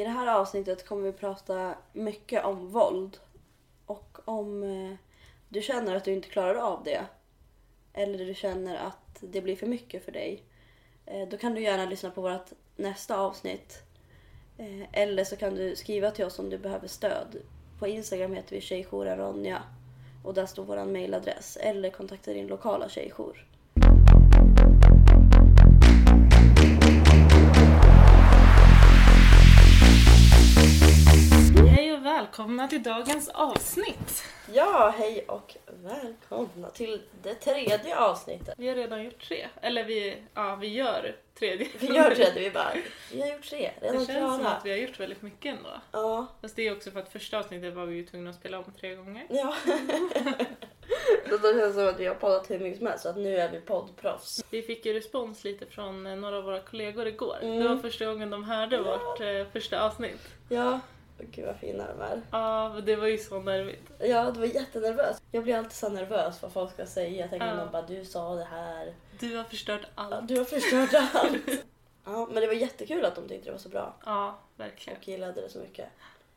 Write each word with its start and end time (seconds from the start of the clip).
I 0.00 0.04
det 0.04 0.10
här 0.10 0.26
avsnittet 0.26 0.86
kommer 0.86 1.02
vi 1.02 1.12
prata 1.12 1.74
mycket 1.92 2.44
om 2.44 2.68
våld. 2.68 3.18
Och 3.86 4.18
om 4.24 4.62
eh, 4.62 4.96
du 5.48 5.62
känner 5.62 5.94
att 5.94 6.04
du 6.04 6.12
inte 6.12 6.28
klarar 6.28 6.54
av 6.54 6.84
det. 6.84 7.04
Eller 7.92 8.24
du 8.24 8.34
känner 8.34 8.76
att 8.76 9.16
det 9.20 9.40
blir 9.40 9.56
för 9.56 9.66
mycket 9.66 10.04
för 10.04 10.12
dig. 10.12 10.42
Eh, 11.06 11.28
då 11.28 11.36
kan 11.36 11.54
du 11.54 11.62
gärna 11.62 11.86
lyssna 11.86 12.10
på 12.10 12.20
vårt 12.20 12.50
nästa 12.76 13.18
avsnitt. 13.18 13.82
Eh, 14.58 14.86
eller 14.92 15.24
så 15.24 15.36
kan 15.36 15.54
du 15.54 15.76
skriva 15.76 16.10
till 16.10 16.24
oss 16.24 16.38
om 16.38 16.50
du 16.50 16.58
behöver 16.58 16.88
stöd. 16.88 17.36
På 17.78 17.86
Instagram 17.86 18.34
heter 18.34 18.56
vi 18.56 18.60
Tjejjouren 18.60 19.18
Ronja. 19.18 19.62
Och 20.24 20.34
där 20.34 20.46
står 20.46 20.64
vår 20.64 20.84
mailadress. 20.84 21.56
Eller 21.56 21.90
kontakta 21.90 22.32
din 22.32 22.46
lokala 22.46 22.88
tjejjour. 22.88 23.49
Välkomna 32.30 32.68
till 32.68 32.82
dagens 32.82 33.28
avsnitt. 33.28 34.24
Ja, 34.52 34.94
hej 34.98 35.24
och 35.28 35.56
välkomna 35.66 36.70
till 36.70 37.02
det 37.22 37.34
tredje 37.34 37.98
avsnittet. 37.98 38.54
Vi 38.58 38.68
har 38.68 38.74
redan 38.74 39.04
gjort 39.04 39.28
tre. 39.28 39.48
Eller 39.62 39.84
vi, 39.84 40.16
ja, 40.34 40.56
vi 40.56 40.66
gör 40.68 41.16
tredje. 41.38 41.68
Vi 41.80 41.86
gör 41.86 42.14
tredje, 42.14 42.40
vi 42.40 42.50
bara, 42.50 42.72
vi 43.12 43.20
har 43.20 43.28
gjort 43.28 43.42
tre, 43.50 43.70
Det 43.80 43.86
redan 43.86 44.06
känns 44.06 44.30
som 44.32 44.40
klara. 44.40 44.54
att 44.54 44.64
vi 44.66 44.70
har 44.70 44.76
gjort 44.76 45.00
väldigt 45.00 45.22
mycket 45.22 45.56
ändå. 45.56 45.70
Ja, 45.92 46.26
Fast 46.40 46.56
det 46.56 46.66
är 46.68 46.72
också 46.76 46.90
för 46.90 47.00
att 47.00 47.12
första 47.12 47.38
avsnittet 47.38 47.74
var 47.74 47.86
vi 47.86 47.96
ju 47.96 48.06
tvungna 48.06 48.30
att 48.30 48.36
spela 48.36 48.58
om 48.58 48.64
tre 48.80 48.94
gånger. 48.94 49.26
ja. 49.30 49.54
Så 51.28 51.36
då 51.36 51.52
känns 51.52 51.62
det 51.62 51.72
som 51.72 51.88
att 51.88 52.00
vi 52.00 52.06
har 52.06 52.14
poddat 52.14 52.50
hur 52.50 52.58
mycket 52.58 52.78
som 52.78 52.86
helst, 52.86 53.02
så 53.02 53.08
att 53.08 53.16
nu 53.16 53.36
är 53.36 53.50
vi 53.50 53.60
poddproffs. 53.60 54.44
Vi 54.50 54.62
fick 54.62 54.86
ju 54.86 54.92
respons 54.92 55.44
lite 55.44 55.66
från 55.66 56.06
eh, 56.06 56.16
några 56.16 56.38
av 56.38 56.44
våra 56.44 56.60
kollegor 56.60 57.06
igår. 57.06 57.36
Mm. 57.42 57.62
Det 57.62 57.68
var 57.68 57.76
första 57.76 58.06
gången 58.06 58.30
de 58.30 58.44
hörde 58.44 58.82
vårt 58.82 59.20
eh, 59.20 59.46
första 59.52 59.82
avsnitt. 59.82 60.28
Ja, 60.48 60.80
gud 61.30 61.46
vad 61.46 61.56
fina 61.56 61.84
de 61.86 62.00
är. 62.02 62.20
Ja, 62.30 62.72
men 62.74 62.84
det 62.84 62.96
var 62.96 63.06
ju 63.06 63.18
så 63.18 63.40
nervigt. 63.40 63.90
Ja, 63.98 64.30
det 64.30 64.40
var 64.40 64.46
jättenervöst. 64.46 65.22
Jag 65.32 65.42
blir 65.44 65.56
alltid 65.56 65.72
så 65.72 65.88
nervös 65.88 66.42
vad 66.42 66.52
folk 66.52 66.72
ska 66.72 66.86
säga. 66.86 67.20
Jag 67.20 67.30
tänker 67.30 67.46
Ja. 67.58 67.68
bara, 67.72 67.82
du 67.82 68.04
sa 68.04 68.34
det 68.34 68.44
här. 68.44 68.94
Du 69.20 69.36
har 69.36 69.44
förstört 69.44 69.80
Ja, 69.96 70.02
allt. 70.14 70.28
Du 70.28 70.38
har 70.38 70.44
förstört 70.44 70.90
allt. 71.14 71.64
Ja, 72.04 72.28
men 72.32 72.40
det 72.40 72.46
var 72.46 72.54
jättekul 72.54 73.04
att 73.04 73.14
de 73.14 73.28
tyckte 73.28 73.44
det 73.48 73.52
var 73.52 73.58
så 73.58 73.68
bra 73.68 73.94
Ja, 74.04 74.38
verkligen. 74.56 74.98
och 74.98 75.08
gillade 75.08 75.40
det 75.40 75.48
så 75.48 75.58
mycket. 75.58 75.88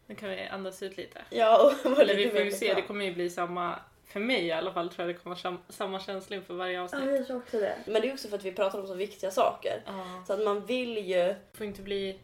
Nu 0.08 0.16
kan 0.16 0.30
vi 0.30 0.48
andas 0.48 0.84
ut 0.84 0.98
lite. 0.98 1.22
Ja, 1.30 1.64
och 1.86 1.92
var 1.92 2.02
Eller 2.02 2.14
lite 2.16 2.30
vi 2.30 2.36
får 2.36 2.40
ju 2.42 2.52
se, 2.52 2.74
det 2.74 2.82
kommer 2.82 3.06
ju 3.06 3.14
bli 3.14 3.30
samma, 3.30 3.80
för 4.06 4.20
mig 4.20 4.46
i 4.46 4.52
alla 4.52 4.74
fall 4.74 4.90
tror 4.90 5.08
jag 5.08 5.16
det 5.16 5.20
kommer 5.20 5.58
samma 5.72 6.00
känsla 6.00 6.36
inför 6.36 6.54
varje 6.54 6.74
Ja, 6.74 6.84
avsnitt. 6.84 7.06
jag 7.06 7.28
tror 7.28 7.38
också 7.38 7.60
det. 7.60 7.76
Men 7.86 8.02
det 8.02 8.10
är 8.10 8.14
också 8.14 8.28
för 8.28 8.36
att 8.38 8.44
vi 8.46 8.52
pratar 8.52 8.80
om 8.80 8.88
så 8.88 8.94
viktiga 8.94 9.32
saker. 9.32 9.82
Ja. 9.86 10.24
Så 10.28 10.34
att 10.34 10.40
man 10.42 10.66
vill 10.66 10.98
ju... 10.98 11.16
Det 11.24 11.38
får 11.54 11.66
inte 11.66 11.82
bli 11.82 12.20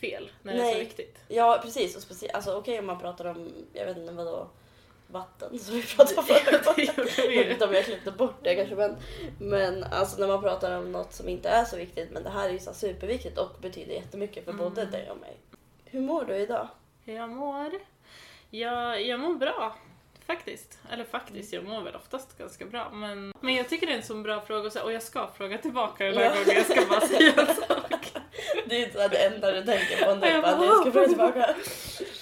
fel 0.00 0.30
när 0.42 0.52
det 0.54 0.58
är 0.60 0.62
Nej. 0.64 0.72
så 0.72 0.78
viktigt. 0.78 1.18
Ja, 1.28 1.60
precis. 1.62 1.96
Och 1.96 2.02
speciellt, 2.02 2.34
alltså 2.34 2.54
okej 2.56 2.78
om 2.78 2.86
man 2.86 3.00
pratar 3.00 3.24
om, 3.24 3.52
jag 3.72 3.86
vet 3.86 3.96
inte 3.96 4.12
vadå, 4.12 4.46
vatten 5.06 5.58
som 5.58 5.74
vi 5.74 5.82
pratade 5.82 6.16
om 6.20 6.24
förra 6.26 6.58
gången. 6.58 7.08
Jag 7.16 7.28
vet 7.28 7.50
inte 7.50 7.64
om 7.66 7.74
jag 7.74 7.84
klippte 7.84 8.10
bort 8.10 8.34
det 8.42 8.54
kanske 8.54 8.74
men, 8.74 8.96
men 9.38 9.84
alltså 9.84 10.20
när 10.20 10.26
man 10.28 10.42
pratar 10.42 10.78
om 10.78 10.92
något 10.92 11.12
som 11.12 11.28
inte 11.28 11.48
är 11.48 11.64
så 11.64 11.76
viktigt 11.76 12.10
men 12.10 12.22
det 12.22 12.30
här 12.30 12.48
är 12.48 12.52
ju 12.52 12.58
så 12.58 12.74
superviktigt 12.74 13.38
och 13.38 13.50
betyder 13.60 13.94
jättemycket 13.94 14.44
för 14.44 14.52
Mm. 14.52 14.64
både 14.64 14.84
dig 14.84 15.10
och 15.10 15.16
mig. 15.20 15.36
Hur 15.84 16.00
mår 16.00 16.24
du 16.24 16.34
idag? 16.36 16.68
Hur 17.04 17.14
jag 17.14 17.28
mår? 17.30 17.70
Jag, 18.50 19.02
jag 19.06 19.20
mår 19.20 19.34
bra. 19.34 19.76
Faktiskt. 20.26 20.78
Eller 20.92 21.04
faktiskt, 21.04 21.52
jag 21.52 21.64
mår 21.64 21.80
väl 21.82 21.96
oftast 21.96 22.38
ganska 22.38 22.64
bra. 22.66 22.90
Men, 22.92 23.32
men 23.40 23.54
jag 23.54 23.68
tycker 23.68 23.86
det 23.86 23.92
är 23.92 23.96
en 23.96 24.02
så 24.02 24.14
bra 24.14 24.40
fråga 24.40 24.82
och 24.82 24.92
jag 24.92 25.02
ska 25.02 25.26
fråga 25.36 25.58
tillbaka 25.58 26.04
den 26.04 26.14
här 26.16 26.24
Ja. 26.24 26.30
gången. 26.30 26.48
Jag 26.54 26.66
ska 26.66 26.86
bara 26.88 27.00
säga 27.00 27.46
sak. 27.68 27.92
Det 28.66 28.82
är 28.82 28.86
inte 28.86 29.08
det 29.08 29.26
enda 29.26 29.50
du 29.52 29.64
tänker 29.64 30.04
på 30.06 30.14
nu, 30.14 30.26
Jag 30.26 30.42
bara 30.42 30.56
du 30.56 30.66
ska 30.80 30.92
fråga 30.92 31.08
tillbaka. 31.08 31.48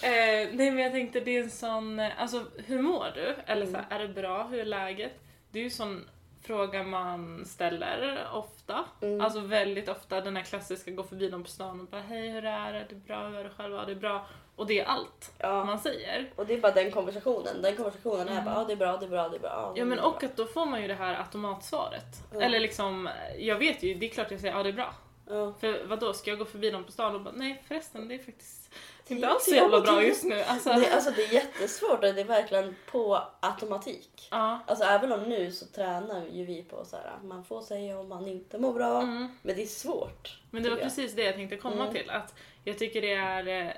Eh, 0.03 0.49
nej 0.53 0.71
men 0.71 0.79
jag 0.79 0.93
tänkte 0.93 1.21
det 1.21 1.37
är 1.39 1.43
en 1.43 1.51
sån, 1.51 1.99
eh, 2.01 2.11
alltså 2.23 2.45
hur 2.67 2.83
mår 2.83 3.07
du? 3.15 3.35
Eller 3.47 3.67
så 3.67 3.73
här, 3.77 3.85
Mm. 3.91 4.01
är 4.03 4.09
det 4.09 4.15
bra? 4.15 4.43
Hur 4.43 4.61
är 4.61 4.65
läget? 4.65 5.13
Det 5.51 5.59
är 5.59 5.61
ju 5.61 5.65
en 5.67 5.71
sån 5.71 6.09
fråga 6.47 6.83
man 6.83 7.45
ställer 7.47 8.27
ofta. 8.33 8.85
Mm. 9.03 9.21
Alltså 9.21 9.41
väldigt 9.41 9.89
ofta 9.89 10.21
den 10.21 10.37
här 10.37 10.43
klassiska 10.45 10.91
gå 10.91 11.03
förbi 11.03 11.31
någon 11.31 11.43
på 11.45 11.51
stan 11.51 11.81
och 11.81 11.87
bara 11.87 12.01
hej 12.01 12.29
hur 12.31 12.45
är 12.45 12.73
det? 12.73 12.79
Är 12.79 12.87
det 12.89 12.95
bra? 12.95 13.29
Hur 13.29 13.39
är 13.39 13.45
det 13.45 13.51
själv? 13.57 13.75
Ja 13.75 13.85
det 13.87 13.93
är 13.93 13.97
bra. 13.97 14.27
Och 14.57 14.67
det 14.67 14.81
är 14.81 14.85
allt 14.85 15.33
Ja. 15.39 15.65
man 15.65 15.79
säger. 15.79 16.31
Och 16.37 16.47
det 16.47 16.55
är 16.55 16.59
bara 16.61 16.73
den 16.73 16.91
konversationen. 16.91 17.63
Den 17.63 17.77
konversationen 17.77 18.29
är 18.29 18.33
Mm. 18.33 18.45
bara 18.45 18.55
ja 18.55 18.65
det 18.65 18.73
är 18.73 18.77
bra, 18.77 18.97
det 18.97 19.07
är 19.07 19.09
bra, 19.09 19.29
det 19.29 19.37
är 19.37 19.41
bra. 19.41 19.51
Ja, 19.51 19.73
Ja 19.77 19.85
men 19.85 19.99
är 19.99 20.05
och 20.05 20.17
bra. 20.21 20.29
att 20.29 20.37
då 20.37 20.47
får 20.47 20.67
man 20.67 20.83
ju 20.83 20.89
det 20.89 20.95
här 20.95 21.15
automatsvaret. 21.19 22.05
Ja. 22.35 22.41
Eller 22.41 22.61
liksom, 22.61 23.09
jag 23.39 23.57
vet 23.57 23.83
ju, 23.83 23.95
det 23.95 24.07
är 24.07 24.11
klart 24.11 24.31
jag 24.31 24.41
säger 24.41 24.57
ja 24.57 24.63
det 24.63 24.69
är 24.69 24.73
bra. 24.73 24.95
Ja. 25.33 25.53
För 25.61 25.85
vad 25.85 26.01
då 26.01 26.13
ska 26.13 26.31
jag 26.31 26.39
gå 26.39 26.45
förbi 26.45 26.71
någon 26.73 26.85
på 26.85 26.93
stan 26.93 27.15
och 27.15 27.21
bara 27.21 27.35
nej 27.37 27.63
förresten 27.69 28.09
det 28.09 28.15
är 28.15 28.19
faktiskt 28.19 28.71
Det 29.09 29.15
är 29.15 29.17
inte 29.17 29.29
alls 29.29 29.45
så 29.45 29.55
jävla 29.55 29.81
bra 29.81 30.03
just 30.05 30.25
nu. 30.25 30.41
Alltså, 30.43 30.69
Det, 30.73 30.93
alltså 30.95 31.11
det 31.11 31.25
är 31.25 31.33
jättesvårt 31.33 31.93
och 32.05 32.15
det 32.15 32.21
är 32.21 32.25
verkligen 32.25 32.77
på 32.91 33.23
automatik. 33.41 34.29
ja. 34.31 34.59
Alltså 34.67 34.85
även 34.85 35.13
om 35.13 35.21
nu 35.23 35.53
så 35.53 35.67
tränar 35.67 36.27
ju 36.33 36.45
vi 36.45 36.63
på 36.63 36.85
så 36.85 36.97
här, 36.97 37.13
man 37.25 37.45
får 37.45 37.63
säga 37.63 37.99
om 37.99 38.09
man 38.09 38.29
inte 38.29 38.59
mår 38.59 38.73
bra. 38.73 39.03
Mm. 39.03 39.29
Men 39.43 39.57
det 39.57 39.63
är 39.63 39.67
svårt. 39.67 40.39
Men 40.51 40.63
det 40.63 40.71
var 40.71 40.77
jag. 40.77 40.85
precis 40.85 41.13
det 41.15 41.23
jag 41.23 41.35
tänkte 41.35 41.57
komma 41.57 41.83
Mm. 41.83 41.93
till. 41.95 42.11
Att 42.11 42.35
jag 42.65 42.79
tycker 42.79 43.01
det 43.03 43.13
är 43.13 43.67
eh, 43.67 43.73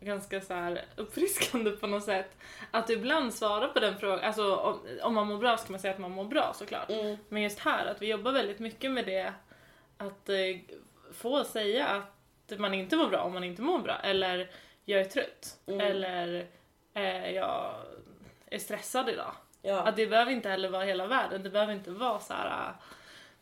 ganska 0.00 0.40
så 0.40 0.54
här 0.54 0.84
uppfriskande 0.96 1.70
på 1.70 1.86
något 1.86 2.04
sätt. 2.04 2.36
Att 2.70 2.90
ibland 2.90 3.34
svara 3.34 3.68
på 3.68 3.80
den 3.80 3.98
frågan. 3.98 4.20
Alltså 4.20 4.56
om, 4.56 4.80
om 5.02 5.14
man 5.14 5.26
mår 5.26 5.38
bra 5.38 5.56
ska 5.56 5.70
man 5.72 5.80
säga 5.80 5.92
att 5.94 6.00
man 6.00 6.10
mår 6.10 6.24
bra 6.24 6.52
såklart. 6.54 6.90
Mm. 6.90 7.16
Men 7.28 7.42
just 7.42 7.58
här 7.58 7.86
att 7.86 8.02
vi 8.02 8.06
jobbar 8.06 8.32
väldigt 8.32 8.58
mycket 8.58 8.90
med 8.90 9.06
det. 9.06 9.32
Att 9.98 10.28
eh, 10.28 10.36
få 11.14 11.44
säga 11.44 11.86
att 11.86 12.58
man 12.58 12.74
inte 12.74 12.96
mår 12.96 13.08
bra 13.08 13.20
om 13.20 13.32
man 13.32 13.44
inte 13.44 13.62
mår 13.62 13.78
bra. 13.78 13.96
Eller 13.96 14.50
jag 14.84 15.00
är 15.00 15.04
trött. 15.04 15.58
Mm. 15.66 15.80
Eller 15.80 16.46
eh, 16.94 17.30
jag 17.30 17.74
är 18.46 18.58
stressad 18.58 19.08
idag. 19.08 19.32
Ja. 19.62 19.80
Att 19.80 19.96
det 19.96 20.06
behöver 20.06 20.32
inte 20.32 20.48
heller 20.48 20.68
vara 20.68 20.84
hela 20.84 21.06
världen. 21.06 21.42
Det 21.42 21.50
behöver 21.50 21.72
inte 21.72 21.90
vara 21.90 22.20
så 22.20 22.34
här. 22.34 22.72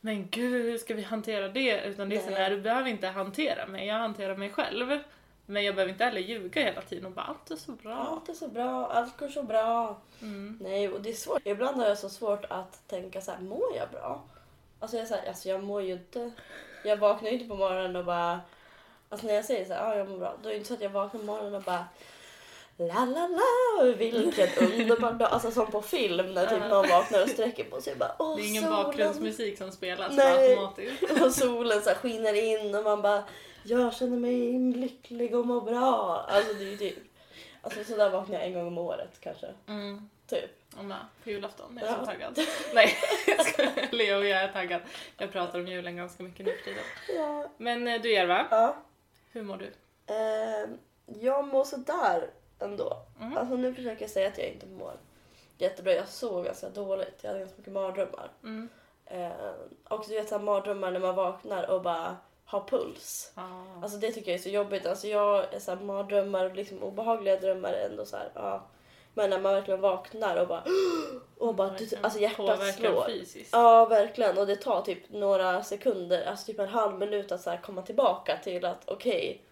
Men 0.00 0.28
gud, 0.28 0.65
hur 0.65 0.78
ska 0.78 0.94
vi 0.94 1.03
hantera 1.03 1.49
det? 1.49 1.84
Utan 1.84 2.09
det 2.09 2.16
är 2.16 2.21
så 2.21 2.31
Nej. 2.31 2.38
här, 2.38 2.50
du 2.50 2.60
behöver 2.60 2.91
inte 2.91 3.06
hantera 3.09 3.66
mig. 3.66 3.87
Jag 3.87 3.94
hanterar 3.94 4.37
mig 4.37 4.50
själv. 4.50 4.99
Men 5.47 5.65
jag 5.65 5.75
behöver 5.75 5.93
inte 5.93 6.04
heller 6.04 6.21
ljuga 6.21 6.62
hela 6.62 6.83
tiden 6.83 7.06
och 7.06 7.12
bara 7.12 7.27
allt 7.27 7.50
är 7.50 7.56
så 7.56 7.72
bra. 7.72 7.94
Allt 7.94 8.28
är 8.28 8.34
så 8.34 8.49
bra, 8.49 8.87
allt 8.87 9.16
går 9.16 9.28
så 9.28 9.43
bra. 9.43 10.00
Mm. 10.21 10.59
Nej, 10.62 10.89
och 10.89 11.03
det 11.03 11.10
är 11.10 11.15
svårt. 11.15 11.41
Ibland 11.44 11.77
har 11.77 11.89
jag 11.89 11.99
så 11.99 12.09
svårt 12.09 12.44
att 12.44 12.89
tänka 12.89 13.21
så 13.21 13.31
här, 13.31 13.41
mår 13.41 13.77
jag 13.77 13.91
bra? 13.91 14.22
Alltså 14.81 14.97
jag, 14.97 15.09
så 15.09 15.15
här, 15.15 15.28
alltså 15.28 15.49
jag 15.49 15.65
mår 15.65 15.83
ju 15.83 15.93
inte... 15.93 16.33
Jag 16.84 16.97
vaknar 16.97 17.31
ju 17.31 17.34
inte 17.34 17.48
på 17.48 17.54
morgonen 17.54 17.97
och 17.97 18.04
bara... 18.04 18.41
Alltså 19.09 19.26
när 19.26 19.34
jag 19.34 19.44
säger 19.44 19.65
så 19.65 19.72
här, 19.72 19.88
ja 19.88 19.97
jag 19.97 20.09
mår 20.09 20.19
bra, 20.19 20.34
då 20.43 20.48
är 20.48 20.53
det 20.53 20.56
inte 20.56 20.69
så 20.69 20.75
att 20.75 20.81
jag 20.81 20.91
vaknar 20.91 21.20
på 21.20 21.26
morgonen 21.26 21.54
och 21.54 21.62
bara 21.62 21.84
La 22.76 23.04
la 23.04 23.28
la, 23.28 23.93
vilken 23.97 24.48
underbar 24.62 25.12
dag. 25.12 25.28
Alltså 25.32 25.50
som 25.50 25.66
på 25.66 25.82
film 25.82 26.34
när 26.34 26.47
typ 26.47 26.60
någon 26.71 26.88
vaknar 26.88 27.22
och 27.22 27.28
sträcker 27.28 27.65
på 27.65 27.81
sig 27.81 27.97
bara 27.97 28.15
åh 28.19 28.37
Det 28.37 28.42
är 28.42 28.48
ingen 28.48 28.62
solen. 28.62 28.84
bakgrundsmusik 28.84 29.59
som 29.59 29.72
spelas 29.72 30.12
Nej. 30.12 30.50
automatiskt. 30.50 31.21
Och 31.22 31.32
solen 31.34 31.82
så 31.82 31.88
här 31.88 31.97
skiner 31.97 32.34
in 32.34 32.75
och 32.75 32.84
man 32.84 33.03
bara 33.03 33.25
jag 33.65 33.94
känner 33.94 34.16
mig 34.16 34.53
lycklig 34.76 35.34
och 35.34 35.47
mår 35.47 35.60
bra. 35.60 36.25
Alltså 36.28 36.53
det 36.53 36.65
är 36.65 36.71
ju 36.71 36.76
typ... 36.76 36.98
Alltså 37.62 37.84
sådär 37.84 38.10
vaknar 38.10 38.34
jag 38.38 38.47
en 38.47 38.54
gång 38.54 38.66
om 38.66 38.78
året 38.78 39.21
kanske. 39.21 39.47
Mm. 39.69 40.10
Typ. 40.26 40.61
Och 40.78 40.84
med, 40.84 40.99
på 41.25 41.31
julafton 41.31 41.78
är 41.78 41.83
jag 41.83 41.93
Ja. 41.93 41.99
så 41.99 42.06
taggad. 42.06 42.38
Nej, 42.75 42.94
jag. 43.27 43.93
Leo, 43.93 44.22
jag 44.22 44.43
är 44.43 44.53
taggad. 44.53 44.81
Jag 45.19 45.33
pratar 45.33 45.59
om 45.60 45.66
julen 45.66 45.97
ganska 45.97 46.22
mycket 46.22 46.47
nu 46.47 46.53
för 46.56 46.65
tiden. 46.65 46.84
Ja. 47.16 47.49
Men 47.56 47.88
eh, 47.88 48.00
du 48.03 48.12
Järva, 48.12 48.47
ja. 48.50 48.77
hur 49.31 49.43
mår 49.43 49.56
du? 49.56 49.72
Eh, 50.15 50.69
jag 51.21 51.47
mår 51.49 51.65
sådär 51.65 52.31
ändå. 52.59 52.97
Mm. 53.21 53.37
Alltså 53.37 53.55
nu 53.56 53.75
försöker 53.75 54.03
jag 54.03 54.10
säga 54.10 54.28
att 54.28 54.38
jag 54.38 54.49
inte 54.49 54.66
mår 54.66 54.93
jättebra. 55.59 55.93
Jag 55.93 56.09
sov 56.09 56.44
ganska 56.44 56.69
dåligt. 56.69 57.19
Jag 57.22 57.28
hade 57.28 57.41
ganska 57.41 57.56
mycket 57.59 57.72
mardrömmar. 57.72 58.31
Mm. 58.43 58.69
Eh, 59.06 59.31
och 59.89 60.04
du 60.09 60.15
vet 60.15 60.28
såhär 60.28 60.43
mardrömmar 60.43 60.91
när 60.91 61.00
man 61.00 61.15
vaknar 61.15 61.71
och 61.71 61.83
bara 61.83 62.16
har 62.44 62.60
puls. 62.69 63.33
Ah. 63.34 63.83
Alltså 63.83 63.99
det 63.99 64.12
tycker 64.12 64.31
jag 64.31 64.39
är 64.39 64.43
så 64.43 64.49
jobbigt. 64.49 64.87
Alltså 64.87 65.06
jag 65.06 65.54
är 65.54 65.59
såhär 65.60 65.81
mardrömmar 65.84 66.45
och 66.45 66.57
liksom 66.57 66.83
obehagliga 66.83 67.36
drömmar 67.36 67.72
ändå 67.72 68.04
såhär, 68.04 68.30
ja. 68.34 68.63
Men 69.14 69.30
när 69.30 69.41
man 69.41 69.54
verkligen 69.54 69.80
vaknar 69.80 70.36
och 70.36 70.48
bara 70.48 70.64
och 71.38 71.54
bara, 71.54 71.68
Verkligen 71.70 72.04
alltså 72.04 72.18
hjärtat 72.20 72.74
slår. 72.74 73.04
fysiskt. 73.06 73.50
Ja, 73.53 73.86
verkligen. 73.86 74.38
Och 74.38 74.47
det 74.47 74.56
tar 74.56 74.82
typ 74.82 75.10
några 75.10 75.62
sekunder, 75.62 76.26
alltså 76.26 76.47
typ 76.47 76.59
en 76.59 76.68
halv 76.68 76.98
minut 76.98 77.32
att 77.32 77.41
så 77.41 77.56
komma 77.62 77.82
tillbaka 77.82 78.38
till 78.44 78.64
att 78.64 78.88
okej, 78.88 79.44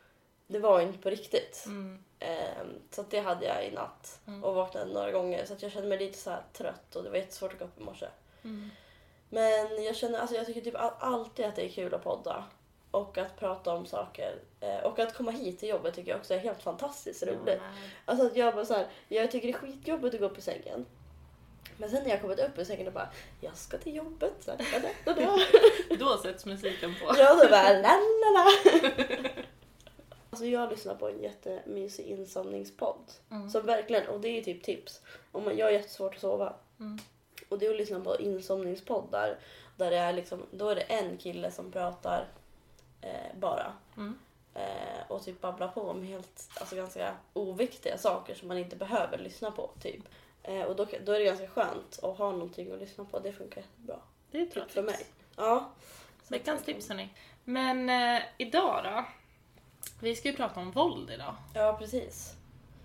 det 0.46 0.58
var 0.58 0.80
inte 0.80 0.98
på 0.98 1.10
riktigt. 1.10 1.62
Mm. 1.66 2.04
Ehm, 2.18 2.66
så 2.90 3.04
det 3.10 3.20
hade 3.20 3.46
jag 3.46 3.66
i 3.66 3.70
natt 3.70 4.20
Mm. 4.26 4.44
och 4.44 4.54
vaknade 4.54 4.92
några 4.92 5.10
gånger 5.10 5.44
så 5.46 5.54
jag 5.58 5.72
kände 5.72 5.88
mig 5.88 5.98
lite 5.98 6.18
så 6.18 6.34
trött 6.52 6.96
och 6.96 7.02
det 7.02 7.10
var 7.10 7.16
jättesvårt 7.16 7.52
att 7.52 7.58
gå 7.58 7.64
upp 7.64 7.80
i 7.80 7.82
morse. 7.82 8.06
Mm. 8.44 8.70
Men 9.28 9.84
jag 9.84 9.96
känner, 9.96 10.18
alltså 10.18 10.36
jag 10.36 10.46
tycker 10.46 10.60
typ 10.60 10.76
all- 10.76 10.92
alltid 10.98 11.46
att 11.46 11.56
det 11.56 11.64
är 11.64 11.68
kul 11.68 11.94
att 11.94 12.04
podda 12.04 12.44
och 12.90 13.18
att 13.18 13.36
prata 13.38 13.74
om 13.74 13.86
saker. 13.86 14.34
Eh, 14.60 14.78
och 14.78 14.98
att 14.98 15.14
komma 15.14 15.30
hit 15.30 15.58
till 15.58 15.68
jobbet 15.68 15.94
tycker 15.94 16.10
jag 16.10 16.18
också 16.18 16.34
är 16.34 16.38
helt 16.38 16.62
fantastiskt 16.62 17.22
roligt. 17.22 17.44
Nej. 17.44 17.90
Alltså 18.04 18.26
att 18.26 18.36
jag 18.36 18.54
bara 18.54 18.64
så 18.64 18.74
här, 18.74 18.86
jag 19.08 19.30
tycker 19.30 19.48
det 19.48 19.54
är 19.54 19.58
skitjobbigt 19.58 20.14
att 20.14 20.20
gå 20.20 20.26
upp 20.26 20.38
i 20.38 20.42
sängen. 20.42 20.86
Men 21.76 21.90
sen 21.90 22.02
när 22.02 22.10
jag 22.10 22.20
kommit 22.20 22.38
upp 22.38 22.58
ur 22.58 22.64
sängen 22.64 22.86
och 22.86 22.92
bara, 22.92 23.08
jag 23.40 23.56
ska 23.56 23.78
till 23.78 23.96
jobbet. 23.96 24.32
Så 24.40 24.50
här, 24.50 24.92
da, 25.04 25.12
da. 25.12 25.38
Då 25.98 26.18
sätts 26.18 26.46
musiken 26.46 26.94
på. 26.94 27.14
Ja, 27.18 27.38
så 27.42 27.48
bara 27.50 27.72
la 27.72 27.98
la 28.22 28.30
la. 28.34 28.50
Alltså 30.30 30.46
jag 30.46 30.70
lyssnar 30.70 30.94
på 30.94 31.08
en 31.08 31.22
jättemysig 31.22 32.06
insomningspodd. 32.06 33.12
Mm. 33.30 33.50
Som 33.50 33.66
verkligen, 33.66 34.08
och 34.08 34.20
det 34.20 34.28
är 34.28 34.42
typ 34.42 34.62
tips. 34.62 35.00
Om 35.32 35.44
man, 35.44 35.56
jag 35.56 35.66
har 35.66 35.70
jättesvårt 35.70 36.14
att 36.14 36.20
sova. 36.20 36.54
Mm. 36.80 36.98
Och 37.48 37.58
det 37.58 37.66
är 37.66 37.70
att 37.70 37.76
lyssna 37.76 38.00
på 38.00 38.18
insomningspoddar. 38.18 39.38
Där 39.76 39.90
det 39.90 39.96
är 39.96 40.12
liksom, 40.12 40.46
då 40.50 40.68
är 40.68 40.74
det 40.74 40.80
en 40.80 41.16
kille 41.16 41.50
som 41.50 41.72
pratar 41.72 42.28
eh, 43.00 43.38
bara. 43.38 43.72
Mm. 43.96 44.18
Eh, 44.54 45.00
och 45.08 45.24
typ 45.24 45.40
babblar 45.40 45.68
på 45.68 45.80
om 45.82 46.02
helt, 46.02 46.50
alltså 46.60 46.76
ganska 46.76 47.14
oviktiga 47.32 47.98
saker 47.98 48.34
som 48.34 48.48
man 48.48 48.58
inte 48.58 48.76
behöver 48.76 49.18
lyssna 49.18 49.50
på. 49.50 49.70
typ. 49.80 50.02
Eh, 50.42 50.62
och 50.62 50.76
då, 50.76 50.86
då 51.04 51.12
är 51.12 51.18
det 51.18 51.24
ganska 51.24 51.48
skönt 51.48 51.98
att 52.02 52.18
ha 52.18 52.30
någonting 52.32 52.72
att 52.72 52.78
lyssna 52.80 53.04
på. 53.04 53.18
Det 53.18 53.32
funkar 53.32 53.60
jättebra. 53.60 53.96
Det 54.30 54.38
är 54.38 54.42
ett 54.42 54.54
bra 54.54 54.64
Typ 54.64 54.72
för 54.72 54.82
tips. 54.82 54.98
mig. 54.98 55.06
Ja. 55.36 55.70
Veckans 56.28 56.62
tips 56.64 56.88
hörni. 56.88 57.08
Men 57.44 57.90
eh, 57.90 58.22
idag 58.38 58.80
då? 58.84 59.04
Vi 60.00 60.16
ska 60.16 60.28
ju 60.28 60.36
prata 60.36 60.60
om 60.60 60.70
våld 60.70 61.10
idag. 61.10 61.34
Ja, 61.54 61.76
precis. 61.78 62.34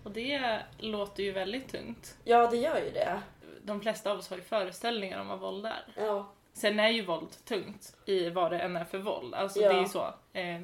Och 0.04 0.12
det 0.12 0.60
låter 0.78 1.24
ju 1.24 1.32
väldigt 1.32 1.70
tungt. 1.72 2.18
Ja, 2.24 2.48
det 2.50 2.58
gör 2.58 2.78
ju 2.82 2.92
det. 2.92 3.22
De 3.64 3.82
flesta 3.82 4.12
av 4.12 4.18
oss 4.20 4.30
har 4.30 4.38
ju 4.38 4.44
föreställningar 4.44 5.20
om 5.22 5.28
vad 5.28 5.40
våld 5.40 5.66
är. 5.66 5.86
Ja. 5.96 6.32
Sen 6.56 6.80
är 6.80 6.90
ju 6.90 7.06
våld 7.06 7.46
tungt 7.46 7.96
i 8.06 8.30
vad 8.30 8.52
det 8.52 8.60
än 8.60 8.76
är 8.76 8.86
för 8.86 8.98
våld. 8.98 9.34
Alltså 9.34 9.60
Ja. 9.60 9.70
det 9.70 9.76
är 9.76 9.82
ju 9.82 9.88
så. 9.88 10.14
Eh, 10.34 10.62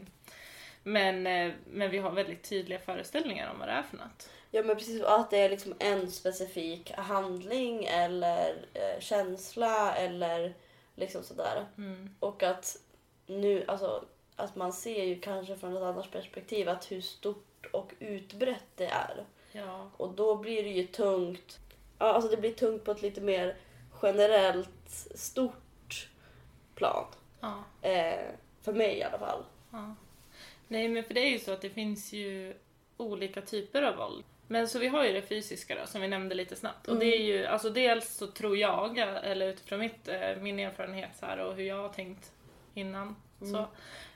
men, 0.83 1.27
eh, 1.27 1.53
men 1.65 1.91
vi 1.91 1.97
har 1.97 2.11
väldigt 2.11 2.43
tydliga 2.49 2.79
föreställningar 2.79 3.51
om 3.51 3.59
vad 3.59 3.67
det 3.67 3.71
är 3.71 3.83
för 3.83 3.97
något. 3.97 4.29
Ja 4.51 4.63
men 4.63 4.75
precis, 4.75 5.03
att 5.03 5.29
det 5.29 5.37
är 5.37 5.49
liksom 5.49 5.73
en 5.79 6.11
specifik 6.11 6.91
handling 6.91 7.85
eller 7.85 8.65
eh, 8.73 8.99
känsla 8.99 9.95
eller 9.95 10.53
liksom 10.95 11.23
sådär. 11.23 11.65
Mm. 11.77 12.15
Och 12.19 12.43
att 12.43 12.77
nu, 13.25 13.65
alltså 13.67 14.05
att 14.35 14.55
man 14.55 14.73
ser 14.73 15.03
ju 15.03 15.19
kanske 15.19 15.55
från 15.55 15.77
ett 15.77 15.83
annat 15.83 16.11
perspektiv 16.11 16.69
att 16.69 16.91
hur 16.91 17.01
stort 17.01 17.65
och 17.73 17.93
utbrett 17.99 18.63
det 18.75 18.85
är. 18.85 19.25
Ja. 19.51 19.89
Och 19.97 20.13
då 20.13 20.35
blir 20.35 20.63
det 20.63 20.69
ju 20.69 20.87
tungt. 20.87 21.59
Ja, 21.97 22.05
alltså 22.05 22.31
det 22.31 22.37
blir 22.37 22.53
tungt 22.53 22.83
på 22.83 22.91
ett 22.91 23.01
lite 23.01 23.21
mer 23.21 23.55
generellt 24.01 24.89
stort 25.15 25.70
plan. 26.81 27.05
ja. 27.41 27.63
Eh, 27.89 28.19
för 28.61 28.73
mig 28.73 28.97
i 28.97 29.03
alla 29.03 29.19
fall. 29.19 29.43
Ja. 29.71 29.95
Nej 30.67 30.87
men 30.89 31.03
för 31.03 31.13
det 31.13 31.19
är 31.21 31.29
ju 31.29 31.39
så 31.39 31.51
att 31.53 31.61
det 31.61 31.69
finns 31.69 32.13
ju 32.13 32.53
olika 32.97 33.41
typer 33.41 33.81
av 33.83 33.95
våld. 33.95 34.23
Men 34.47 34.67
så 34.67 34.79
vi 34.79 34.87
har 34.87 35.05
ju 35.05 35.13
det 35.13 35.21
fysiska 35.21 35.75
då 35.75 35.87
som 35.87 36.01
vi 36.01 36.07
nämnde 36.07 36.35
lite 36.35 36.55
snabbt. 36.55 36.87
Och 36.87 36.97
det 36.99 37.05
är 37.05 37.21
ju, 37.21 37.45
alltså 37.45 37.69
dels 37.69 38.15
så 38.15 38.27
tror 38.27 38.57
jag, 38.57 38.97
eller 38.97 39.47
utifrån 39.47 39.79
mitt, 39.79 40.07
eh, 40.07 40.35
min 40.41 40.59
erfarenhet 40.59 41.09
så 41.19 41.25
här 41.25 41.37
och 41.37 41.55
hur 41.55 41.63
jag 41.63 41.75
har 41.81 41.89
tänkt 41.89 42.31
innan. 42.73 43.15
Så, 43.39 43.65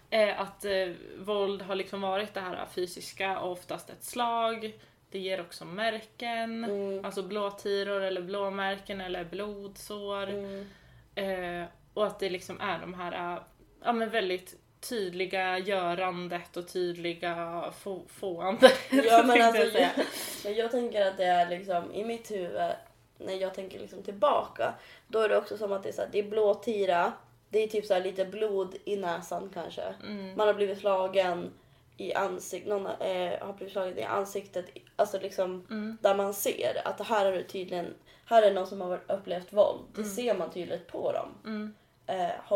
eh, 0.10 0.42
att 0.42 0.66
eh, 0.66 0.90
våld 1.20 1.62
har 1.62 1.76
liksom 1.76 2.02
varit 2.02 2.34
det 2.34 2.40
här 2.42 2.66
fysiska 2.66 3.40
och 3.40 3.52
oftast 3.52 3.90
ett 3.90 4.04
slag. 4.04 4.80
Det 5.10 5.20
ger 5.20 5.42
också 5.42 5.66
märken, 5.66 6.64
Mm. 6.64 7.06
alltså 7.06 7.24
blåtiror 7.24 8.02
eller 8.02 8.22
blåmärken 8.22 9.02
eller 9.02 9.24
blodsår. 9.24 10.28
Mm. 10.30 10.68
Eh, 11.16 11.68
och 11.96 12.08
att 12.08 12.20
det 12.20 12.30
liksom 12.30 12.62
är 12.62 12.80
de 12.80 12.94
här 12.94 13.34
eh, 13.36 13.42
ja, 13.84 13.94
men 13.94 14.10
väldigt 14.10 14.56
tydliga 14.90 15.58
görandet 15.60 16.58
och 16.58 16.68
tydliga 16.68 17.64
få, 17.80 18.02
fåandet. 18.08 18.74
Ja 18.92 19.24
men 19.24 19.42
alltså, 19.42 19.80
jag 19.80 19.90
men 20.44 20.56
jag 20.56 20.72
tänker 20.72 21.06
att 21.06 21.18
det 21.18 21.26
är 21.26 21.50
liksom 21.50 21.94
i 21.94 22.04
mitt 22.06 22.32
huvud, 22.32 22.72
när 23.18 23.34
jag 23.34 23.54
tänker 23.54 23.80
liksom 23.80 24.04
tillbaka, 24.04 24.74
då 25.08 25.20
är 25.20 25.30
det 25.30 25.38
också 25.38 25.58
som 25.58 25.72
att 25.72 25.84
det 25.84 25.90
är, 25.90 25.94
så 25.94 26.02
här, 26.02 26.10
det 26.12 26.20
är 26.20 26.24
blåtira, 26.30 27.14
det 27.50 27.64
är 27.64 27.68
typ 27.68 27.86
så 27.86 27.94
här 27.94 28.02
lite 28.04 28.26
blod 28.26 28.76
i 28.86 28.96
näsan 28.98 29.52
kanske. 29.54 29.82
Mm. 30.04 30.38
Man 30.38 30.48
har 30.48 30.54
blivit 30.54 30.80
slagen 30.80 31.52
i 31.98 32.14
ansiktet, 32.14 32.70
någon 32.70 32.86
eh, 32.86 33.40
har 33.46 33.54
blivit 33.54 33.74
slagen 33.74 33.98
i 33.98 34.04
ansiktet, 34.04 34.66
alltså 34.96 35.20
liksom 35.20 35.68
Mm. 35.70 35.98
där 36.02 36.16
man 36.16 36.34
ser 36.34 36.82
att 36.88 37.08
här 37.08 37.26
är 37.26 37.32
det 37.32 37.44
tydligen, 37.44 37.94
här 38.26 38.42
är 38.44 38.54
någon 38.54 38.68
som 38.68 38.82
har 38.82 39.00
upplevt 39.08 39.54
våld. 39.54 39.82
Det 39.96 40.02
Mm. 40.02 40.14
ser 40.14 40.38
man 40.38 40.52
tydligt 40.52 40.88
på 40.88 41.12
dem. 41.12 41.30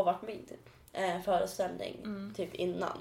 Mm. 0.01 0.06
Har 0.16 0.28
varit 0.28 0.51
i 0.51 0.57
eh, 0.94 1.22
föreställning 1.22 1.98
Mm. 2.04 2.34
typ 2.38 2.56
innan. 2.56 2.98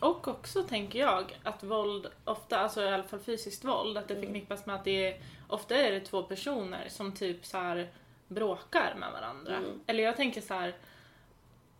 Och 0.00 0.28
också 0.28 0.62
tänker 0.62 0.98
jag 0.98 1.38
att 1.42 1.62
våld 1.64 2.06
ofta, 2.24 2.58
alltså 2.58 2.82
i 2.82 2.88
alla 2.88 3.02
fall 3.02 3.20
fysiskt 3.20 3.64
våld, 3.64 3.98
att 3.98 4.08
det 4.08 4.14
Mm. 4.14 4.26
förknippas 4.26 4.66
med 4.66 4.74
att 4.76 4.84
det 4.84 5.06
är, 5.12 5.20
ofta 5.48 5.76
är 5.76 5.92
det 5.92 6.00
två 6.00 6.22
personer 6.22 6.88
som 6.88 7.12
typ 7.12 7.46
så 7.46 7.58
här 7.58 7.88
bråkar 8.28 8.94
med 9.00 9.12
varandra. 9.12 9.56
Mm. 9.56 9.80
Eller 9.86 10.02
jag 10.04 10.16
tänker 10.16 10.40
så 10.40 10.54
här 10.54 10.74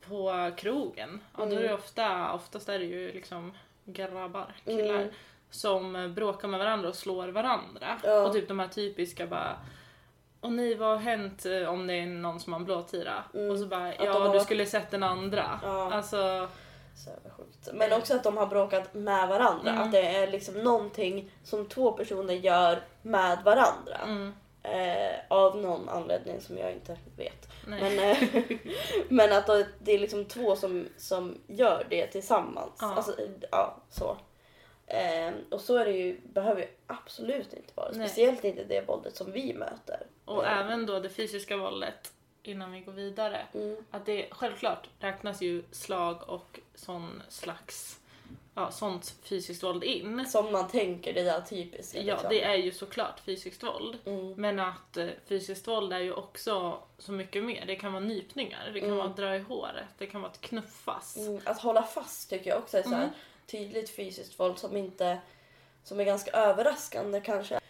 på 0.08 0.50
krogen, 0.56 1.20
ja, 1.38 1.44
då 1.46 1.52
är 1.52 1.60
det 1.60 1.64
Mm. 1.68 1.74
ofta, 1.78 2.32
oftast 2.32 2.68
är 2.68 2.78
det 2.78 2.84
ju 2.84 3.12
liksom 3.12 3.52
grabbar, 3.84 4.54
killar. 4.64 4.94
Mm. 4.94 5.08
som 5.52 6.14
bråkar 6.14 6.48
med 6.48 6.58
varandra 6.60 6.88
och 6.88 6.94
slår 6.94 7.28
varandra. 7.28 8.00
Ja. 8.04 8.26
Och 8.26 8.32
typ 8.32 8.48
de 8.48 8.58
här 8.58 8.68
typiska 8.68 9.26
bara 9.26 9.56
och 10.40 10.52
ni, 10.52 10.74
vad 10.74 10.88
har 10.88 10.96
hänt 10.96 11.46
eh, 11.46 11.68
om 11.68 11.86
det 11.86 11.94
är 11.94 12.06
någon 12.06 12.40
som 12.40 12.52
har 12.52 12.60
en 12.60 12.66
blåtira? 12.66 13.24
Mm. 13.34 13.50
Och 13.50 13.58
så 13.58 13.66
bara, 13.66 13.94
ja 13.94 14.12
har 14.12 14.34
du 14.34 14.40
skulle 14.40 14.66
sett 14.66 14.90
den 14.90 15.02
andra. 15.02 15.60
Ja. 15.62 15.92
Alltså, 15.92 16.48
Så 16.94 17.10
sjukt. 17.36 17.68
Men 17.72 17.92
också 17.92 18.14
att 18.14 18.24
de 18.24 18.36
har 18.36 18.46
bråkat 18.46 18.94
med 18.94 19.28
varandra. 19.28 19.70
Mm. 19.70 19.82
Att 19.82 19.92
det 19.92 20.16
är 20.16 20.26
liksom 20.30 20.54
någonting 20.54 21.30
som 21.44 21.68
två 21.68 21.92
personer 21.92 22.34
gör 22.34 22.82
med 23.02 23.38
varandra. 23.44 23.96
mm, 24.04 24.32
Eh, 24.62 25.20
av 25.28 25.56
någon 25.56 25.88
anledning 25.88 26.40
som 26.40 26.58
jag 26.58 26.72
inte 26.72 26.96
vet. 27.16 27.48
nej. 27.66 27.80
Men, 27.82 27.98
eh, 28.10 28.58
men 29.08 29.32
att 29.32 29.46
det 29.78 29.92
är 29.92 29.98
liksom 29.98 30.24
två 30.24 30.56
som, 30.56 30.88
som 30.96 31.38
gör 31.46 31.86
det 31.90 32.06
tillsammans. 32.06 32.78
Ja. 32.80 32.94
Alltså, 32.94 33.14
ja, 33.50 33.76
så. 33.90 34.16
Eh, 34.90 35.32
och 35.50 35.60
så 35.60 35.76
är 35.76 35.84
det 35.84 35.92
ju, 35.92 36.20
behöver 36.20 36.60
ju 36.60 36.68
absolut 36.86 37.52
inte 37.52 37.72
vara. 37.74 37.90
Nej. 37.92 38.08
Speciellt 38.08 38.44
inte 38.44 38.64
det 38.64 38.80
våldet 38.88 39.16
som 39.16 39.32
vi 39.32 39.54
möter. 39.54 40.06
Och 40.24 40.44
Eh, 40.46 40.58
även 40.58 40.86
då 40.86 41.00
det 41.00 41.08
fysiska 41.10 41.56
våldet, 41.56 42.12
innan 42.42 42.72
vi 42.72 42.80
går 42.80 42.92
vidare. 42.92 43.46
Mm. 43.54 43.76
Att 43.90 44.06
det 44.06 44.26
självklart 44.30 44.88
räknas 45.00 45.42
ju 45.42 45.62
slag 45.70 46.28
och 46.28 46.60
sån 46.74 47.22
slags, 47.28 48.00
ja 48.54 48.70
sånt 48.70 49.14
fysiskt 49.22 49.62
våld 49.62 49.84
in. 49.84 50.26
Som 50.26 50.52
man 50.52 50.68
tänker, 50.68 51.12
det 51.14 51.22
där 51.22 51.40
typiska. 51.40 51.98
Ja, 52.02 52.14
liksom. 52.14 52.30
det 52.30 52.42
är 52.44 52.54
ju 52.56 52.70
såklart 52.72 53.20
fysiskt 53.20 53.62
våld. 53.62 53.98
Mm. 54.04 54.32
Men 54.32 54.58
att 54.60 54.96
eh, 54.96 55.08
fysiskt 55.26 55.68
våld 55.68 55.92
är 55.92 55.98
ju 56.00 56.12
också 56.12 56.82
så 56.98 57.12
mycket 57.12 57.44
mer. 57.44 57.64
Det 57.66 57.76
kan 57.76 57.92
vara 57.92 58.04
nypningar, 58.04 58.70
det 58.74 58.80
kan 58.80 58.88
Mm. 58.88 58.98
vara 58.98 59.08
att 59.10 59.16
dra 59.16 59.36
i 59.36 59.38
håret, 59.38 59.84
det 59.98 60.06
kan 60.06 60.20
vara 60.20 60.30
att 60.32 60.40
knuffas. 60.40 61.16
Mm, 61.16 61.40
att 61.44 61.60
hålla 61.60 61.82
fast 61.82 62.30
tycker 62.30 62.50
jag 62.50 62.58
också 62.58 62.78
är 62.78 62.82
så 62.82 62.88
här 62.88 63.02
Mm. 63.02 63.14
Tydligt 63.50 63.90
fysiskt 63.90 64.40
våld 64.40 64.58
som 64.58 64.76
inte 64.76 65.18
som 65.84 66.00
är 66.00 66.04
ganska 66.04 66.30
överraskande 66.30 67.20
kanske. 67.20 67.60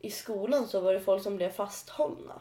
I 0.00 0.10
skolan 0.10 0.66
så 0.68 0.80
var 0.80 0.94
det 0.94 1.00
folk 1.00 1.22
som 1.22 1.36
blev 1.36 1.50
fasthållna. 1.50 2.40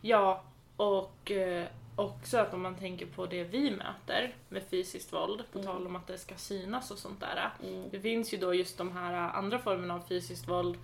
Ja, 0.00 0.42
och 0.76 1.30
eh, 1.30 1.66
också 1.96 2.38
att 2.38 2.54
om 2.54 2.62
man 2.62 2.76
tänker 2.76 3.06
på 3.06 3.26
det 3.26 3.44
vi 3.44 3.70
möter 3.70 4.36
med 4.48 4.62
fysiskt 4.70 5.12
våld, 5.12 5.42
på 5.52 5.58
Mm. 5.58 5.72
tal 5.72 5.86
om 5.86 5.96
att 5.96 6.06
det 6.06 6.18
ska 6.18 6.34
synas 6.34 6.90
och 6.90 6.98
sånt 6.98 7.20
där. 7.20 7.50
Mm. 7.62 7.88
Det 7.90 8.00
finns 8.00 8.34
ju 8.34 8.38
då 8.38 8.54
just 8.54 8.78
de 8.78 8.92
här 8.92 9.12
andra 9.12 9.58
formerna 9.58 9.94
av 9.94 10.00
fysiskt 10.08 10.48
våld 10.48 10.78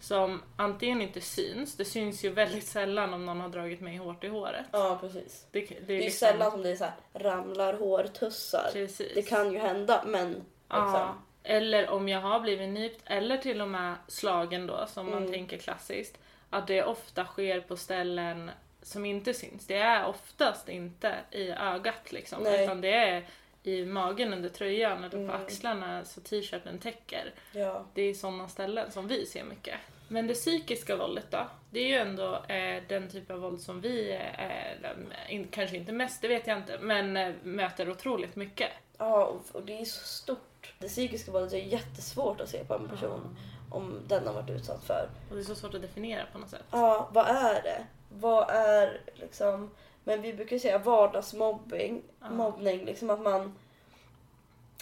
som 0.00 0.42
antingen 0.56 1.02
inte 1.02 1.20
syns, 1.20 1.76
det 1.76 1.84
syns 1.84 2.24
ju 2.24 2.30
väldigt 2.30 2.66
sällan 2.66 3.14
om 3.14 3.26
någon 3.26 3.40
har 3.40 3.48
dragit 3.48 3.80
mig 3.80 3.96
hårt 3.96 4.24
i 4.24 4.28
håret. 4.28 4.66
Ja 4.72 4.98
precis. 5.00 5.46
Det, 5.50 5.60
det 5.60 5.76
är, 5.76 5.82
Det 5.86 5.94
är 5.94 6.00
liksom, 6.00 6.26
sällan 6.28 6.50
som 6.50 6.62
det 6.62 6.70
är 6.70 6.76
så 6.76 6.84
här, 6.84 6.94
ramlar 7.12 7.74
hårtussar. 7.74 8.70
Precis. 8.72 9.12
Det 9.14 9.22
kan 9.22 9.52
ju 9.52 9.58
hända 9.58 10.04
men 10.06 10.44
liksom. 10.70 10.92
Ja, 10.94 11.14
eller 11.42 11.90
om 11.90 12.08
jag 12.08 12.20
har 12.20 12.40
blivit 12.40 12.68
nypt, 12.68 13.02
eller 13.06 13.36
till 13.38 13.60
och 13.60 13.68
med 13.68 13.94
slagen 14.08 14.66
då, 14.66 14.86
som 14.86 15.06
man 15.10 15.18
Mm. 15.18 15.32
tänker 15.32 15.58
klassiskt. 15.58 16.18
Att 16.50 16.66
det 16.66 16.84
ofta 16.84 17.24
sker 17.24 17.60
på 17.60 17.76
ställen 17.76 18.50
som 18.82 19.04
inte 19.04 19.34
syns. 19.34 19.66
Det 19.66 19.76
är 19.76 20.06
oftast 20.06 20.68
inte 20.68 21.14
i 21.30 21.50
ögat 21.50 22.12
liksom, 22.12 22.42
Nej. 22.42 22.64
utan 22.64 22.80
det 22.80 22.94
är 22.94 23.24
i 23.62 23.84
magen 23.86 24.32
under 24.32 24.48
tröjan 24.48 24.98
eller 24.98 25.08
på 25.10 25.16
Mm. 25.16 25.30
axlarna 25.42 26.04
så 26.04 26.20
t-shirten 26.20 26.78
täcker. 26.78 27.32
ja. 27.52 27.84
Det 27.94 28.02
är 28.02 28.14
sådana 28.14 28.48
ställen 28.48 28.90
som 28.90 29.08
vi 29.08 29.26
ser 29.26 29.44
mycket. 29.44 29.74
Men 30.08 30.26
det 30.26 30.34
psykiska 30.34 30.96
våldet 30.96 31.30
då? 31.30 31.46
Det 31.70 31.80
är 31.80 31.86
ju 31.88 31.94
ändå 31.94 32.34
eh, 32.48 32.82
den 32.88 33.10
typ 33.10 33.30
av 33.30 33.38
våld 33.40 33.60
som 33.60 33.80
vi, 33.80 34.10
eh, 34.38 35.34
in, 35.34 35.48
kanske 35.50 35.76
inte 35.76 35.92
mest, 35.92 36.22
det 36.22 36.28
vet 36.28 36.46
jag 36.46 36.56
inte, 36.58 36.78
men 36.80 37.16
eh, 37.16 37.34
möter 37.42 37.90
otroligt 37.90 38.36
mycket. 38.36 38.70
ja 38.98 39.36
och 39.52 39.62
det 39.62 39.80
är 39.80 39.84
så 39.84 40.04
stort. 40.06 40.40
Det 40.78 40.88
psykiska 40.88 41.32
våldet 41.32 41.52
är 41.52 41.58
jättesvårt 41.58 42.40
att 42.40 42.48
se 42.48 42.64
på 42.64 42.74
en 42.74 42.88
person 42.88 43.36
om 43.70 44.00
den 44.08 44.26
har 44.26 44.34
varit 44.34 44.50
utsatt 44.50 44.84
för. 44.84 45.08
Och 45.30 45.36
det 45.36 45.42
är 45.42 45.44
så 45.44 45.54
svårt 45.54 45.74
att 45.74 45.82
definiera 45.82 46.26
på 46.32 46.38
något 46.38 46.50
sätt. 46.50 46.62
Ja, 46.70 47.08
vad 47.12 47.26
är 47.26 47.62
det? 47.62 47.86
Vad 48.08 48.50
är 48.50 49.00
liksom... 49.14 49.70
Men 50.04 50.22
vi 50.22 50.32
brukar 50.32 50.58
säga 50.58 50.78
vardagsmobbing. 50.78 52.02
Ja. 52.20 52.30
Mobbning, 52.30 52.84
liksom 52.84 53.10
att 53.10 53.20
man... 53.20 53.54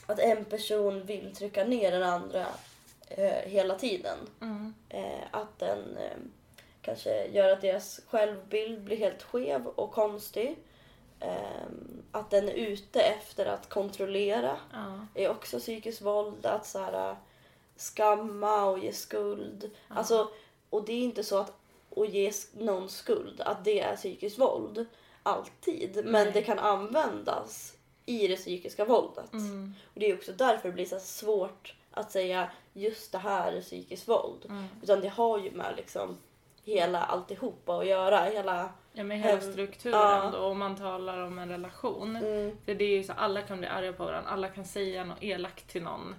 Att 0.06 0.18
en 0.18 0.44
person 0.44 1.04
vill 1.04 1.34
trycka 1.34 1.64
ner 1.64 1.90
den 1.90 2.02
andra 2.02 2.46
eh, 3.08 3.50
hela 3.50 3.74
tiden. 3.74 4.18
Mm. 4.40 4.74
Eh, 4.88 5.24
att 5.30 5.58
den 5.58 5.96
eh, 5.96 6.18
kanske 6.82 7.26
gör 7.26 7.52
att 7.52 7.60
deras 7.60 8.00
självbild 8.06 8.82
blir 8.82 8.96
helt 8.96 9.22
skev 9.22 9.66
och 9.66 9.92
konstig. 9.92 10.56
Ehm, 11.24 12.02
att 12.12 12.30
den 12.30 12.48
är 12.48 12.52
ute 12.52 13.00
efter 13.00 13.46
att 13.46 13.68
kontrollera 13.68 14.56
Ja. 14.72 15.06
är 15.14 15.30
också 15.30 15.58
psykiskt 15.58 16.02
våld. 16.02 16.46
Att 16.46 16.66
så 16.66 16.78
här, 16.78 17.16
skamma 17.76 18.64
och 18.64 18.78
ge 18.78 18.92
skuld. 18.92 19.70
Alltså, 19.88 20.28
och 20.70 20.84
det 20.84 20.92
är 20.92 21.00
inte 21.02 21.24
så 21.24 21.38
att, 21.38 21.52
att 21.96 22.08
ge 22.08 22.32
någon 22.52 22.88
skuld, 22.88 23.40
att 23.40 23.64
det 23.64 23.80
är 23.80 23.96
psykiskt 23.96 24.38
våld. 24.38 24.86
Alltid. 25.22 25.96
Men 26.04 26.12
Nej. 26.24 26.32
det 26.32 26.42
kan 26.42 26.58
användas 26.58 27.74
i 28.06 28.28
det 28.28 28.36
psykiska 28.36 28.84
våldet. 28.84 29.32
Mm. 29.32 29.74
Och 29.94 30.00
det 30.00 30.10
är 30.10 30.14
också 30.14 30.32
därför 30.32 30.68
det 30.68 30.74
blir 30.74 30.86
så 30.86 31.00
svårt 31.00 31.74
att 31.90 32.12
säga 32.12 32.50
just 32.72 33.12
det 33.12 33.18
här 33.18 33.52
är 33.52 33.60
psykiskt 33.60 34.08
våld. 34.08 34.44
Mm. 34.48 34.64
Utan 34.82 35.00
det 35.00 35.08
har 35.08 35.38
ju 35.38 35.50
med 35.50 35.74
liksom 35.76 36.16
hela 36.64 37.00
alltihopa 37.02 37.76
att 37.78 37.87
göra. 37.87 38.21
Hela... 38.25 38.68
Ja 38.92 39.04
men 39.04 39.21
hela 39.21 39.40
strukturen 39.40 40.00
ja. 40.00 40.30
då, 40.33 40.38
om 40.38 40.59
man 40.59 40.76
talar 40.76 41.18
om 41.23 41.38
en 41.38 41.49
relation. 41.49 42.16
Mm, 42.16 42.56
För 42.64 42.75
det 42.75 42.85
är 42.85 42.97
ju 42.97 43.02
så 43.02 43.12
alla 43.12 43.42
kan 43.42 43.59
bli 43.59 43.66
arga 43.68 43.92
på 43.92 44.04
varandra, 44.04 44.30
alla 44.30 44.49
kan 44.49 44.64
säga 44.64 45.04
något 45.04 45.23
elakt 45.23 45.68
till 45.68 45.83
någon. 45.83 46.14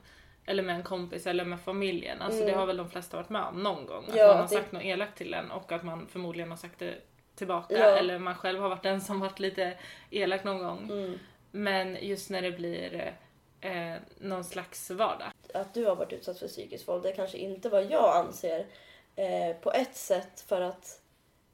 Eller 0.46 0.64
med 0.64 0.76
en 0.76 0.84
kompis 0.84 1.28
eller 1.28 1.46
med 1.46 1.60
familjen. 1.60 2.22
Alltså 2.22 2.40
det 2.40 2.46
Mm. 2.48 2.60
har 2.60 2.66
väl 2.66 2.78
de 2.78 2.90
flesta 2.90 3.18
varit 3.18 3.30
med 3.30 3.42
om 3.44 3.64
någon 3.64 3.86
gång. 3.86 4.06
Att 4.10 4.16
Ja, 4.16 4.28
någon 4.28 4.36
har 4.36 4.44
det- 4.44 4.50
sagt 4.50 4.72
något 4.72 4.84
elakt 4.84 5.18
till 5.18 5.34
en 5.34 5.52
och 5.52 5.72
att 5.72 5.84
man 5.84 6.08
förmodligen 6.08 6.50
har 6.50 6.58
sagt 6.58 6.80
det 6.80 6.94
tillbaka. 7.36 7.78
Ja. 7.78 7.86
Eller 7.98 8.20
man 8.20 8.36
själv 8.36 8.60
har 8.62 8.70
varit 8.70 8.84
den 8.84 9.02
som 9.02 9.20
varit 9.20 9.40
lite 9.40 9.74
elak 10.12 10.44
någon 10.44 10.60
gång. 10.60 10.84
mm. 10.92 11.20
Men 11.52 11.98
just 12.02 12.30
när 12.30 12.42
det 12.42 12.52
blir 12.52 13.14
eh, 13.62 13.94
någon 14.18 14.44
slags 14.44 14.92
vardag. 14.92 15.28
Att 15.54 15.74
du 15.74 15.86
har 15.86 15.96
varit 15.96 16.14
utsatt 16.14 16.40
för 16.40 16.48
psykiskt 16.48 16.88
våld 16.88 17.04
det 17.04 17.12
kanske 17.12 17.38
inte 17.38 17.70
vad 17.70 17.84
jag 17.92 18.16
anser. 18.16 18.66
Eh, 19.16 19.56
på 19.56 19.72
ett 19.72 19.96
sätt 19.96 20.42
för 20.48 20.62
att 20.62 21.02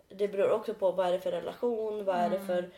det 0.09 0.27
beror 0.27 0.51
också 0.51 0.73
på 0.73 0.91
vad 0.91 1.07
är 1.07 1.11
det 1.11 1.19
för 1.19 1.31
relation, 1.31 2.05
vad 2.05 2.15
är 2.15 2.29
det 2.29 2.39
för, 2.39 2.69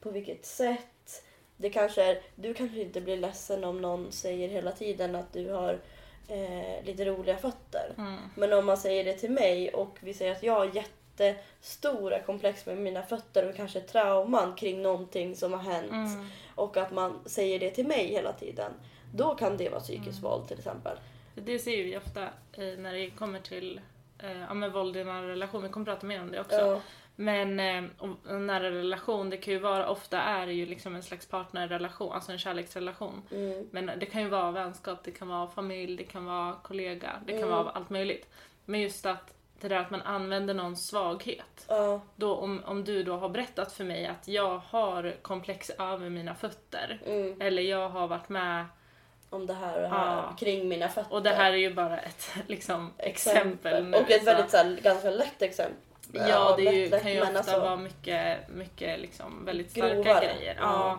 på 0.00 0.10
vilket 0.10 0.46
sätt. 0.46 1.24
Det 1.56 1.70
kanske 1.70 2.04
är, 2.04 2.22
du 2.34 2.54
kanske 2.54 2.80
inte 2.80 3.00
blir 3.00 3.16
ledsen 3.16 3.64
om 3.64 3.80
någon 3.80 4.12
säger 4.12 4.48
hela 4.48 4.72
tiden 4.72 5.14
att 5.14 5.32
du 5.32 5.50
har 5.52 5.80
eh, 6.28 6.84
lite 6.84 7.04
roliga 7.04 7.36
fötter. 7.36 7.94
Mm. 7.98 8.16
Men 8.36 8.52
om 8.52 8.66
man 8.66 8.76
säger 8.76 9.04
det 9.04 9.12
till 9.12 9.30
mig 9.30 9.74
och 9.74 9.98
vi 10.00 10.14
säger 10.14 10.32
att 10.32 10.42
jag 10.42 10.52
har 10.52 10.70
jättestora 10.74 12.20
komplex 12.22 12.66
med 12.66 12.78
mina 12.78 13.02
fötter 13.02 13.48
och 13.48 13.56
kanske 13.56 13.80
trauman 13.80 14.54
kring 14.54 14.82
någonting 14.82 15.36
som 15.36 15.52
har 15.52 15.60
hänt 15.72 15.90
Mm. 15.90 16.26
och 16.54 16.76
att 16.76 16.92
man 16.92 17.18
säger 17.26 17.58
det 17.58 17.70
till 17.70 17.86
mig 17.86 18.06
hela 18.06 18.32
tiden. 18.32 18.72
Då 19.14 19.34
kan 19.34 19.56
det 19.56 19.68
vara 19.68 19.80
psykiskt 19.80 20.18
Mm. 20.18 20.30
våld 20.30 20.48
till 20.48 20.58
exempel. 20.58 20.98
Det 21.34 21.58
ser 21.58 21.84
vi 21.84 21.96
ofta 21.96 22.22
eh, 22.52 22.78
när 22.78 22.92
det 22.94 23.10
kommer 23.10 23.40
till 23.40 23.80
eh, 24.18 24.40
ja, 24.40 24.54
men 24.54 24.72
våld 24.72 24.96
i 24.96 25.04
nära 25.04 25.28
relation. 25.28 25.62
Vi 25.62 25.68
kommer 25.68 25.86
prata 25.86 26.06
mer 26.06 26.20
om 26.20 26.30
det 26.30 26.40
också. 26.40 26.56
Ja. 26.56 26.80
Men 27.16 27.60
eh, 27.60 27.84
nära 28.38 28.70
relation, 28.70 29.30
det 29.30 29.36
kan 29.36 29.54
ju 29.54 29.60
vara, 29.60 29.88
ofta 29.88 30.20
är 30.20 30.46
det 30.46 30.52
ju 30.52 30.66
liksom 30.66 30.94
en 30.94 31.02
slags 31.02 31.26
partnerrelation, 31.28 32.12
alltså 32.12 32.32
en 32.32 32.38
kärleksrelation. 32.38 33.22
Mm. 33.30 33.68
Men 33.70 33.90
det 33.98 34.06
kan 34.06 34.22
ju 34.22 34.28
vara 34.28 34.50
vänskap, 34.50 34.98
det 35.04 35.10
kan 35.10 35.28
vara 35.28 35.48
familj, 35.48 35.96
det 35.96 36.04
kan 36.04 36.24
vara 36.24 36.54
kollega, 36.62 37.12
det 37.26 37.32
kan 37.32 37.42
Mm. 37.42 37.50
vara 37.50 37.70
allt 37.70 37.90
möjligt. 37.90 38.28
Men 38.64 38.80
just 38.80 39.06
att 39.06 39.34
det 39.60 39.68
där 39.68 39.76
att 39.76 39.90
man 39.90 40.02
använder 40.02 40.54
någons 40.54 40.86
svaghet. 40.88 41.64
Ja. 41.68 42.00
Då 42.16 42.34
om, 42.36 42.62
om 42.64 42.84
du 42.84 43.02
då 43.02 43.16
har 43.16 43.28
berättat 43.28 43.72
för 43.72 43.84
mig 43.84 44.06
att 44.06 44.28
jag 44.28 44.58
har 44.58 45.14
komplex 45.22 45.70
över 45.70 46.08
mina 46.10 46.34
fötter. 46.34 47.00
Mm. 47.06 47.40
Eller 47.40 47.62
jag 47.62 47.88
har 47.88 48.08
varit 48.08 48.28
med, 48.28 48.64
Om 49.30 49.46
det 49.46 49.54
här 49.54 49.74
och 49.76 49.82
det 49.82 49.88
här 49.88 50.16
Ja. 50.16 50.36
kring 50.38 50.68
mina 50.68 50.88
fötter. 50.88 51.12
och 51.14 51.22
det 51.22 51.30
här 51.30 51.52
är 51.52 51.56
ju 51.56 51.74
bara 51.74 51.98
ett 51.98 52.28
liksom, 52.46 52.92
exempel 52.98 53.84
nu. 53.84 53.96
Och 53.96 54.10
ett 54.10 54.18
så- 54.18 54.24
väldigt 54.24 54.50
så 54.50 54.56
här, 54.56 54.78
ganska 54.82 55.10
lätt 55.10 55.42
exempel. 55.42 55.76
Ja, 56.12 56.54
det 56.56 56.66
är 56.68 56.72
ju, 56.72 56.88
lätt, 56.88 57.02
kan 57.02 57.12
ju 57.12 57.20
ofta 57.22 57.38
alltså- 57.38 57.60
vara 57.60 57.76
mycket, 57.76 58.48
mycket 58.48 59.00
liksom 59.00 59.44
väldigt 59.44 59.70
starka 59.70 59.94
Grovare. 59.94 60.24
grejer. 60.36 60.56
Ja. 60.60 60.98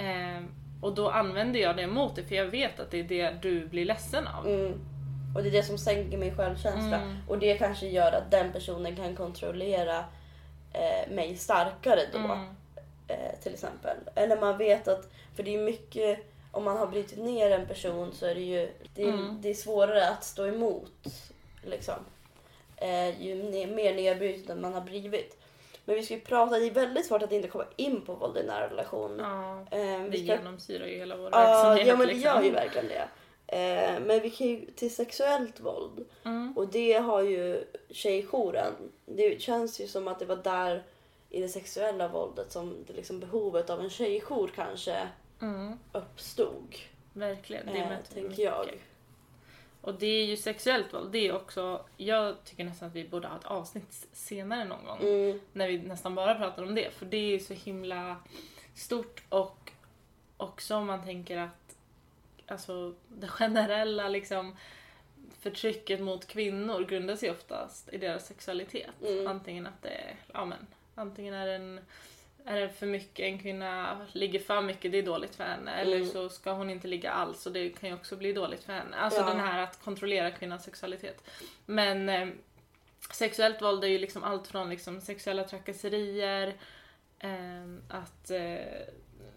Ehm, 0.00 0.48
och 0.82 0.94
då 0.94 1.10
använder 1.10 1.60
jag 1.60 1.76
det 1.76 1.86
mot 1.86 2.14
dig 2.16 2.24
för 2.26 2.34
jag 2.34 2.46
vet 2.46 2.80
att 2.80 2.90
det 2.90 2.98
är 2.98 3.04
det 3.04 3.30
du 3.42 3.66
blir 3.66 3.84
ledsen 3.84 4.26
av. 4.26 4.46
Mm. 4.48 4.72
Och 5.36 5.42
det 5.42 5.48
är 5.48 5.52
det 5.52 5.62
som 5.62 5.78
sänker 5.78 6.18
min 6.18 6.36
självkänsla. 6.36 6.96
Mm. 6.96 7.16
Och 7.28 7.38
det 7.38 7.58
kanske 7.58 7.86
gör 7.86 8.12
att 8.12 8.30
den 8.30 8.52
personen 8.52 8.96
kan 8.96 9.16
kontrollera 9.16 9.98
eh, 10.72 11.10
mig 11.10 11.36
starkare 11.36 12.00
då. 12.12 12.18
Mm. 12.18 12.38
Eh, 13.08 13.16
till 13.42 13.52
exempel. 13.54 13.96
Eller 14.14 14.40
man 14.40 14.58
vet 14.58 14.88
att, 14.88 15.10
för 15.36 15.42
det 15.42 15.54
är 15.54 15.58
mycket, 15.62 16.29
om 16.52 16.64
man 16.64 16.76
har 16.76 16.86
brutit 16.86 17.18
ner 17.18 17.50
en 17.50 17.66
person 17.66 18.12
så 18.12 18.26
är 18.26 18.34
det 18.34 18.40
ju 18.40 18.68
det 18.94 19.02
är, 19.02 19.08
Mm. 19.08 19.36
det 19.40 19.50
är 19.50 19.54
svårare 19.54 20.08
att 20.08 20.24
stå 20.24 20.46
emot. 20.46 20.92
Liksom. 21.64 21.94
Eh, 22.76 23.22
ju 23.22 23.34
mer 23.66 23.94
nedbruten 23.94 24.60
man 24.60 24.74
har 24.74 24.80
blivit. 24.80 25.36
Men 25.84 25.96
vi 25.96 26.02
ska 26.02 26.14
ju 26.14 26.20
prata, 26.20 26.58
det 26.58 26.66
är 26.66 26.70
väldigt 26.70 27.06
svårt 27.06 27.22
att 27.22 27.32
inte 27.32 27.48
komma 27.48 27.64
in 27.76 28.00
på 28.00 28.14
våld 28.14 28.36
i 28.38 28.42
nära 28.42 28.70
relation. 28.70 29.16
Ja, 29.18 29.60
Eh, 29.78 30.02
det 30.02 30.08
vi 30.08 30.24
ska 30.24 30.36
genomsyrar 30.36 30.86
ju 30.86 30.98
hela 30.98 31.16
vår 31.16 31.28
Ja, 31.32 31.38
verksamhet. 31.40 31.86
ja 31.86 31.96
men 31.96 32.06
det 32.06 32.14
liksom. 32.14 32.34
gör 32.34 32.42
ju 32.42 32.50
verkligen 32.50 32.88
det. 32.88 33.08
Eh, 33.46 34.00
men 34.06 34.20
vi 34.20 34.30
kan 34.30 34.46
ju 34.46 34.66
till 34.66 34.94
sexuellt 34.94 35.60
våld. 35.60 36.04
Mm. 36.24 36.52
Och 36.56 36.68
det 36.68 36.92
har 36.92 37.22
ju 37.22 37.64
tjejjouren. 37.90 38.72
Det 39.06 39.42
känns 39.42 39.80
ju 39.80 39.86
som 39.86 40.08
att 40.08 40.18
det 40.18 40.24
var 40.24 40.36
där 40.36 40.82
i 41.30 41.40
det 41.40 41.48
sexuella 41.48 42.08
våldet 42.08 42.52
som 42.52 42.76
det 42.86 42.92
liksom 42.92 43.20
behovet 43.20 43.70
av 43.70 43.80
en 43.80 43.90
tjejjour 43.90 44.50
kanske 44.54 45.08
Mm. 45.40 45.78
uppstod. 45.92 46.74
Verkligen, 47.12 47.66
det 47.66 47.78
Eh, 47.78 47.98
tänker 48.14 48.42
jag. 48.42 48.70
Och 49.80 49.94
det 49.94 50.06
är 50.06 50.24
ju 50.24 50.36
sexuellt 50.36 50.94
våld, 50.94 51.12
det 51.12 51.26
är 51.26 51.32
också, 51.34 51.84
jag 51.96 52.44
tycker 52.44 52.64
nästan 52.64 52.88
att 52.88 52.94
vi 52.94 53.08
borde 53.08 53.28
ha 53.28 53.36
ett 53.36 53.44
avsnitt 53.44 54.08
senare 54.12 54.64
någon 54.64 54.84
gång. 54.84 54.98
Mm, 55.00 55.40
När 55.52 55.68
vi 55.68 55.78
nästan 55.78 56.14
bara 56.14 56.34
pratar 56.34 56.62
om 56.62 56.74
det, 56.74 56.90
för 56.94 57.06
det 57.06 57.16
är 57.16 57.30
ju 57.30 57.38
så 57.40 57.54
himla 57.54 58.16
stort 58.74 59.22
och 59.28 59.72
också 60.36 60.76
om 60.76 60.86
man 60.86 61.04
tänker 61.04 61.36
att 61.38 61.76
alltså 62.46 62.94
det 63.08 63.28
generella 63.28 64.08
liksom 64.08 64.56
förtrycket 65.40 66.00
mot 66.00 66.26
kvinnor 66.26 66.84
grundar 66.84 67.16
sig 67.16 67.30
oftast 67.30 67.88
i 67.92 67.98
deras 67.98 68.26
sexualitet. 68.26 69.02
Mm. 69.02 69.26
Antingen 69.26 69.66
att 69.66 69.82
det 69.82 69.88
är, 69.88 70.16
ja 70.32 70.44
men, 70.44 70.66
antingen 70.94 71.34
är 71.34 71.46
en 71.46 71.80
är 72.44 72.60
det 72.60 72.68
för 72.68 72.86
mycket, 72.86 73.24
en 73.24 73.38
kvinna 73.38 74.00
ligger 74.12 74.40
för 74.40 74.60
mycket, 74.62 74.92
det 74.92 74.98
är 74.98 75.02
dåligt 75.02 75.34
för 75.34 75.44
henne. 75.44 75.70
Eller 75.72 75.96
Mm. 75.96 76.08
så 76.08 76.28
ska 76.28 76.52
hon 76.52 76.70
inte 76.70 76.88
ligga 76.88 77.10
alls 77.12 77.46
och 77.46 77.52
det 77.52 77.70
kan 77.70 77.88
ju 77.88 77.94
också 77.94 78.16
bli 78.16 78.32
dåligt 78.32 78.64
för 78.64 78.72
henne. 78.72 78.96
Alltså 78.96 79.20
Ja. 79.20 79.26
den 79.26 79.40
här 79.40 79.62
att 79.62 79.80
kontrollera 79.84 80.30
kvinnans 80.30 80.64
sexualitet. 80.64 81.24
Men 81.66 82.08
eh, 82.08 82.28
sexuellt 83.12 83.62
våld 83.62 83.84
är 83.84 83.88
ju 83.88 83.98
liksom 83.98 84.24
allt 84.24 84.46
från 84.48 84.70
liksom 84.70 85.00
sexuella 85.00 85.44
trakasserier, 85.44 86.54
eh, 87.18 87.64
att 87.88 88.30
eh, 88.30 88.56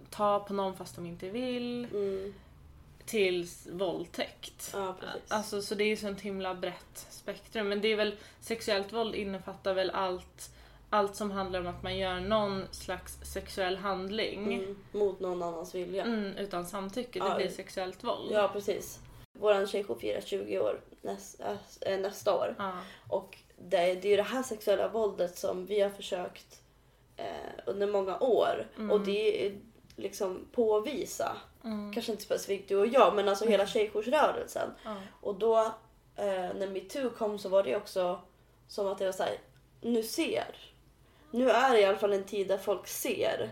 ta 0.09 0.39
på 0.39 0.53
någon 0.53 0.75
fast 0.77 0.95
de 0.95 1.05
inte 1.05 1.29
vill, 1.29 1.85
mm, 1.85 2.33
till 3.05 3.47
våldtäkt. 3.71 4.69
ja. 4.73 4.95
Alltså 5.27 5.61
så 5.61 5.75
det 5.75 5.83
är 5.83 5.87
ju 5.87 5.97
så 5.97 6.07
ett 6.07 6.21
himla 6.21 6.55
brett 6.55 7.07
spektrum. 7.09 7.69
Men 7.69 7.81
det 7.81 7.87
är 7.87 7.95
väl, 7.95 8.15
sexuellt 8.39 8.93
våld 8.93 9.15
innefattar 9.15 9.73
väl 9.73 9.89
allt, 9.91 10.52
allt 10.93 11.15
som 11.15 11.31
handlar 11.31 11.59
om 11.59 11.67
att 11.67 11.83
man 11.83 11.97
gör 11.97 12.19
någon 12.19 12.63
slags 12.71 13.17
sexuell 13.23 13.77
handling 13.77 14.53
mm, 14.53 14.75
mot 14.91 15.19
någon 15.19 15.43
annans 15.43 15.75
vilja. 15.75 16.03
mm, 16.03 16.37
utan 16.37 16.65
samtycke. 16.65 17.19
Det 17.19 17.25
Ja. 17.25 17.35
blir 17.35 17.49
sexuellt 17.49 18.03
våld. 18.03 18.31
Ja, 18.31 18.49
precis. 18.53 18.99
Vår 19.39 19.65
tjejjour 19.67 19.95
firar 19.95 20.21
20 20.21 20.59
år 20.59 20.81
näst, 21.01 21.41
äh, 21.81 21.99
nästa 21.99 22.35
år. 22.35 22.55
Ja. 22.57 22.71
Och 23.09 23.37
det, 23.57 23.93
det 23.95 24.13
är 24.13 24.17
det 24.17 24.23
här 24.23 24.43
sexuella 24.43 24.87
våldet 24.87 25.37
som 25.37 25.65
vi 25.65 25.79
har 25.81 25.89
försökt 25.89 26.61
eh, 27.17 27.25
under 27.65 27.87
många 27.87 28.19
år. 28.19 28.67
Mm. 28.77 28.91
Och 28.91 28.99
det 29.01 29.45
är 29.47 29.59
liksom 29.95 30.47
påvisa, 30.51 31.37
Mm. 31.63 31.93
kanske 31.93 32.11
inte 32.11 32.23
specifikt 32.23 32.69
du 32.69 32.75
och 32.77 32.87
jag, 32.87 33.15
men 33.15 33.29
alltså 33.29 33.45
hela 33.45 33.67
tjejjoursrörelsen. 33.67 34.69
Ja. 34.83 34.95
Och 35.21 35.35
då 35.35 35.57
eh, 36.15 36.53
när 36.55 36.67
metoo 36.67 37.09
kom 37.09 37.39
så 37.39 37.49
var 37.49 37.63
det 37.63 37.75
också 37.75 38.19
som 38.67 38.87
att 38.87 38.97
det 38.97 39.05
var 39.05 39.11
såhär, 39.11 39.37
nu 39.81 40.03
ser. 40.03 40.72
Nu 41.33 41.49
är 41.49 41.71
det 41.73 41.79
i 41.81 41.85
alla 41.85 41.97
fall 41.97 42.13
en 42.13 42.23
tid 42.23 42.47
där 42.47 42.57
folk 42.57 42.87
ser. 42.87 43.49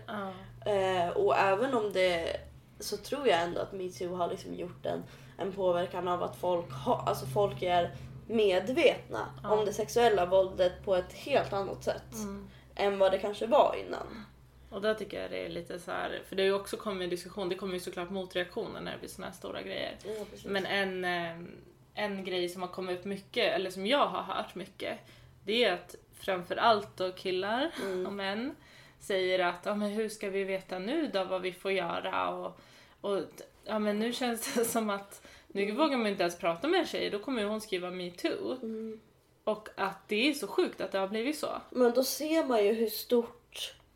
Eh, 0.66 1.08
och 1.08 1.36
även 1.36 1.74
om 1.74 1.92
det 1.92 2.36
så 2.80 2.96
tror 2.96 3.28
jag 3.28 3.40
ändå 3.42 3.60
att 3.60 3.72
metoo 3.72 4.14
har 4.14 4.28
liksom 4.28 4.54
gjort 4.54 4.86
en, 4.86 5.02
en 5.38 5.52
påverkan 5.52 6.08
av 6.08 6.22
att 6.22 6.36
folk, 6.36 6.72
ha, 6.72 7.04
alltså 7.06 7.26
folk 7.26 7.62
är 7.62 7.90
medvetna 8.26 9.26
Ja. 9.42 9.48
om 9.50 9.64
det 9.64 9.72
sexuella 9.72 10.26
våldet 10.26 10.72
på 10.84 10.94
ett 10.96 11.12
helt 11.12 11.52
annat 11.52 11.84
sätt 11.84 12.12
Mm. 12.14 12.48
än 12.74 12.98
vad 12.98 13.12
det 13.12 13.18
kanske 13.18 13.46
var 13.46 13.76
innan. 13.86 14.24
Och 14.70 14.82
där 14.82 14.94
tycker 14.94 15.22
jag 15.22 15.30
det 15.30 15.44
är 15.46 15.48
lite 15.48 15.78
så 15.78 15.90
här, 15.90 16.22
för 16.28 16.36
det 16.36 16.42
har 16.42 16.46
ju 16.46 16.54
också 16.54 16.76
kommit 16.76 17.04
en 17.04 17.10
diskussion, 17.10 17.48
det 17.48 17.54
kommer 17.54 17.74
ju 17.74 17.80
såklart 17.80 18.10
motreaktioner 18.10 18.80
när 18.80 18.92
det 18.92 18.98
blir 18.98 19.08
såna 19.08 19.26
här 19.26 19.34
stora 19.34 19.62
grejer. 19.62 19.96
Ja. 20.04 20.10
Men 20.44 20.66
en, 20.66 21.04
eh, 21.04 21.48
en 21.94 22.24
grej 22.24 22.48
som 22.48 22.62
har 22.62 22.68
kommit 22.68 22.98
upp 22.98 23.04
mycket, 23.04 23.54
eller 23.54 23.70
som 23.70 23.86
jag 23.86 24.06
har 24.06 24.22
hört 24.22 24.54
mycket, 24.54 24.98
det 25.44 25.64
är 25.64 25.72
att 25.72 25.94
framförallt 26.24 26.96
då 26.96 27.12
killar 27.12 27.70
Mm. 27.82 28.06
och 28.06 28.12
män 28.12 28.56
säger 29.00 29.38
att 29.38 29.66
ja, 29.66 29.74
men 29.74 29.90
hur 29.90 30.08
ska 30.08 30.30
vi 30.30 30.44
veta 30.44 30.78
nu 30.78 31.10
då 31.12 31.24
vad 31.24 31.42
vi 31.42 31.52
får 31.52 31.72
göra 31.72 32.28
och, 32.28 32.60
och 33.00 33.20
ja, 33.64 33.78
men 33.78 33.98
nu 33.98 34.12
känns 34.12 34.54
det 34.54 34.64
som 34.74 34.90
att 34.90 35.26
nu 35.48 35.72
vågar 35.72 35.96
man 35.98 36.06
inte 36.06 36.22
ens 36.22 36.38
prata 36.38 36.68
med 36.68 36.80
en 36.80 36.86
tjej, 36.86 37.10
då 37.10 37.18
kommer 37.18 37.44
hon 37.44 37.60
skriva 37.60 37.90
metoo. 37.90 38.52
Mm. 38.62 39.00
Och 39.44 39.68
att 39.76 40.08
det 40.08 40.30
är 40.30 40.34
så 40.34 40.46
sjukt 40.46 40.80
att 40.80 40.92
det 40.92 40.98
har 40.98 41.08
blivit 41.08 41.38
så. 41.38 41.48
Men 41.70 41.92
då 41.92 42.04
ser 42.04 42.44
man 42.44 42.64
ju 42.64 42.72
hur 42.72 42.88
stort 42.90 43.41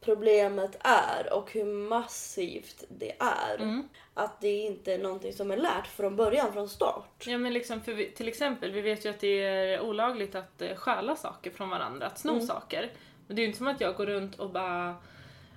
problemet 0.06 0.76
är 0.80 1.32
och 1.32 1.52
hur 1.52 1.64
massivt 1.64 2.84
det 2.88 3.12
är. 3.18 3.56
Mm. 3.62 3.88
Att 4.14 4.40
det 4.40 4.48
inte 4.60 4.94
är 4.94 4.98
någonting 4.98 5.32
som 5.32 5.50
är 5.50 5.56
lärt 5.56 5.86
från 5.86 6.16
början, 6.16 6.52
från 6.52 6.68
start. 6.68 7.24
Ja 7.26 7.38
men 7.38 7.52
liksom 7.52 7.80
för 7.80 7.92
vi, 7.92 8.10
till 8.10 8.28
exempel, 8.28 8.70
vi 8.72 8.80
vet 8.80 9.04
ju 9.06 9.10
att 9.10 9.20
det 9.20 9.44
är 9.44 9.80
olagligt 9.80 10.34
att 10.34 10.62
eh, 10.62 10.76
stjäla 10.76 11.16
saker 11.16 11.50
från 11.50 11.70
varandra, 11.70 12.06
att 12.06 12.18
sno 12.18 12.32
Mm. 12.32 12.46
saker. 12.46 12.90
Men 13.26 13.36
det 13.36 13.40
är 13.40 13.42
ju 13.42 13.46
inte 13.46 13.58
som 13.58 13.66
att 13.66 13.80
jag 13.80 13.94
går 13.96 14.06
runt 14.06 14.38
och 14.38 14.50
bara 14.50 14.94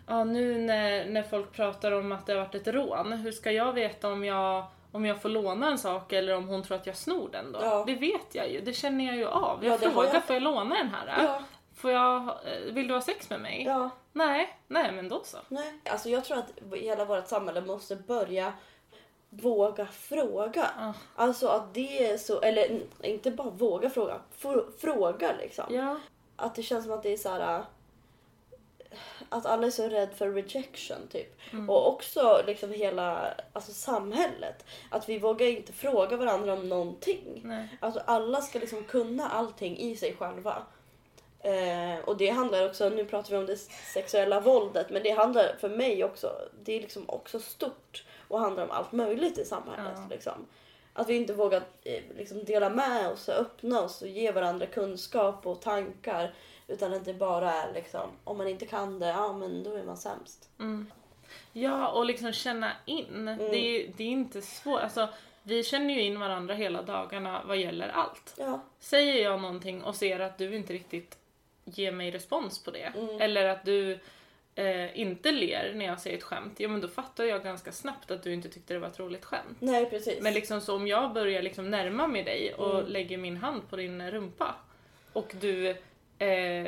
Ja 0.07 0.23
nu 0.23 0.57
när, 0.57 1.05
när 1.05 1.23
folk 1.23 1.51
pratar 1.53 1.91
om 1.91 2.11
att 2.11 2.25
det 2.25 2.33
har 2.33 2.39
varit 2.39 2.55
ett 2.55 2.67
rån, 2.67 3.13
hur 3.13 3.31
ska 3.31 3.51
jag 3.51 3.73
veta 3.73 4.11
om 4.11 4.23
jag, 4.23 4.65
om 4.91 5.05
jag 5.05 5.21
får 5.21 5.29
låna 5.29 5.67
en 5.67 5.77
sak 5.77 6.13
eller 6.13 6.35
om 6.35 6.47
hon 6.47 6.63
tror 6.63 6.77
att 6.77 6.87
jag 6.87 6.95
snor 6.95 7.29
den 7.31 7.51
då? 7.51 7.59
Ja. 7.61 7.83
Det 7.87 7.95
vet 7.95 8.35
jag 8.35 8.51
ju, 8.51 8.61
det 8.61 8.73
känner 8.73 9.05
jag 9.05 9.15
ju 9.15 9.25
av. 9.27 9.65
Jag 9.65 9.73
Ja, 9.83 9.89
frågar, 9.91 10.13
jag- 10.13 10.23
får 10.23 10.33
jag 10.35 10.43
låna 10.43 10.75
den 10.75 10.89
här? 10.89 11.23
Ja, 11.23 11.43
Får 11.79 11.91
jag, 11.91 12.21
eh, 12.27 12.73
vill 12.73 12.87
du 12.87 12.93
ha 12.93 13.01
sex 13.01 13.29
med 13.29 13.41
mig? 13.41 13.63
ja, 13.63 13.89
Nej, 14.13 14.57
nej 14.67 14.91
men 14.91 15.09
då 15.09 15.21
så. 15.23 15.37
nej. 15.47 15.73
Alltså 15.85 16.09
jag 16.09 16.25
tror 16.25 16.37
att 16.37 16.75
hela 16.77 17.05
vårt 17.05 17.27
samhälle 17.27 17.61
måste 17.61 17.95
börja 17.95 18.53
våga 19.29 19.85
fråga. 19.85 20.69
Ja. 20.77 20.93
Alltså 21.15 21.47
att 21.47 21.73
det 21.73 22.05
är 22.11 22.17
så, 22.17 22.41
eller 22.41 22.79
inte 23.01 23.31
bara 23.31 23.49
våga 23.49 23.89
fråga, 23.89 24.19
fr- 24.39 24.71
fråga 24.79 25.31
liksom. 25.39 25.65
Ja. 25.69 25.99
Att 26.35 26.55
det 26.55 26.63
känns 26.63 26.83
som 26.85 26.93
att 26.93 27.03
det 27.03 27.13
är 27.13 27.17
så 27.17 27.29
här. 27.29 27.59
äh, 27.59 27.65
Att 29.29 29.45
alla 29.45 29.67
är 29.67 29.71
så 29.71 29.87
rädd 29.89 30.09
för 30.15 30.29
rejection 30.29 31.07
typ. 31.11 31.39
Mm. 31.51 31.69
Och 31.69 31.87
också 31.87 32.43
liksom 32.47 32.71
hela 32.71 33.33
alltså, 33.53 33.71
samhället. 33.73 34.65
Att 34.91 35.09
vi 35.09 35.19
vågar 35.19 35.47
inte 35.47 35.73
fråga 35.73 36.17
varandra 36.17 36.53
om 36.53 36.69
någonting. 36.69 37.41
Nej. 37.43 37.77
Alltså 37.79 38.01
alla 38.05 38.41
ska 38.41 38.59
liksom 38.59 38.83
kunna 38.83 39.29
allting 39.29 39.77
i 39.77 39.95
sig 39.95 40.15
själva. 40.19 40.63
Eh, 41.41 41.99
och 42.05 42.17
det 42.17 42.29
handlar 42.29 42.65
också, 42.65 42.89
nu 42.89 43.05
pratar 43.05 43.31
vi 43.31 43.37
om 43.37 43.45
det 43.45 43.57
sexuella 43.93 44.39
våldet, 44.39 44.89
men 44.89 45.03
det 45.03 45.09
handlar 45.09 45.55
för 45.59 45.69
mig 45.69 46.03
också, 46.03 46.31
det 46.63 46.77
är 46.77 46.81
liksom 46.81 47.09
också 47.09 47.39
stort 47.39 48.03
och 48.27 48.39
handlar 48.39 48.63
om 48.63 48.71
allt 48.71 48.91
möjligt 48.91 49.37
i 49.37 49.45
samhället. 49.45 49.93
Ja. 49.95 50.07
Liksom. 50.09 50.45
Att 50.93 51.09
vi 51.09 51.15
inte 51.15 51.33
vågar 51.33 51.61
eh, 51.83 52.03
liksom 52.17 52.43
dela 52.43 52.69
med 52.69 53.11
oss 53.11 53.27
och 53.27 53.35
öppna 53.35 53.81
oss 53.81 54.01
och 54.01 54.07
ge 54.07 54.31
varandra 54.31 54.65
kunskap 54.65 55.47
och 55.47 55.61
tankar. 55.61 56.33
Utan 56.67 56.93
att 56.93 57.05
det 57.05 57.13
bara 57.13 57.53
är 57.53 57.73
liksom, 57.73 58.09
om 58.23 58.37
man 58.37 58.47
inte 58.47 58.65
kan 58.65 58.99
det, 58.99 59.07
ja 59.07 59.33
men 59.33 59.63
då 59.63 59.73
är 59.73 59.83
man 59.83 59.97
sämst. 59.97 60.49
Mm. 60.59 60.91
Ja, 61.53 61.87
och 61.87 62.05
liksom 62.05 62.33
känna 62.33 62.71
in. 62.85 63.27
Mm. 63.27 63.37
Det, 63.37 63.57
är, 63.57 63.91
det 63.97 64.03
är 64.03 64.07
inte 64.07 64.41
svårt. 64.41 64.81
Alltså, 64.81 65.09
vi 65.43 65.63
känner 65.63 65.93
ju 65.93 66.01
in 66.01 66.19
varandra 66.19 66.53
hela 66.53 66.81
dagarna 66.81 67.41
vad 67.45 67.57
gäller 67.57 67.87
allt. 67.87 68.33
Ja, 68.37 68.59
Säger 68.79 69.23
jag 69.23 69.41
någonting 69.41 69.83
och 69.83 69.95
ser 69.95 70.19
att 70.19 70.37
du 70.37 70.55
inte 70.55 70.73
riktigt 70.73 71.17
ger 71.69 71.91
mig 71.91 72.11
respons 72.11 72.63
på 72.63 72.71
det, 72.71 72.91
Mm. 72.95 73.21
eller 73.21 73.45
att 73.45 73.65
du 73.65 73.99
eh, 74.55 74.99
inte 74.99 75.31
ler 75.31 75.73
när 75.75 75.85
jag 75.85 75.99
säger 75.99 76.17
ett 76.17 76.23
skämt, 76.23 76.59
ja 76.59 76.67
men 76.69 76.81
då 76.81 76.87
fattar 76.87 77.23
jag 77.23 77.43
ganska 77.43 77.71
snabbt 77.71 78.11
att 78.11 78.23
du 78.23 78.33
inte 78.33 78.49
tyckte 78.49 78.73
det 78.73 78.79
var 78.79 78.87
ett 78.87 78.99
roligt 78.99 79.25
skämt. 79.25 79.57
nej 79.59 79.89
precis. 79.89 80.21
Men 80.21 80.33
liksom 80.33 80.61
så 80.61 80.75
om 80.75 80.87
jag 80.87 81.13
börjar 81.13 81.41
liksom 81.41 81.69
närma 81.69 82.07
mig 82.07 82.23
dig 82.23 82.53
och 82.53 82.79
Mm. 82.79 82.91
lägger 82.91 83.17
min 83.17 83.37
hand 83.37 83.69
på 83.69 83.75
din 83.75 84.11
rumpa 84.11 84.55
och 85.13 85.31
du 85.41 85.69
eh, 86.19 86.67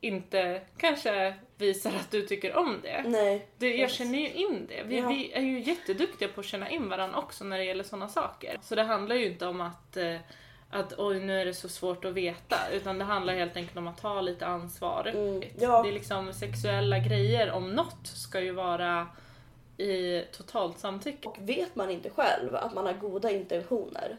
inte 0.00 0.60
kanske 0.76 1.34
visar 1.58 1.90
att 1.90 2.10
du 2.10 2.22
tycker 2.22 2.56
om 2.56 2.78
det. 2.82 3.02
nej. 3.06 3.46
Det, 3.58 3.74
jag 3.76 3.90
känner 3.90 4.18
ju 4.18 4.30
in 4.32 4.66
det. 4.68 4.82
Vi, 4.86 4.96
Ja. 4.98 5.08
vi 5.08 5.32
är 5.32 5.40
ju 5.42 5.60
jätteduktiga 5.60 6.28
på 6.28 6.40
att 6.40 6.46
känna 6.46 6.70
in 6.70 6.88
varandra 6.88 7.18
också 7.18 7.44
när 7.44 7.58
det 7.58 7.64
gäller 7.64 7.84
sådana 7.84 8.08
saker. 8.08 8.58
Så 8.62 8.74
det 8.74 8.82
handlar 8.82 9.16
ju 9.16 9.26
inte 9.26 9.46
om 9.46 9.60
att, 9.60 9.96
eh, 9.96 10.16
att 10.70 10.92
oj 10.98 11.20
nu 11.20 11.40
är 11.40 11.44
det 11.44 11.54
så 11.54 11.68
svårt 11.68 12.04
att 12.04 12.12
veta. 12.12 12.56
Utan 12.72 12.98
det 12.98 13.04
handlar 13.04 13.34
helt 13.34 13.56
enkelt 13.56 13.76
om 13.78 13.86
att 13.88 13.98
ta 13.98 14.20
lite 14.20 14.46
ansvar. 14.46 15.06
Mm, 15.14 15.42
ja. 15.58 15.82
Det 15.82 15.88
är 15.88 15.92
liksom 15.92 16.32
sexuella 16.32 16.98
grejer 16.98 17.50
om 17.52 17.70
något 17.72 18.06
ska 18.06 18.40
ju 18.40 18.52
vara 18.52 19.06
i 19.76 20.20
totalt 20.32 20.78
samtycke. 20.78 21.28
Och 21.28 21.36
vet 21.40 21.76
man 21.76 21.90
inte 21.90 22.10
själv 22.10 22.54
att 22.56 22.74
man 22.74 22.86
har 22.86 22.92
goda 22.92 23.30
intentioner. 23.30 24.16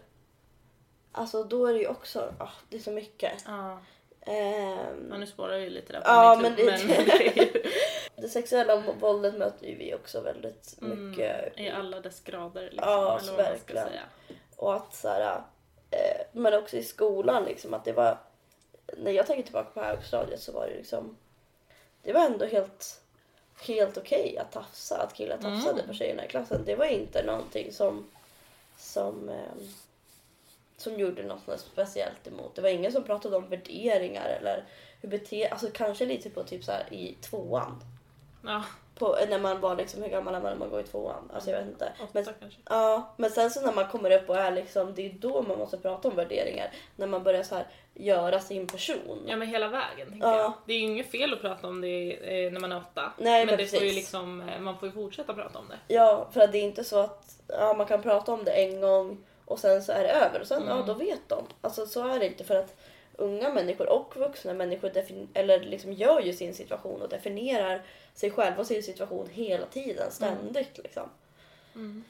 Alltså 1.11 1.43
då 1.43 1.65
är 1.65 1.73
det 1.73 1.79
ju 1.79 1.87
också, 1.87 2.33
ah, 2.39 2.49
det 2.69 2.75
är 2.77 2.81
så 2.81 2.91
mycket. 2.91 3.31
Ja, 3.45 3.79
Ehm, 4.27 5.07
ja, 5.11 5.17
nu 5.17 5.27
spårar 5.27 5.57
vi 5.59 5.69
lite 5.69 5.93
där 5.93 6.01
Ja, 6.05 6.39
men 6.41 6.55
det- 6.55 6.65
men 6.65 6.87
det 6.87 7.35
ju 7.35 7.63
det 8.21 8.29
sexuella 8.29 8.83
våldet 8.99 9.35
möter 9.37 9.67
ju 9.67 9.75
vi 9.75 9.93
också 9.95 10.21
väldigt 10.21 10.77
Mm, 10.81 11.09
mycket. 11.09 11.59
i 11.59 11.69
alla 11.69 11.99
dess 11.99 12.19
grader. 12.23 12.61
Liksom, 12.63 12.89
Ja, 12.89 13.19
eller 13.19 13.37
verkligen. 13.37 13.87
Och 14.57 14.75
att 14.75 14.93
så 14.95 15.07
här, 15.07 15.21
eh, 15.21 15.37
men 16.35 16.53
också 16.53 16.77
i 16.77 16.83
skolan 16.83 17.43
liksom 17.43 17.73
att 17.73 17.85
det 17.85 17.93
var, 17.93 18.17
när 18.97 19.11
jag 19.11 19.27
tänker 19.27 19.43
tillbaka 19.43 19.69
på 19.73 19.81
högstadiet 19.81 20.41
så 20.41 20.51
var 20.51 20.67
det 20.67 20.73
liksom, 20.77 21.17
det 22.03 22.13
var 22.13 22.25
ändå 22.25 22.45
helt, 22.45 23.01
helt 23.67 23.97
okej 23.97 24.37
att 24.37 24.51
tafsa, 24.51 25.01
att 25.01 25.13
killar 25.13 25.37
tafsade 25.37 25.73
Mm. 25.73 25.87
på 25.87 25.93
tjejerna 25.93 26.25
i 26.25 26.27
klassen. 26.27 26.63
Det 26.65 26.75
var 26.75 26.85
inte 26.85 27.25
någonting 27.25 27.73
som, 27.73 28.07
som, 28.77 29.29
eh, 29.29 29.63
som 30.77 30.99
gjorde 30.99 31.23
något 31.23 31.59
speciellt 31.59 32.27
emot. 32.27 32.55
Det 32.55 32.61
var 32.61 32.69
ingen 32.69 32.91
som 32.91 33.03
pratade 33.03 33.37
om 33.37 33.49
värderingar 33.49 34.25
eller 34.29 34.65
hur 35.01 35.09
bete, 35.09 35.47
alltså 35.49 35.67
kanske 35.73 36.05
lite 36.05 36.29
på 36.29 36.43
typ 36.43 36.63
så 36.63 36.71
här 36.71 36.93
i 36.93 37.17
tvåan. 37.21 37.83
Ja, 38.43 38.63
På, 38.99 39.17
när 39.29 39.39
man 39.39 39.61
var 39.61 39.75
liksom, 39.75 40.01
hur 40.01 40.09
gammal 40.09 40.35
är 40.35 40.39
man 40.41 40.51
när 40.51 40.59
man 40.59 40.69
går 40.69 40.79
i 40.79 40.83
tvåan? 40.83 41.31
Alltså 41.33 41.49
jag 41.51 41.57
vet 41.57 41.67
inte. 41.67 41.91
Men, 42.11 42.25
ja, 42.69 43.13
men 43.17 43.29
sen 43.29 43.49
så 43.51 43.61
när 43.61 43.73
man 43.73 43.87
kommer 43.87 44.11
upp 44.11 44.29
och 44.29 44.35
är 44.37 44.51
liksom, 44.51 44.93
det 44.95 45.05
är 45.05 45.09
då 45.19 45.41
man 45.41 45.57
måste 45.57 45.77
prata 45.77 46.07
om 46.07 46.15
värderingar. 46.15 46.71
När 46.95 47.07
man 47.07 47.23
börjar 47.23 47.43
så 47.43 47.55
här 47.55 47.67
göra 47.93 48.39
sin 48.39 48.67
person. 48.67 49.23
Ja 49.27 49.35
men 49.35 49.47
hela 49.47 49.67
vägen 49.67 50.09
tänker 50.09 50.27
Ja. 50.27 50.37
jag. 50.37 50.53
Det 50.65 50.73
är 50.73 50.77
ju 50.77 50.83
inget 50.83 51.11
fel 51.11 51.33
att 51.33 51.41
prata 51.41 51.67
om 51.67 51.81
det 51.81 52.11
eh, 52.45 52.51
när 52.51 52.59
man 52.59 52.71
är 52.71 52.77
åtta. 52.77 53.11
Nej, 53.17 53.45
men 53.45 53.55
men 53.55 53.57
det 53.57 53.65
får 53.67 53.79
ju 53.79 53.85
precis. 53.85 53.95
liksom, 53.95 54.41
eh, 54.49 54.59
man 54.59 54.77
får 54.79 54.87
ju 54.87 54.93
fortsätta 54.93 55.33
prata 55.33 55.59
om 55.59 55.65
det. 55.69 55.93
Ja, 55.93 56.27
för 56.31 56.41
att 56.41 56.51
det 56.51 56.57
är 56.57 56.63
inte 56.63 56.83
så 56.83 56.99
att 56.99 57.35
ja, 57.47 57.73
man 57.73 57.85
kan 57.87 58.01
prata 58.01 58.33
om 58.33 58.43
det 58.43 58.51
en 58.51 58.81
gång 58.81 59.17
och 59.45 59.59
sen 59.59 59.83
så 59.83 59.91
är 59.91 60.03
det 60.03 60.09
över 60.09 60.41
och 60.41 60.47
sen 60.47 60.63
Mm. 60.63 60.77
ja, 60.77 60.83
då 60.87 60.93
vet 60.93 61.29
de. 61.29 61.43
Alltså 61.61 61.85
så 61.85 62.07
är 62.07 62.19
det 62.19 62.25
inte 62.27 62.43
för 62.43 62.55
att 62.55 62.75
unga 63.17 63.53
människor 63.53 63.89
och 63.89 64.15
vuxna 64.15 64.53
människor 64.53 64.91
eller 65.33 65.59
liksom 65.59 65.93
gör 65.93 66.21
ju 66.21 66.33
sin 66.33 66.53
situation 66.53 67.01
och 67.01 67.09
definierar 67.09 67.81
sig 68.13 68.31
själva 68.31 68.59
och 68.59 68.67
sin 68.67 68.83
situation 68.83 69.27
hela 69.31 69.65
tiden, 69.65 70.11
ständigt 70.11 70.77
liksom. 70.77 71.09
Mm. 71.75 72.03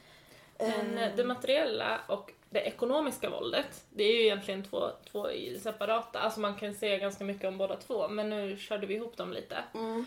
Men 0.58 0.98
Eh, 0.98 1.16
det 1.16 1.24
materiella 1.24 2.00
och 2.08 2.32
det 2.50 2.60
ekonomiska 2.60 3.30
våldet, 3.30 3.84
det 3.90 4.04
är 4.04 4.12
ju 4.12 4.22
egentligen 4.22 4.64
två, 4.64 4.90
två 5.12 5.28
separata. 5.60 6.18
Alltså 6.18 6.40
man 6.40 6.56
kan 6.56 6.74
säga 6.74 6.98
ganska 6.98 7.24
mycket 7.24 7.48
om 7.48 7.58
båda 7.58 7.76
två, 7.76 8.08
men 8.08 8.30
nu 8.30 8.56
körde 8.56 8.86
vi 8.86 8.94
ihop 8.94 9.16
dem 9.16 9.32
lite. 9.32 9.64
mm, 9.74 10.06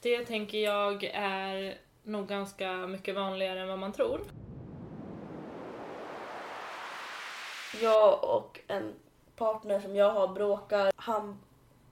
Det 0.00 0.24
tänker 0.24 0.58
jag 0.58 1.04
är 1.14 1.78
nog 2.02 2.28
ganska 2.28 2.72
mycket 2.72 3.14
vanligare 3.14 3.60
än 3.60 3.68
vad 3.68 3.78
man 3.78 3.92
tror. 3.92 4.20
jag 7.82 8.24
och 8.24 8.60
en 8.66 8.94
partner 9.38 9.80
som 9.80 9.96
jag 9.96 10.10
har 10.10 10.28
bråkar, 10.28 10.92
han 10.96 11.38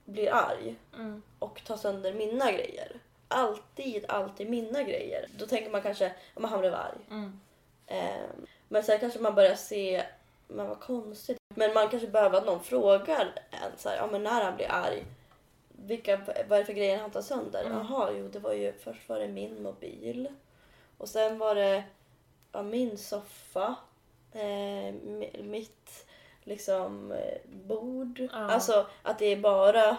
blir 0.04 0.32
arg. 0.32 0.76
Mm. 0.94 1.22
och 1.38 1.62
ta 1.64 1.76
sönder 1.76 2.12
mina 2.12 2.52
grejer. 2.52 3.00
Alltid, 3.28 4.04
alltid 4.09 4.50
mina 4.50 4.82
grejer. 4.82 5.28
Då 5.38 5.46
tänker 5.46 5.70
man 5.70 5.82
kanske, 5.82 6.12
men 6.35 6.44
han 6.50 6.61
blev 6.61 6.74
arg. 6.74 6.98
Mm. 7.11 7.40
Ehm, 7.87 8.46
men 8.68 8.85
sen 8.85 8.98
kanske 9.00 9.18
man 9.18 9.35
börjar 9.35 9.54
se, 9.54 10.02
men 10.48 10.68
vad 10.68 10.80
konstigt. 10.80 11.38
Men 11.54 11.74
man 11.74 11.88
kanske 11.88 12.09
behöver 12.09 12.38
att 12.38 12.46
någon 12.46 12.64
frågar 12.64 13.32
en 13.50 13.78
så 13.78 13.88
här, 13.88 13.96
ja 13.96 14.06
men 14.12 14.22
när 14.22 14.44
han 14.44 14.56
blir 14.56 14.70
arg. 14.70 15.04
Vilka, 15.68 16.16
vad 16.16 16.52
är 16.52 16.59
det 16.59 16.64
för 16.64 16.72
grejer 16.72 16.98
han 16.98 17.11
tar 17.11 17.22
sönder? 17.22 17.64
Mm. 17.64 17.78
Jaha, 17.78 18.11
jo 18.12 18.28
det 18.28 18.38
var 18.38 18.52
ju, 18.52 18.72
först 18.72 19.09
var 19.09 19.18
det 19.18 19.28
min 19.28 19.62
mobil. 19.62 20.28
Och 20.98 21.09
sen 21.09 21.38
var 21.38 21.54
det 21.54 21.85
ja, 22.52 22.62
min 22.62 22.98
soffa. 22.98 23.74
Eh, 24.32 24.92
mi- 24.92 25.42
mitt 25.42 26.05
liksom 26.46 27.12
eh, 27.12 27.50
bord. 27.50 28.18
Ja. 28.20 28.28
Alltså 28.32 28.87
att 29.02 29.18
det 29.18 29.26
är 29.26 29.37
bara 29.37 29.96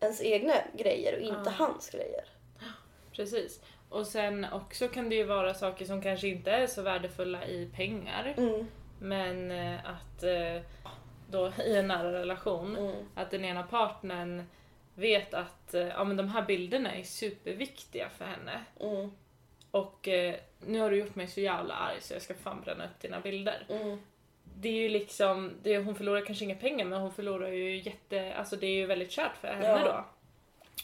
ens 0.00 0.22
egna 0.22 0.54
grejer 0.78 1.14
och 1.16 1.20
inte 1.22 1.42
Ja. 1.58 1.64
hans 1.64 1.90
grejer. 1.90 2.24
Precis. 3.12 3.60
Och 3.88 4.06
sen 4.06 4.46
också 4.52 4.88
kan 4.88 5.08
det 5.08 5.14
ju 5.16 5.24
vara 5.24 5.54
saker 5.54 5.84
som 5.84 6.02
kanske 6.02 6.28
inte 6.28 6.50
är 6.50 6.66
så 6.66 6.82
värdefulla 6.82 7.46
i 7.46 7.70
pengar. 7.76 8.34
Mm, 8.36 8.66
Men 9.00 9.50
eh, 9.50 9.78
att 9.90 10.22
eh, 10.22 10.62
då 11.30 11.52
i 11.66 11.76
en 11.76 11.88
nära 11.88 12.12
relation, 12.12 12.76
mm, 12.76 12.94
att 13.14 13.30
den 13.30 13.44
ena 13.44 13.62
partnern 13.62 14.44
vet 14.94 15.34
att 15.34 15.68
ja, 15.72 16.04
men 16.04 16.16
de 16.16 16.28
här 16.28 16.42
bilderna 16.42 16.94
är 16.94 17.02
superviktiga 17.02 18.08
för 18.08 18.24
henne. 18.24 18.60
mm, 18.80 19.10
Och 19.70 20.08
eh, 20.08 20.34
nu 20.66 20.80
har 20.80 20.90
du 20.90 20.96
gjort 20.98 21.14
mig 21.14 21.26
så 21.26 21.40
jävla 21.40 21.74
arg 21.74 22.00
så 22.00 22.14
jag 22.14 22.22
ska 22.22 22.34
fan 22.34 22.60
bränna 22.64 22.84
upp 22.84 23.00
dina 23.00 23.20
bilder. 23.20 23.66
mm. 23.68 23.98
Det 24.60 24.68
är 24.68 24.72
ju 24.82 24.88
liksom, 24.88 25.52
det, 25.62 25.78
hon 25.78 25.94
förlorar 25.94 26.20
kanske 26.20 26.44
inga 26.44 26.54
pengar 26.54 26.84
men 26.84 27.00
hon 27.00 27.12
förlorar 27.12 27.48
ju 27.48 27.76
jätte, 27.80 28.34
alltså 28.34 28.56
det 28.56 28.66
är 28.66 28.74
ju 28.74 28.86
väldigt 28.86 29.10
kärt 29.12 29.36
för 29.40 29.48
henne 29.48 29.66
Ja. 29.66 29.84
då. 29.84 30.04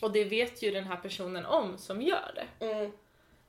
Och 0.06 0.12
det 0.12 0.24
vet 0.24 0.62
ju 0.62 0.70
den 0.70 0.84
här 0.84 0.96
personen 0.96 1.46
om 1.46 1.78
som 1.78 2.02
gör 2.02 2.32
det. 2.34 2.66
Mm, 2.66 2.92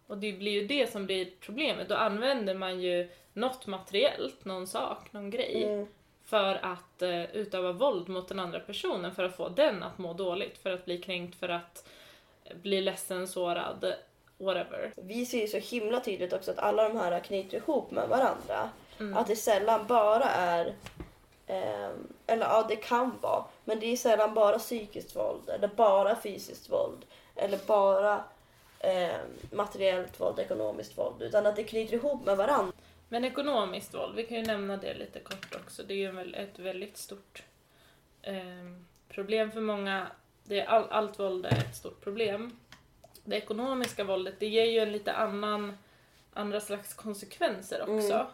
Och 0.08 0.18
det 0.18 0.32
blir 0.34 0.52
ju 0.52 0.68
det 0.68 0.92
som 0.92 1.06
blir 1.06 1.30
problemet. 1.40 1.90
Då 1.90 1.96
använder 1.96 2.54
man 2.54 2.82
ju 2.82 3.10
något 3.34 3.68
materiellt, 3.68 4.46
någon 4.46 4.68
sak, 4.68 5.13
någon 5.13 5.30
grej 5.30 5.63
mm, 5.63 5.88
för 6.26 6.56
att 6.66 7.02
eh, 7.02 7.36
utöva 7.36 7.72
våld 7.72 8.10
mot 8.10 8.28
den 8.28 8.40
andra 8.40 8.60
personen 8.60 9.16
för 9.16 9.24
att 9.24 9.36
få 9.38 9.50
den 9.50 9.84
att 9.84 9.98
må 9.98 10.13
dåligt, 10.13 10.58
för 10.58 10.72
att 10.72 10.86
bli 10.86 10.98
kränkt, 10.98 11.40
för 11.40 11.50
att 11.50 11.90
blir 12.62 12.82
ledsen, 12.82 13.28
sårad, 13.28 13.94
whatever. 14.38 14.92
Vi 14.96 15.26
ser 15.26 15.42
ju 15.42 15.48
så 15.48 15.58
himla 15.76 16.00
tydligt 16.00 16.34
också 16.34 16.52
att 16.52 16.60
alla 16.60 16.90
de 16.90 16.98
här 16.98 17.20
knyter 17.20 17.58
ihop 17.58 17.92
med 17.92 18.10
varandra. 18.10 18.70
Mm. 19.00 19.18
Att 19.18 19.28
det 19.28 19.36
sällan 19.36 19.88
bara 19.88 20.24
är, 20.24 20.76
ehm, 21.48 22.08
eller 22.28 22.46
ja 22.46 22.66
det 22.70 22.76
kan 22.76 23.20
vara, 23.22 23.44
men 23.66 23.80
det 23.80 23.86
är 23.86 23.98
sällan 23.98 24.34
bara 24.34 24.60
psykiskt 24.60 25.16
våld 25.16 25.50
eller 25.50 25.68
bara 25.68 26.16
fysiskt 26.16 26.70
våld 26.70 27.06
eller 27.36 27.60
bara 27.68 28.24
ehm, 28.80 29.26
materiellt 29.52 30.20
våld, 30.20 30.40
ekonomiskt 30.40 30.98
våld. 30.98 31.22
Utan 31.22 31.46
att 31.46 31.56
det 31.56 31.64
knyter 31.64 31.94
ihop 31.94 32.26
med 32.26 32.38
varandra. 32.38 32.74
Men 33.10 33.26
ekonomiskt 33.26 33.94
våld, 33.94 34.16
vi 34.16 34.24
kan 34.24 34.38
ju 34.38 34.44
nämna 34.44 34.78
det 34.78 34.94
lite 34.94 35.20
kort 35.20 35.56
också. 35.56 35.84
Det 35.84 35.94
är 35.94 35.98
ju 35.98 36.34
ett 36.34 36.60
väldigt 36.60 36.98
stort 36.98 37.44
eh, 38.22 38.36
problem 39.10 39.52
för 39.52 39.62
många. 39.62 40.08
Det 40.44 40.60
är 40.60 40.66
all, 40.66 40.86
allt 40.90 41.20
våld 41.20 41.46
är 41.46 41.58
ett 41.58 41.76
stort 41.76 42.04
problem. 42.04 42.60
Det 43.24 43.36
ekonomiska 43.36 44.04
våldet, 44.04 44.40
det 44.40 44.48
ger 44.48 44.66
ju 44.66 44.80
en 44.80 44.92
lite 44.92 45.14
annan, 45.14 45.78
andra 46.34 46.60
slags 46.60 46.94
konsekvenser 46.94 47.82
också. 47.82 48.14
Mm. 48.14 48.28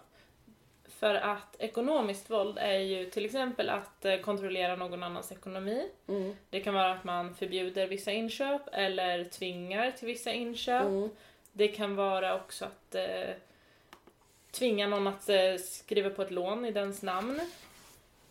För 1.03 1.15
att 1.15 1.55
ekonomiskt 1.59 2.29
våld 2.29 2.57
är 2.57 2.79
ju 2.79 3.05
till 3.09 3.25
exempel 3.25 3.69
att 3.69 4.05
eh, 4.05 4.17
kontrollera 4.17 4.75
någon 4.75 5.03
annans 5.03 5.31
ekonomi. 5.31 5.89
Mm. 6.07 6.35
Det 6.49 6.59
kan 6.59 6.73
vara 6.73 6.91
att 6.91 7.03
man 7.03 7.35
förbjuder 7.35 7.87
vissa 7.87 8.11
inköp 8.11 8.61
eller 8.71 9.23
tvingar 9.23 9.91
till 9.91 10.07
vissa 10.07 10.31
inköp. 10.33 10.85
Mm. 10.85 11.09
Det 11.51 11.67
kan 11.67 11.95
vara 11.95 12.35
också 12.35 12.65
att 12.65 12.95
eh, 12.95 13.35
tvinga 14.51 14.87
någon 14.87 15.07
att 15.07 15.29
eh, 15.29 15.55
skriva 15.57 16.09
på 16.09 16.21
ett 16.21 16.31
lån 16.31 16.65
i 16.65 16.71
dens 16.71 17.01
namn. 17.01 17.41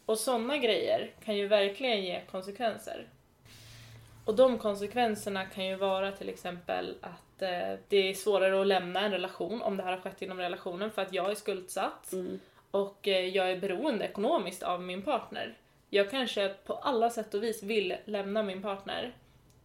Och 0.07 0.19
sådana 0.19 0.59
grejer 0.59 1.11
kan 1.25 1.37
ju 1.37 1.49
verkligen 1.49 2.05
ge 2.05 2.21
konsekvenser. 2.31 3.07
Och 4.25 4.35
de 4.35 4.59
konsekvenserna 4.59 5.45
kan 5.45 5.67
ju 5.67 5.77
vara 5.77 6.13
till 6.13 6.29
exempel 6.29 6.95
att 7.01 7.43
eh, 7.43 7.79
det 7.89 8.11
är 8.11 8.15
svårare 8.15 8.61
att 8.61 8.67
lämna 8.67 9.01
en 9.01 9.13
relation 9.13 9.63
om 9.63 9.77
det 9.77 9.83
här 9.83 9.93
har 9.93 10.01
skett 10.01 10.23
inom 10.23 10.39
relationen 10.39 10.91
för 10.91 11.03
att 11.03 11.13
jag 11.13 11.31
är 11.31 11.35
skuldsatt 11.35 12.13
Mm. 12.13 12.41
Och 12.73 13.09
eh, 13.09 13.29
jag 13.29 13.51
är 13.51 13.61
beroende 13.61 14.05
ekonomiskt 14.05 14.63
av 14.63 14.83
min 14.83 15.03
partner. 15.03 15.59
Jag 15.91 16.11
kanske 16.11 16.49
på 16.49 16.75
alla 16.75 17.11
sätt 17.11 17.35
och 17.35 17.43
vis 17.43 17.63
vill 17.63 17.97
lämna 18.05 18.43
min 18.43 18.63
partner 18.63 19.15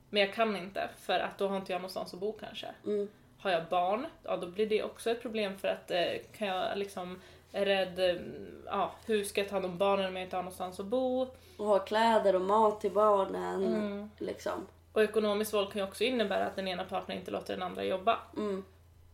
men 0.10 0.22
jag 0.22 0.34
kan 0.34 0.56
inte 0.56 0.90
för 0.98 1.20
att 1.20 1.38
då 1.38 1.48
har 1.48 1.58
inte 1.58 1.72
jag 1.72 1.82
någonstans 1.82 2.14
att 2.14 2.20
bo 2.20 2.32
kanske. 2.32 2.68
Mm. 2.86 3.08
Har 3.40 3.52
jag 3.52 3.66
barn, 3.70 4.06
ja 4.24 4.38
då 4.38 4.48
blir 4.48 4.70
det 4.70 4.84
också 4.84 5.10
ett 5.10 5.22
problem 5.22 5.58
för 5.58 5.68
att 5.68 5.92
eh, 5.92 6.06
kan 6.38 6.48
jag 6.48 6.78
liksom 6.78 7.22
är 7.52 7.66
rädd, 7.66 8.00
eh, 8.00 8.22
ja 8.66 8.92
hur 9.06 9.24
ska 9.24 9.42
jag 9.42 9.50
ta 9.50 9.56
hand 9.56 9.66
om 9.66 9.78
barnen 9.78 10.06
om 10.06 10.16
jag 10.16 10.24
inte 10.26 10.36
har 10.36 10.44
någonstans 10.44 10.80
att 10.80 10.86
bo? 10.86 11.28
Och 11.58 11.66
ha 11.66 11.80
kläder 11.80 12.36
och 12.36 12.42
mat 12.42 12.82
till 12.82 12.92
barnen. 12.92 13.66
Mm. 13.66 14.10
Liksom. 14.18 14.68
Och 14.94 15.04
ekonomiskt 15.04 15.54
våld 15.54 15.72
kan 15.72 15.82
ju 15.82 15.88
också 15.88 16.04
innebära 16.04 16.46
att 16.46 16.56
den 16.56 16.68
ena 16.68 16.84
partnern 16.84 17.18
inte 17.18 17.32
låter 17.32 17.54
den 17.54 17.64
andra 17.64 17.84
jobba. 17.84 18.18
Mm. 18.38 18.64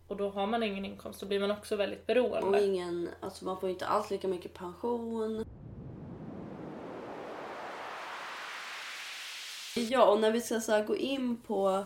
Och 0.07 0.17
då 0.17 0.29
har 0.29 0.47
man 0.47 0.63
ingen 0.63 0.85
inkomst, 0.85 1.19
då 1.19 1.25
blir 1.25 1.39
man 1.39 1.51
också 1.51 1.75
väldigt 1.75 1.99
Och 1.99 2.05
beroende. 2.05 2.65
ingen, 2.65 3.09
alltså 3.19 3.45
man 3.45 3.59
får 3.59 3.69
inte 3.69 3.85
alls 3.85 4.09
lika 4.11 4.27
mycket 4.27 4.53
pension. 4.53 5.45
Ja, 9.75 10.05
och 10.11 10.19
när 10.21 10.31
vi 10.31 10.41
ska 10.41 10.59
så 10.59 10.83
gå 10.83 10.95
in 10.95 11.37
på 11.37 11.83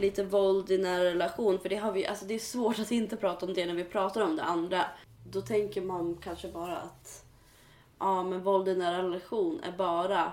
lite 0.00 0.24
våld 0.24 0.70
i 0.70 0.78
nära 0.78 1.04
relation, 1.04 1.58
för 1.58 1.68
det, 1.68 1.76
har 1.76 1.92
vi, 1.92 2.06
alltså 2.06 2.24
det 2.24 2.34
är 2.34 2.38
svårt 2.38 2.78
att 2.78 2.90
inte 2.90 3.16
prata 3.16 3.46
om 3.46 3.54
det 3.54 3.66
när 3.66 3.74
vi 3.74 3.84
pratar 3.84 4.20
om 4.20 4.36
det 4.36 4.42
andra. 4.42 4.84
Då 5.30 5.40
tänker 5.40 5.80
man 5.82 6.16
kanske 6.16 6.48
bara 6.48 6.76
att 6.76 7.24
ja, 7.98 8.22
men 8.22 8.42
våld 8.42 8.68
i 8.68 8.74
nära 8.74 9.02
relation 9.02 9.60
är 9.62 9.72
bara 9.72 10.32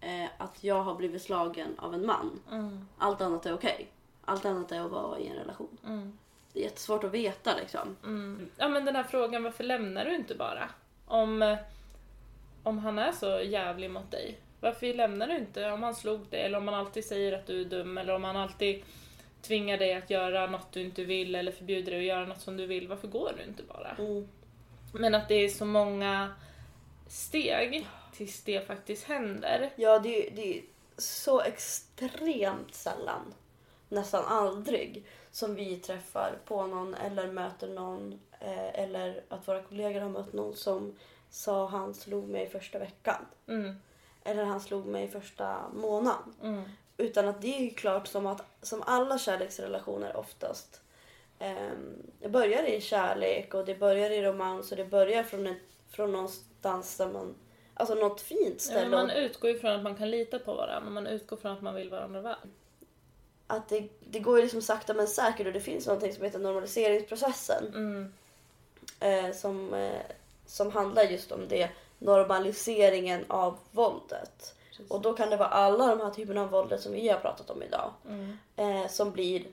eh, 0.00 0.26
att 0.38 0.64
jag 0.64 0.82
har 0.82 0.94
blivit 0.94 1.22
slagen 1.22 1.74
av 1.78 1.94
en 1.94 2.06
man. 2.06 2.40
Mm, 2.50 2.88
Allt 2.98 3.20
annat 3.20 3.46
är 3.46 3.54
okej. 3.54 3.88
Allt 4.24 4.44
annat 4.44 4.72
är 4.72 4.80
att 4.80 4.90
vara 4.90 5.18
i 5.18 5.26
en 5.28 5.36
relation. 5.36 5.78
mm, 5.86 6.18
Det 6.54 6.60
är 6.60 6.64
jättesvårt 6.64 7.04
att 7.04 7.10
veta 7.14 7.56
liksom. 7.56 7.96
mm. 8.04 8.48
Ja 8.56 8.68
men 8.68 8.84
den 8.84 8.96
här 8.96 9.02
frågan, 9.02 9.42
varför 9.42 9.64
lämnar 9.64 10.04
du 10.04 10.14
inte 10.14 10.34
bara? 10.34 10.68
Om, 11.06 11.56
om 12.62 12.78
han 12.78 12.98
är 12.98 13.12
så 13.12 13.40
jävlig 13.40 13.90
mot 13.90 14.10
dig, 14.10 14.38
varför 14.60 14.94
lämnar 14.94 15.26
du 15.26 15.36
inte? 15.36 15.70
Om 15.70 15.82
han 15.82 15.94
slog 15.94 16.20
dig, 16.30 16.42
eller 16.42 16.58
om 16.58 16.68
han 16.68 16.74
alltid 16.80 17.04
säger 17.04 17.32
att 17.32 17.46
du 17.46 17.60
är 17.60 17.64
dum, 17.64 17.98
eller 17.98 18.14
om 18.14 18.24
han 18.24 18.36
alltid 18.36 18.82
tvingar 19.42 19.78
dig 19.78 19.94
att 19.94 20.10
göra 20.10 20.46
något 20.46 20.72
du 20.72 20.80
inte 20.80 21.04
vill, 21.04 21.34
eller 21.34 21.52
förbjuder 21.52 21.92
dig 21.92 22.00
att 22.00 22.06
göra 22.06 22.26
något 22.26 22.40
som 22.40 22.56
du 22.56 22.66
vill, 22.66 22.88
varför 22.88 23.08
går 23.08 23.32
du 23.38 23.44
inte 23.44 23.62
bara? 23.62 23.90
Mm. 23.98 24.28
Men 24.92 25.14
att 25.14 25.28
det 25.28 25.34
är 25.34 25.48
så 25.48 25.64
många 25.64 26.34
steg 27.08 27.86
tills 28.12 28.42
det 28.42 28.66
faktiskt 28.66 29.04
händer. 29.04 29.70
Ja, 29.76 29.98
det, 29.98 30.26
är- 30.28 30.30
det 30.36 30.58
är 30.58 30.62
så 30.98 31.40
extremt 31.40 32.74
sällan, 32.74 33.34
nästan 33.88 34.24
aldrig, 34.24 35.04
som 35.34 35.54
vi 35.54 35.76
träffar 35.76 36.38
på 36.44 36.66
någon 36.66 36.94
eller 36.94 37.26
möter 37.32 37.68
någon 37.68 38.20
eh, 38.40 38.80
eller 38.80 39.22
att 39.28 39.48
våra 39.48 39.62
kollegor 39.62 40.00
har 40.00 40.08
mött 40.08 40.32
någon 40.32 40.56
som 40.56 40.96
sa 41.30 41.66
han 41.66 41.94
slog 41.94 42.28
mig 42.28 42.48
första 42.48 42.78
veckan. 42.78 43.26
Mm, 43.48 43.74
Eller 44.24 44.44
han 44.44 44.60
slog 44.60 44.86
mig 44.86 45.08
första 45.08 45.68
månaden. 45.74 46.34
mm, 46.42 46.62
Utan 46.96 47.28
att 47.28 47.42
det 47.42 47.56
är 47.56 47.60
ju 47.60 47.70
klart 47.70 48.06
som 48.06 48.26
att 48.26 48.44
som 48.62 48.82
alla 48.86 49.18
kärleksrelationer 49.18 50.16
oftast 50.16 50.80
ehm, 51.38 52.02
det 52.20 52.28
börjar 52.28 52.62
i 52.62 52.80
kärlek 52.80 53.54
och 53.54 53.64
det 53.64 53.74
börjar 53.74 54.10
i 54.10 54.22
romans 54.22 54.70
och 54.70 54.76
det 54.76 54.84
börjar 54.84 55.22
från, 55.22 55.46
en, 55.46 55.56
från 55.88 56.12
någonstans 56.12 56.96
där 56.96 57.08
man, 57.08 57.34
alltså 57.74 57.94
något 57.94 58.20
fint 58.20 58.40
Ja, 58.40 58.48
men 58.50 58.58
ställe. 58.60 58.88
man 58.96 59.10
och 59.10 59.16
utgår 59.16 59.50
ju 59.50 59.58
från 59.58 59.70
att 59.72 59.82
man 59.82 59.96
kan 59.96 60.10
lita 60.10 60.38
på 60.38 60.54
varandra, 60.54 60.90
man 60.90 61.06
utgår 61.06 61.36
från 61.36 61.52
att 61.52 61.62
man 61.62 61.74
vill 61.74 61.90
varandra 61.90 62.20
väl. 62.20 62.36
Att 63.46 63.68
det, 63.68 63.88
det 64.00 64.18
går 64.18 64.36
ju 64.36 64.42
liksom 64.42 64.62
sakta 64.62 64.94
men 64.94 65.08
säkert 65.08 65.46
och 65.46 65.52
det 65.52 65.60
finns 65.60 65.86
någonting 65.86 66.14
som 66.14 66.24
heter 66.24 66.38
normaliseringsprocessen 66.38 67.66
Mm, 67.74 68.12
eh, 69.00 69.34
som, 69.36 69.74
eh, 69.74 70.00
som 70.46 70.70
handlar 70.72 71.02
just 71.04 71.32
om 71.32 71.48
det, 71.48 71.68
normaliseringen 71.98 73.24
av 73.28 73.58
våldet. 73.70 74.54
precis. 74.68 74.90
Och 74.90 75.00
då 75.00 75.12
kan 75.12 75.30
det 75.30 75.36
vara 75.36 75.48
alla 75.48 75.86
de 75.86 76.00
här 76.00 76.10
typerna 76.10 76.42
av 76.42 76.50
våldet 76.50 76.80
som 76.80 76.92
vi 76.92 77.08
har 77.08 77.18
pratat 77.18 77.50
om 77.50 77.62
idag 77.62 77.92
Mm, 78.08 78.38
eh, 78.56 78.88
som 78.90 79.10
blir 79.10 79.44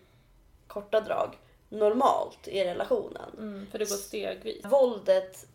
korta 0.68 1.02
drag 1.02 1.38
normalt 1.70 2.48
i 2.48 2.64
relationen. 2.64 3.32
mm, 3.38 3.68
för 3.72 3.80
det 3.80 3.90
går 3.90 3.96
stegvis. 3.96 4.66
Våldet 4.66 5.46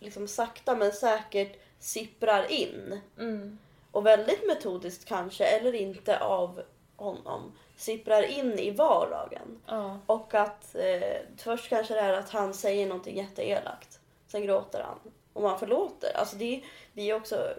liksom 0.00 0.28
sakta 0.28 0.76
men 0.76 0.92
säkert 0.92 1.58
sipprar 1.78 2.50
in 2.52 3.00
Mm, 3.18 3.58
och 3.90 4.06
väldigt 4.06 4.46
metodiskt 4.46 5.04
kanske 5.04 5.44
eller 5.44 5.74
inte 5.74 6.18
av 6.20 6.62
honom 7.00 7.52
sipprar 7.76 8.22
in 8.22 8.58
i 8.58 8.70
vardagen. 8.70 9.60
ja, 9.66 9.98
Och 10.06 10.34
att 10.34 10.74
eh, 10.74 11.18
först 11.36 11.68
kanske 11.68 11.94
det 11.94 12.00
är 12.00 12.12
att 12.12 12.30
han 12.30 12.54
säger 12.54 12.86
någonting 12.86 13.16
jätteelakt. 13.16 14.00
Sen 14.26 14.42
gråter 14.42 14.82
han 14.82 14.98
och 15.32 15.42
man 15.42 15.58
förlåter. 15.58 16.16
Alltså 16.16 16.36
det, 16.36 16.62
vi 16.92 17.10
är 17.10 17.14
också 17.16 17.54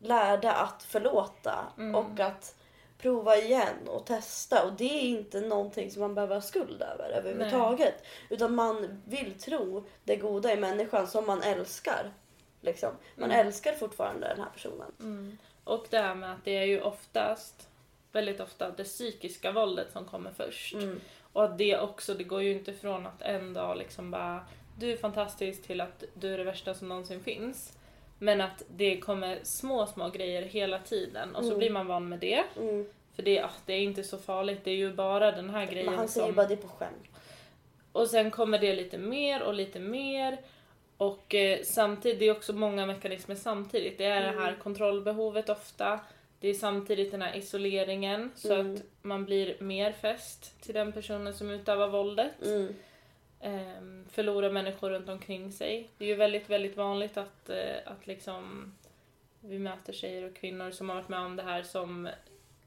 lärda 0.00 0.52
att 0.52 0.82
förlåta 0.82 1.66
Mm. 1.78 1.94
och 1.94 2.20
att 2.20 2.54
prova 2.98 3.36
igen 3.36 3.88
och 3.88 4.06
testa. 4.06 4.64
Och 4.66 4.72
det 4.72 4.84
är 4.98 5.02
inte 5.02 5.40
någonting 5.40 5.90
som 5.90 6.00
man 6.02 6.14
behöver 6.14 6.34
ha 6.34 6.42
skuld 6.42 6.82
över 6.82 7.10
överhuvudtaget. 7.10 8.04
Utan 8.30 8.54
man 8.54 9.02
vill 9.04 9.38
tro 9.38 9.84
det 10.04 10.16
goda 10.16 10.52
i 10.52 10.56
människan 10.56 11.06
som 11.06 11.26
man 11.26 11.42
älskar. 11.42 12.12
Liksom. 12.60 12.90
Man 13.16 13.30
Mm. 13.30 13.46
älskar 13.46 13.72
fortfarande 13.72 14.28
den 14.28 14.40
här 14.40 14.50
personen. 14.54 14.92
mm. 15.00 15.38
Och 15.64 15.86
det 15.90 15.98
här 15.98 16.14
med 16.14 16.32
att 16.32 16.44
det 16.44 16.56
är 16.58 16.64
ju 16.64 16.80
oftast, 16.82 17.68
väldigt 18.14 18.40
ofta, 18.40 18.70
det 18.70 18.84
psykiska 18.84 19.52
våldet 19.52 19.92
som 19.92 20.04
kommer 20.04 20.30
först. 20.36 20.74
Mm. 20.74 21.00
Och 21.32 21.44
att 21.44 21.58
det 21.58 21.78
också, 21.78 22.14
det 22.14 22.24
går 22.24 22.42
ju 22.42 22.52
inte 22.52 22.72
från 22.72 23.06
att 23.06 23.22
en 23.22 23.52
dag 23.52 23.76
liksom 23.78 24.10
bara 24.10 24.40
du 24.78 24.92
är 24.92 24.96
fantastisk 24.96 25.62
till 25.62 25.80
att 25.80 26.04
du 26.14 26.34
är 26.34 26.38
det 26.38 26.44
värsta 26.44 26.74
som 26.74 26.88
någonsin 26.88 27.20
finns. 27.22 27.78
Men 28.18 28.40
att 28.40 28.62
det 28.76 29.00
kommer 29.00 29.38
små, 29.42 29.86
små 29.86 30.08
grejer 30.10 30.42
hela 30.42 30.78
tiden 30.78 31.34
och 31.34 31.42
så 31.42 31.46
Mm. 31.48 31.58
blir 31.58 31.70
man 31.70 31.86
van 31.86 32.08
med 32.08 32.18
det. 32.18 32.44
Mm. 32.60 32.86
För 33.16 33.22
det, 33.22 33.42
ah, 33.42 33.50
det 33.66 33.72
är 33.72 33.80
inte 33.80 34.04
så 34.04 34.18
farligt, 34.18 34.60
det 34.64 34.70
är 34.70 34.74
ju 34.76 34.92
bara 34.92 35.32
den 35.32 35.50
här 35.50 35.66
grejen 35.66 35.86
Men 35.86 35.94
han 35.98 36.08
säger 36.08 36.26
som... 36.26 36.34
bara 36.36 36.46
det 36.46 36.56
på 36.56 36.68
skämt. 36.68 37.08
Och 37.92 38.06
sen 38.08 38.30
kommer 38.30 38.58
det 38.58 38.74
lite 38.74 38.98
mer 38.98 39.42
och 39.42 39.54
lite 39.54 39.78
mer. 39.80 40.38
Och 40.96 41.34
eh, 41.34 41.62
samtidigt, 41.64 42.18
det 42.18 42.24
är 42.26 42.32
också 42.32 42.52
många 42.52 42.86
mekanismer 42.86 43.34
samtidigt. 43.34 43.98
Det 43.98 44.04
är 44.04 44.20
det 44.20 44.40
här 44.40 44.48
Mm. 44.48 44.60
kontrollbehovet 44.60 45.48
ofta. 45.48 46.00
Det 46.44 46.50
är 46.50 46.54
samtidigt 46.54 47.10
den 47.10 47.22
här 47.22 47.36
isoleringen 47.36 48.30
så 48.34 48.54
Mm. 48.54 48.74
att 48.74 48.82
man 49.02 49.24
blir 49.24 49.56
mer 49.60 49.92
fäst 49.92 50.60
till 50.60 50.74
den 50.74 50.92
personen 50.92 51.34
som 51.34 51.50
utövar 51.50 51.88
våldet. 51.88 52.32
Mm. 52.44 52.74
Ehm, 53.40 54.04
förlorar 54.10 54.50
människor 54.50 54.90
runt 54.90 55.08
omkring 55.08 55.52
sig. 55.52 55.90
Det 55.98 56.04
är 56.04 56.08
ju 56.08 56.14
väldigt, 56.14 56.50
väldigt 56.50 56.76
vanligt 56.76 57.16
att, 57.16 57.48
eh, 57.48 57.76
att 57.84 58.06
liksom 58.06 58.72
vi 59.40 59.58
möter 59.58 59.92
tjejer 59.92 60.24
och 60.30 60.36
kvinnor 60.36 60.70
som 60.70 60.88
har 60.88 60.96
varit 60.96 61.08
med 61.08 61.20
om 61.20 61.36
det 61.36 61.42
här 61.42 61.62
som 61.62 62.08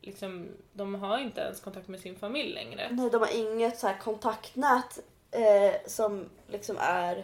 liksom, 0.01 0.47
de 0.73 0.95
har 0.95 1.19
inte 1.19 1.41
ens 1.41 1.59
kontakt 1.59 1.87
med 1.87 1.99
sin 1.99 2.15
familj 2.15 2.53
längre. 2.53 2.87
Nej, 2.91 3.09
de 3.09 3.21
har 3.21 3.37
inget 3.37 3.79
så 3.79 3.91
kontaktnät 4.01 4.99
eh, 5.31 5.75
som 5.85 6.29
liksom 6.47 6.75
är 6.79 7.17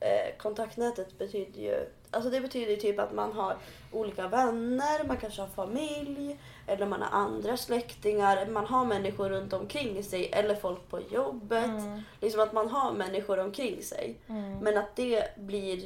eh, 0.00 0.36
kontaktnätet 0.38 1.18
betyder 1.18 1.60
ju, 1.60 1.88
alltså 2.10 2.30
det 2.30 2.40
betyder 2.40 2.70
ju 2.70 2.76
typ 2.76 2.98
att 2.98 3.12
man 3.12 3.32
har 3.32 3.56
olika 3.92 4.28
vänner, 4.28 5.04
man 5.04 5.16
kanske 5.16 5.40
har 5.40 5.48
familj 5.48 6.38
eller 6.66 6.86
man 6.86 7.02
har 7.02 7.18
andra 7.18 7.56
släktingar, 7.56 8.46
man 8.46 8.66
har 8.66 8.84
människor 8.84 9.28
runt 9.30 9.52
omkring 9.52 10.02
sig 10.04 10.30
eller 10.32 10.54
folk 10.54 10.88
på 10.88 11.00
jobbet. 11.10 11.64
Mm. 11.64 12.00
Liksom 12.20 12.40
att 12.40 12.52
man 12.52 12.68
har 12.68 12.92
människor 12.92 13.38
omkring 13.38 13.82
sig. 13.82 14.16
Mm. 14.28 14.58
Men 14.58 14.78
att 14.78 14.96
det 14.96 15.36
blir 15.36 15.84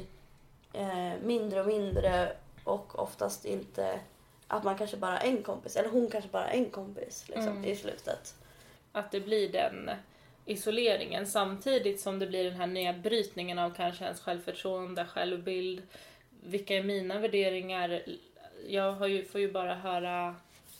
eh, 0.73 1.13
mindre 1.23 1.59
och 1.61 1.67
mindre 1.67 2.31
och 2.63 2.99
oftast 2.99 3.45
inte 3.45 3.99
att 4.47 4.63
man 4.63 4.77
kanske 4.77 4.97
bara 4.97 5.11
har 5.11 5.19
en 5.27 5.43
kompis 5.43 5.75
eller 5.75 5.89
hon 5.89 6.09
kanske 6.09 6.29
bara 6.29 6.43
har 6.43 6.49
en 6.49 6.69
kompis 6.69 7.23
liksom, 7.27 7.47
Mm. 7.47 7.65
i 7.65 7.75
slutet. 7.75 8.35
Att 8.91 9.11
det 9.11 9.19
blir 9.19 9.51
den 9.51 9.91
isoleringen 10.45 11.27
samtidigt 11.27 12.01
som 12.01 12.19
det 12.19 12.27
blir 12.27 12.43
den 12.43 12.53
här 12.53 12.67
nedbrytningen 12.67 13.59
av 13.59 13.69
kanske 13.69 14.03
ens 14.05 14.19
självförtroende, 14.21 15.05
självbild. 15.05 15.81
Vilka 16.43 16.75
är 16.75 16.83
mina 16.83 17.19
värderingar? 17.19 18.01
Jag 18.67 19.09
ju, 19.09 19.25
får 19.25 19.41
ju 19.41 19.51
bara 19.51 19.73
höra 19.75 20.35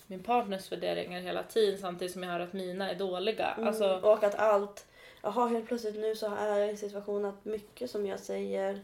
min 0.08 0.24
partners 0.24 0.72
värderingar 0.72 1.22
hela 1.22 1.44
tiden 1.44 1.80
samtidigt 1.80 2.14
som 2.14 2.24
jag 2.24 2.32
hör 2.32 2.40
att 2.40 2.54
mina 2.54 2.92
är 2.92 2.96
dåliga. 2.96 3.46
Alltså, 3.46 3.84
Mm. 3.84 4.04
Och 4.04 4.24
att 4.24 4.36
allt, 4.36 4.86
jaha 5.22 5.48
helt 5.48 5.68
plötsligt 5.68 5.96
nu 5.96 6.16
så 6.16 6.36
är 6.36 6.58
jag 6.58 6.68
i 6.68 6.70
en 6.72 6.78
situation 6.78 7.26
att 7.26 7.46
mycket 7.46 7.92
som 7.92 8.06
jag 8.06 8.20
säger, 8.20 8.82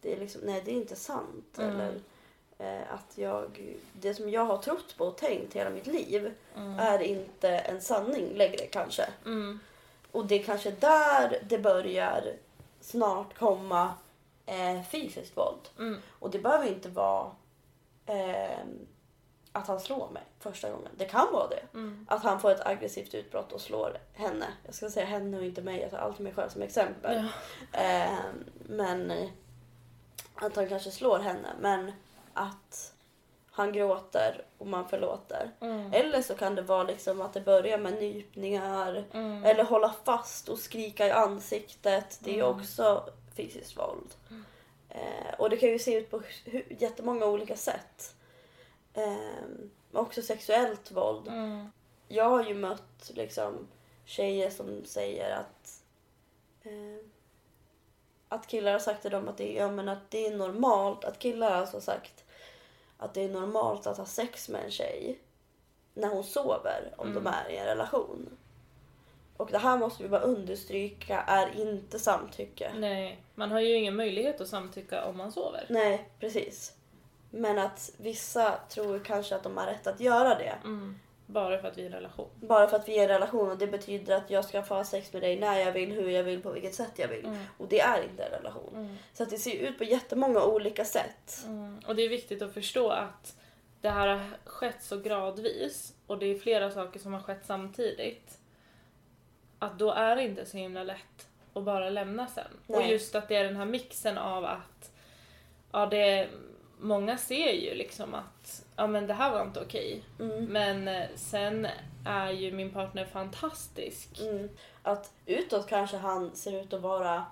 det 0.00 0.12
är 0.12 0.20
liksom, 0.20 0.40
nej 0.44 0.62
det 0.64 0.70
är 0.70 0.74
inte 0.74 0.96
sant. 0.96 1.58
Mm. 1.58 1.70
Eller 1.70 1.92
eh, 2.58 2.94
att 2.94 3.18
jag, 3.18 3.74
det 3.92 4.14
som 4.14 4.30
jag 4.30 4.44
har 4.44 4.58
trott 4.58 4.94
på 4.96 5.04
och 5.04 5.16
tänkt 5.16 5.56
hela 5.56 5.70
mitt 5.70 5.86
liv 5.86 6.32
mm, 6.56 6.78
är 6.78 7.02
inte 7.02 7.48
en 7.48 7.80
sanning 7.80 8.34
längre 8.34 8.66
kanske. 8.66 9.04
mm, 9.24 9.60
Och 10.10 10.26
det 10.26 10.34
är 10.34 10.42
kanske 10.42 10.70
där 10.70 11.38
det 11.42 11.58
börjar 11.58 12.32
snart 12.80 13.34
komma 13.34 13.94
eh, 14.46 14.82
fysiskt 14.82 15.36
våld. 15.36 15.68
mm, 15.78 16.00
Och 16.18 16.30
det 16.30 16.38
behöver 16.38 16.66
inte 16.68 16.88
vara 16.88 17.30
eh, 18.06 18.58
att 19.52 19.66
han 19.66 19.80
slår 19.80 20.10
mig 20.10 20.22
första 20.38 20.70
gången. 20.70 20.88
Det 20.96 21.04
kan 21.04 21.32
vara 21.32 21.48
det. 21.48 21.62
mm, 21.74 22.06
Att 22.10 22.22
han 22.22 22.40
får 22.40 22.50
ett 22.50 22.66
aggressivt 22.66 23.14
utbrott 23.14 23.52
och 23.52 23.60
slår 23.60 23.98
henne. 24.14 24.46
Jag 24.66 24.74
ska 24.74 24.90
säga 24.90 25.06
henne 25.06 25.36
och 25.38 25.44
inte 25.44 25.62
mig. 25.62 25.80
Jag 25.80 25.90
tar 25.90 25.98
alltid 25.98 26.24
mig 26.24 26.34
själv 26.34 26.48
som 26.48 26.62
exempel. 26.62 27.28
ja. 27.72 27.78
Eh, 27.80 28.18
men 28.66 29.28
att 30.34 30.56
han 30.56 30.68
kanske 30.68 30.90
slår 30.90 31.18
henne. 31.18 31.48
Men 31.60 31.92
att 32.32 32.92
han 33.50 33.72
gråter 33.72 34.44
och 34.58 34.66
man 34.66 34.88
förlåter. 34.88 35.50
Mm, 35.60 35.92
Eller 35.92 36.22
så 36.22 36.34
kan 36.34 36.54
det 36.54 36.62
vara 36.62 36.82
liksom 36.82 37.20
att 37.20 37.32
det 37.32 37.40
börjar 37.40 37.78
med 37.78 37.92
nypningar. 37.92 39.04
mm, 39.12 39.44
Eller 39.44 39.64
hålla 39.64 39.94
fast 40.04 40.48
och 40.48 40.58
skrika 40.58 41.06
i 41.06 41.10
ansiktet. 41.10 42.18
Det 42.22 42.30
är 42.40 42.44
Mm. 42.44 42.58
också 42.60 43.08
fysiskt 43.36 43.76
våld. 43.76 44.14
Eh, 44.88 45.34
och 45.38 45.50
det 45.50 45.56
kan 45.56 45.68
ju 45.68 45.78
se 45.78 45.94
ut 45.94 46.10
på 46.10 46.22
jättemånga 46.78 47.26
olika 47.26 47.56
sätt. 47.56 48.14
Eh, 48.94 49.44
också 49.92 50.22
sexuellt 50.22 50.90
våld. 50.90 51.28
mm, 51.28 51.68
Jag 52.08 52.24
har 52.28 52.44
ju 52.44 52.54
mött 52.54 53.10
liksom 53.14 53.66
tjejer 54.04 54.50
som 54.50 54.84
säger 54.84 55.30
att 55.36 55.82
eh, 56.62 57.06
att 58.28 58.46
killar 58.46 58.72
har 58.72 58.78
sagt 58.78 59.02
till 59.02 59.10
dem 59.10 59.28
att 59.28 59.36
det, 59.38 59.52
ja, 59.52 59.70
men 59.70 59.88
att 59.88 60.10
det 60.10 60.26
är 60.26 60.36
normalt, 60.36 61.04
att 61.04 61.18
killar 61.18 61.50
har 61.50 61.56
alltså 61.56 61.80
sagt 61.80 62.24
att 62.96 63.14
det 63.14 63.20
är 63.22 63.28
normalt 63.28 63.86
att 63.86 63.96
ha 63.98 64.06
sex 64.06 64.48
med 64.48 64.64
en 64.64 64.70
tjej 64.70 65.18
när 65.94 66.08
hon 66.08 66.24
sover 66.24 66.94
om 66.96 67.10
Mm. 67.10 67.24
de 67.24 67.30
är 67.30 67.48
i 67.50 67.56
en 67.56 67.66
relation. 67.66 68.36
Och 69.36 69.50
det 69.50 69.58
här 69.58 69.78
måste 69.78 70.02
vi 70.02 70.08
bara 70.08 70.20
understryka 70.20 71.20
är 71.20 71.60
inte 71.60 71.98
samtycke. 71.98 72.72
Nej, 72.76 73.18
man 73.34 73.50
har 73.50 73.60
ju 73.60 73.74
ingen 73.74 73.96
möjlighet 73.96 74.40
att 74.40 74.48
samtycka 74.48 75.04
om 75.04 75.16
man 75.16 75.32
sover. 75.32 75.66
Nej, 75.68 76.08
precis. 76.20 76.72
Men 77.30 77.58
att 77.58 77.90
vissa 77.96 78.58
tror 78.68 78.98
kanske 78.98 79.36
att 79.36 79.42
de 79.42 79.56
har 79.56 79.66
rätt 79.66 79.86
att 79.86 80.00
göra 80.00 80.34
det. 80.34 80.54
Mm, 80.64 80.98
bara 81.26 81.58
för 81.58 81.68
att 81.68 81.78
vi 81.78 81.82
är 81.82 81.84
i 81.84 81.86
en 81.86 81.92
relation. 81.92 82.28
Bara 82.40 82.68
för 82.68 82.76
att 82.76 82.88
vi 82.88 82.92
är 82.92 83.00
i 83.00 83.02
en 83.02 83.08
relation 83.08 83.50
och 83.50 83.58
det 83.58 83.66
betyder 83.66 84.16
att 84.16 84.30
jag 84.30 84.44
ska 84.44 84.62
få 84.62 84.74
ha 84.74 84.84
sex 84.84 85.12
med 85.12 85.22
dig 85.22 85.38
när 85.38 85.58
jag 85.58 85.72
vill, 85.72 85.92
hur 85.92 86.10
jag 86.10 86.24
vill, 86.24 86.42
på 86.42 86.50
vilket 86.52 86.74
sätt 86.74 86.92
jag 86.96 87.08
vill. 87.08 87.24
Mm. 87.24 87.38
Och 87.58 87.68
det 87.68 87.80
är 87.80 88.02
inte 88.02 88.22
en 88.24 88.30
relation. 88.30 88.72
Mm. 88.74 88.96
Så 89.12 89.22
att 89.22 89.30
det 89.30 89.38
ser 89.38 89.54
ut 89.56 89.78
på 89.78 89.84
jättemånga 89.84 90.44
olika 90.44 90.84
sätt. 90.84 91.44
Mm. 91.46 91.80
Och 91.86 91.96
det 91.96 92.02
är 92.02 92.08
viktigt 92.08 92.42
att 92.42 92.54
förstå 92.54 92.88
att 92.90 93.36
det 93.80 93.90
här 93.90 94.08
har 94.08 94.20
skett 94.44 94.82
så 94.82 94.96
gradvis 94.96 95.94
och 96.06 96.18
det 96.18 96.26
är 96.26 96.38
flera 96.38 96.70
saker 96.70 97.00
som 97.00 97.12
har 97.12 97.20
skett 97.20 97.42
samtidigt. 97.46 98.38
Att 99.64 99.78
då 99.78 99.90
är 99.92 100.16
det 100.16 100.22
inte 100.22 100.46
så 100.46 100.56
himla 100.56 100.82
lätt 100.82 101.28
att 101.54 101.62
bara 101.64 101.90
lämna 101.90 102.26
sen. 102.26 102.44
Och 102.66 102.78
Nej. 102.78 102.90
just 102.90 103.14
att 103.14 103.28
det 103.28 103.36
är 103.36 103.44
den 103.44 103.56
här 103.56 103.64
mixen 103.64 104.18
av 104.18 104.44
att 104.44 104.90
ja, 105.72 105.86
det, 105.86 106.28
många 106.78 107.16
ser 107.18 107.52
ju 107.52 107.74
liksom 107.74 108.14
att 108.14 108.64
ja, 108.76 108.86
men 108.86 109.06
det 109.06 109.14
här 109.14 109.30
var 109.32 109.42
inte 109.42 109.60
okej. 109.60 110.02
Mm. 110.20 110.44
Men 110.44 110.88
eh, 110.88 111.08
sen 111.16 111.66
är 112.06 112.30
ju 112.30 112.52
min 112.52 112.70
partner 112.70 113.04
fantastisk. 113.04 114.20
Mm. 114.20 114.48
Att 114.82 115.12
utåt 115.26 115.66
kanske 115.68 115.96
han 115.96 116.36
ser 116.36 116.60
ut 116.60 116.72
att 116.72 116.80
vara 116.80 117.24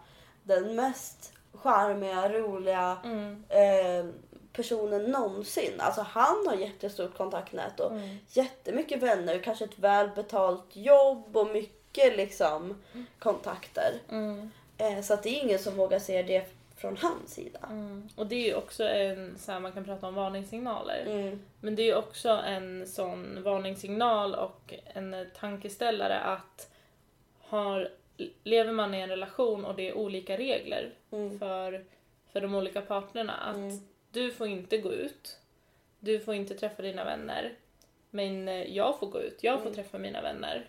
den 0.43 0.75
mest 0.77 1.33
charmiga, 1.53 2.29
roliga 2.29 2.99
Mm. 3.05 3.45
eh, 3.49 4.13
personen 4.53 5.03
någonsin. 5.03 5.73
Alltså 5.81 6.03
han 6.03 6.47
har 6.47 6.55
jättestort 6.55 7.17
kontaktnät 7.17 7.81
och 7.81 7.91
Mm. 7.93 8.17
jättemycket 8.29 9.03
vänner, 9.03 9.39
kanske 9.39 9.65
ett 9.65 9.79
välbetalt 9.79 10.65
jobb 10.73 11.37
och 11.37 11.47
mycket 11.47 11.82
liksom 11.95 12.83
kontakter. 13.19 13.93
Mm. 14.11 14.51
Eh, 14.79 15.01
så 15.03 15.15
att 15.15 15.23
det 15.23 15.29
är 15.29 15.43
ingen 15.43 15.59
som 15.59 15.75
vågar 15.77 15.99
se 15.99 16.23
det 16.23 16.47
från 16.77 16.97
hans 16.97 17.35
sida. 17.35 17.59
Mm. 17.71 18.09
Och 18.17 18.27
det 18.27 18.35
är 18.37 18.47
ju 18.49 18.55
också 18.55 18.85
en, 18.89 19.39
så 19.39 19.53
här, 19.53 19.61
man 19.61 19.73
kan 19.73 19.85
prata 19.85 20.07
om 20.09 20.15
varningssignaler. 20.15 21.05
Mm. 21.07 21.41
Men 21.61 21.75
det 21.77 21.83
är 21.83 21.87
ju 21.87 21.95
också 21.95 22.29
en 22.29 22.87
sån 22.87 23.43
varningssignal 23.43 24.35
och 24.35 24.75
en 24.85 25.27
tankeställare 25.39 26.19
att 26.21 26.71
har, 27.41 27.89
lever 28.45 28.73
man 28.73 28.95
i 28.95 29.01
en 29.01 29.09
relation 29.09 29.65
och 29.65 29.75
det 29.75 29.89
är 29.89 29.95
olika 29.95 30.37
regler 30.37 30.91
Mm. 31.13 31.39
för, 31.39 31.85
för 32.33 32.41
de 32.41 32.55
olika 32.55 32.81
partnerna. 32.81 33.33
Att 33.33 33.57
Mm. 33.57 33.81
du 34.11 34.31
får 34.33 34.47
inte 34.47 34.79
gå 34.79 34.93
ut, 34.93 35.39
du 36.01 36.21
får 36.21 36.35
inte 36.35 36.55
träffa 36.55 36.83
dina 36.83 37.05
vänner. 37.05 37.53
Men 38.11 38.49
jag 38.75 38.99
får 38.99 39.07
gå 39.07 39.21
ut, 39.21 39.39
jag 39.43 39.55
får 39.59 39.67
Mm. 39.67 39.75
träffa 39.75 39.99
mina 39.99 40.23
vänner. 40.23 40.65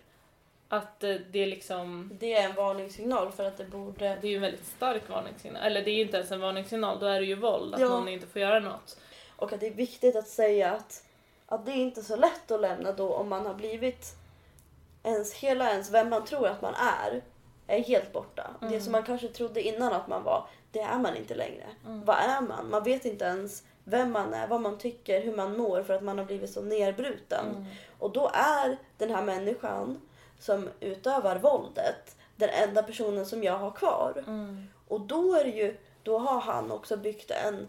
Att 0.68 1.04
eh, 1.04 1.14
det 1.30 1.38
är 1.42 1.46
liksom 1.46 2.10
Det 2.20 2.34
är 2.34 2.48
en 2.48 2.54
varningssignal 2.54 3.32
för 3.32 3.44
att 3.44 3.56
det 3.56 3.64
borde... 3.64 4.04
det 4.20 4.26
är 4.26 4.30
ju 4.30 4.34
en 4.36 4.42
väldigt 4.42 4.66
stark 4.66 5.08
varningssignal. 5.08 5.62
Eller 5.62 5.82
det 5.84 5.90
är 5.90 5.94
ju 5.94 6.02
inte 6.02 6.16
ens 6.16 6.30
en 6.32 6.40
varningssignal, 6.40 6.98
då 7.00 7.06
är 7.06 7.20
det 7.20 7.26
ju 7.26 7.34
våld. 7.34 7.74
Att 7.74 7.80
Ja. 7.80 7.88
någon 7.88 8.08
inte 8.08 8.26
får 8.26 8.42
göra 8.42 8.58
något. 8.60 8.98
Och 9.36 9.52
att 9.52 9.60
det 9.60 9.66
är 9.66 9.70
viktigt 9.74 10.16
att 10.16 10.28
säga 10.28 10.72
att, 10.72 11.04
att 11.46 11.66
det 11.66 11.72
är 11.72 11.76
inte 11.76 12.02
så 12.02 12.16
lätt 12.16 12.50
att 12.50 12.60
lämna 12.60 12.92
då 12.92 13.14
om 13.14 13.28
man 13.28 13.46
har 13.46 13.54
blivit 13.54 14.06
ens, 15.02 15.34
hela 15.34 15.70
ens, 15.70 15.90
vem 15.90 16.10
man 16.10 16.24
tror 16.24 16.46
att 16.48 16.62
man 16.62 16.74
är, 16.74 17.22
är 17.66 17.82
helt 17.82 18.12
borta. 18.12 18.50
Det 18.60 18.66
Mm. 18.66 18.80
som 18.80 18.92
man 18.92 19.02
kanske 19.02 19.28
trodde 19.28 19.62
innan 19.62 19.92
att 19.92 20.08
man 20.08 20.22
var, 20.22 20.46
det 20.70 20.80
är 20.80 20.98
man 20.98 21.16
inte 21.16 21.34
längre. 21.34 21.64
Mm. 21.86 22.04
Vad 22.04 22.16
är 22.16 22.40
man? 22.40 22.70
Man 22.70 22.84
vet 22.84 23.04
inte 23.04 23.24
ens 23.24 23.62
vem 23.84 24.12
man 24.12 24.34
är, 24.34 24.46
vad 24.46 24.60
man 24.60 24.78
tycker, 24.78 25.20
hur 25.22 25.36
man 25.36 25.56
mår 25.56 25.82
för 25.82 25.94
att 25.94 26.02
man 26.02 26.18
har 26.18 26.24
blivit 26.24 26.50
så 26.52 26.62
nerbruten. 26.62 27.46
Mm. 27.50 27.64
Och 27.98 28.12
då 28.12 28.30
är 28.34 28.76
den 28.98 29.10
här 29.10 29.22
människan 29.22 30.00
som 30.44 30.68
utövar 30.80 31.36
våldet 31.36 32.16
den 32.36 32.48
enda 32.50 32.82
personen 32.82 33.26
som 33.26 33.42
jag 33.42 33.58
har 33.58 33.70
kvar. 33.70 34.24
Mm. 34.26 34.66
Och 34.88 35.00
då 35.00 35.34
är 35.34 35.44
ju, 35.44 35.76
då 36.02 36.18
har 36.18 36.40
han 36.40 36.70
också 36.70 36.96
byggt 36.96 37.30
en, 37.30 37.68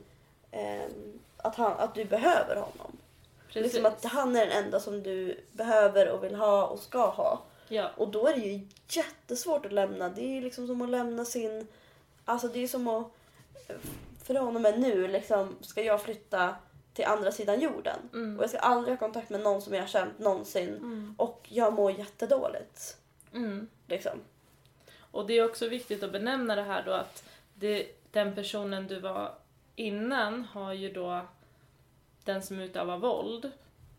ehm, 0.52 1.20
att, 1.38 1.56
han, 1.56 1.74
att 1.80 1.96
du 1.96 2.06
behöver 2.06 2.56
honom. 2.56 2.98
Precis. 3.48 3.64
Liksom 3.64 3.86
att 3.86 4.04
han 4.06 4.36
är 4.36 4.46
den 4.46 4.64
enda 4.64 4.80
som 4.80 5.04
du 5.04 5.44
behöver 5.52 6.10
och 6.10 6.24
vill 6.24 6.36
ha 6.36 6.66
och 6.66 6.80
ska 6.80 7.10
ha. 7.10 7.42
Ja. 7.68 7.92
Och 7.98 8.08
då 8.08 8.28
är 8.28 8.34
det 8.34 8.42
ju 8.42 8.68
jättesvårt 8.90 9.66
att 9.66 9.74
lämna. 9.74 10.10
Det 10.10 10.22
är 10.22 10.34
ju 10.34 10.42
liksom 10.42 10.68
som 10.68 10.82
att 10.82 10.90
lämna 10.90 11.26
sin, 11.26 11.68
alltså 12.26 12.48
det 12.48 12.64
är 12.64 12.68
som 12.68 12.88
att, 12.88 13.08
från 14.24 14.56
och 14.56 14.62
med 14.62 14.80
nu 14.80 15.08
liksom 15.08 15.56
ska 15.62 15.82
jag 15.82 16.02
flytta 16.02 16.56
till 16.96 17.06
andra 17.06 17.32
sidan 17.32 17.62
jorden. 17.62 18.00
Mm. 18.14 18.38
Och 18.38 18.44
jag 18.44 18.50
ska 18.50 18.60
aldrig 18.60 18.94
ha 18.94 19.00
kontakt 19.00 19.30
med 19.30 19.42
någon 19.42 19.62
som 19.62 19.74
jag 19.74 19.82
har 19.82 19.88
känt 19.88 20.20
någonsin. 20.20 20.70
Mm. 20.70 21.16
Och 21.18 21.48
jag 21.50 21.74
mår 21.74 21.92
jättedåligt. 21.92 22.98
Mm. 23.34 23.68
Liksom. 23.88 24.20
Och 24.98 25.28
det 25.28 25.34
är 25.34 25.46
också 25.46 25.68
viktigt 25.68 26.04
att 26.04 26.12
benämna 26.12 26.56
det 26.56 26.62
här 26.62 26.84
då 26.86 26.92
att 26.92 27.24
det, 27.54 27.88
den 28.12 28.36
personen 28.36 28.88
du 28.88 29.00
var 29.00 29.36
innan 29.76 30.44
har 30.44 30.74
ju 30.74 30.92
då 30.92 31.22
den 32.24 32.44
som 32.44 32.60
utövar 32.60 32.98
våld 32.98 33.52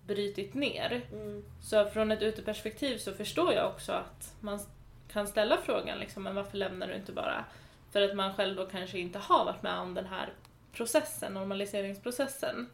brytit 0.06 0.54
ner. 0.54 1.06
Mm. 1.12 1.44
Så 1.62 1.90
från 1.90 2.11
ett 2.11 2.22
uteperspektiv 2.22 2.98
så 2.98 3.12
förstår 3.12 3.52
jag 3.52 3.66
också 3.66 3.92
att 3.92 4.35
man 4.40 4.61
kan 5.09 5.26
ställa 5.26 5.56
frågan 5.56 5.98
liksom, 5.98 6.22
men 6.22 6.35
varför 6.35 6.56
lämnar 6.56 6.87
du 6.87 6.94
inte 6.94 7.12
bara? 7.12 7.44
För 7.92 8.02
att 8.02 8.16
man 8.16 8.35
själv 8.35 8.56
då 8.56 8.66
kanske 8.66 8.98
inte 8.98 9.18
har 9.18 9.44
varit 9.44 9.62
med 9.62 9.78
om 9.78 9.94
den 9.94 10.06
här 10.06 10.32
processen, 10.72 11.35
normaliseringsprocessen. 11.35 12.70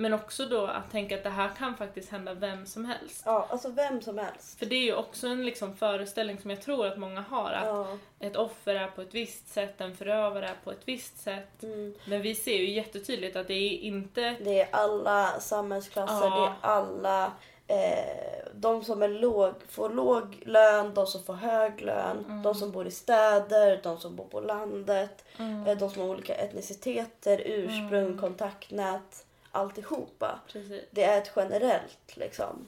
Men 0.00 0.14
också 0.14 0.46
då 0.46 0.66
att 0.66 0.90
tänka 0.90 1.14
att 1.16 1.22
det 1.22 1.30
här 1.30 1.50
kan 1.58 1.76
faktiskt 1.76 2.10
hända 2.10 2.34
vem 2.34 2.66
som 2.66 2.84
helst. 2.84 3.22
Ja, 3.26 3.46
alltså 3.50 3.68
vem 3.68 4.02
som 4.02 4.18
helst. 4.18 4.58
För 4.58 4.66
det 4.66 4.74
är 4.74 4.82
ju 4.84 4.94
också 4.94 5.26
en 5.26 5.44
liksom 5.44 5.76
föreställning 5.76 6.38
som 6.38 6.50
jag 6.50 6.62
tror 6.62 6.86
att 6.86 6.98
många 6.98 7.20
har. 7.20 7.50
Att 7.52 7.66
Ja. 7.66 7.98
ett 8.20 8.36
offer 8.36 8.74
är 8.74 8.86
på 8.88 9.02
ett 9.02 9.14
visst 9.14 9.48
sätt, 9.48 9.80
en 9.80 9.96
förövare 9.96 10.48
är 10.48 10.54
på 10.64 10.70
ett 10.70 10.82
visst 10.84 11.18
sätt. 11.22 11.62
Mm. 11.62 11.94
Men 12.04 12.22
vi 12.22 12.34
ser 12.34 12.56
ju 12.56 12.70
jättetydligt 12.70 13.36
att 13.36 13.46
det 13.48 13.54
är 13.54 13.78
inte... 13.78 14.36
Det 14.44 14.60
är 14.60 14.68
alla 14.72 15.40
samhällsklasser, 15.40 16.26
Ja. 16.26 16.40
det 16.62 16.66
är 16.68 16.70
alla 16.72 17.32
eh, 17.66 18.44
de 18.54 18.84
som 18.84 19.02
är 19.02 19.08
låg, 19.08 19.54
får 19.68 19.90
låg 19.90 20.42
lön, 20.46 20.94
de 20.94 21.06
som 21.06 21.22
får 21.22 21.34
hög 21.34 21.80
lön, 21.80 22.24
Mm. 22.28 22.42
de 22.42 22.54
som 22.54 22.70
bor 22.72 22.86
i 22.86 22.90
städer, 22.90 23.80
de 23.82 23.98
som 23.98 24.16
bor 24.16 24.24
på 24.24 24.40
landet, 24.40 25.24
Mm. 25.38 25.66
eh, 25.66 25.78
de 25.78 25.90
som 25.90 26.02
har 26.02 26.08
olika 26.08 26.34
etniciteter, 26.34 27.42
ursprung, 27.44 28.18
kontaktnät, 28.18 29.24
alltihopa. 29.52 30.40
Precis. 30.52 30.84
Det 30.90 31.04
är 31.04 31.18
ett 31.18 31.32
generellt 31.36 32.16
liksom. 32.16 32.66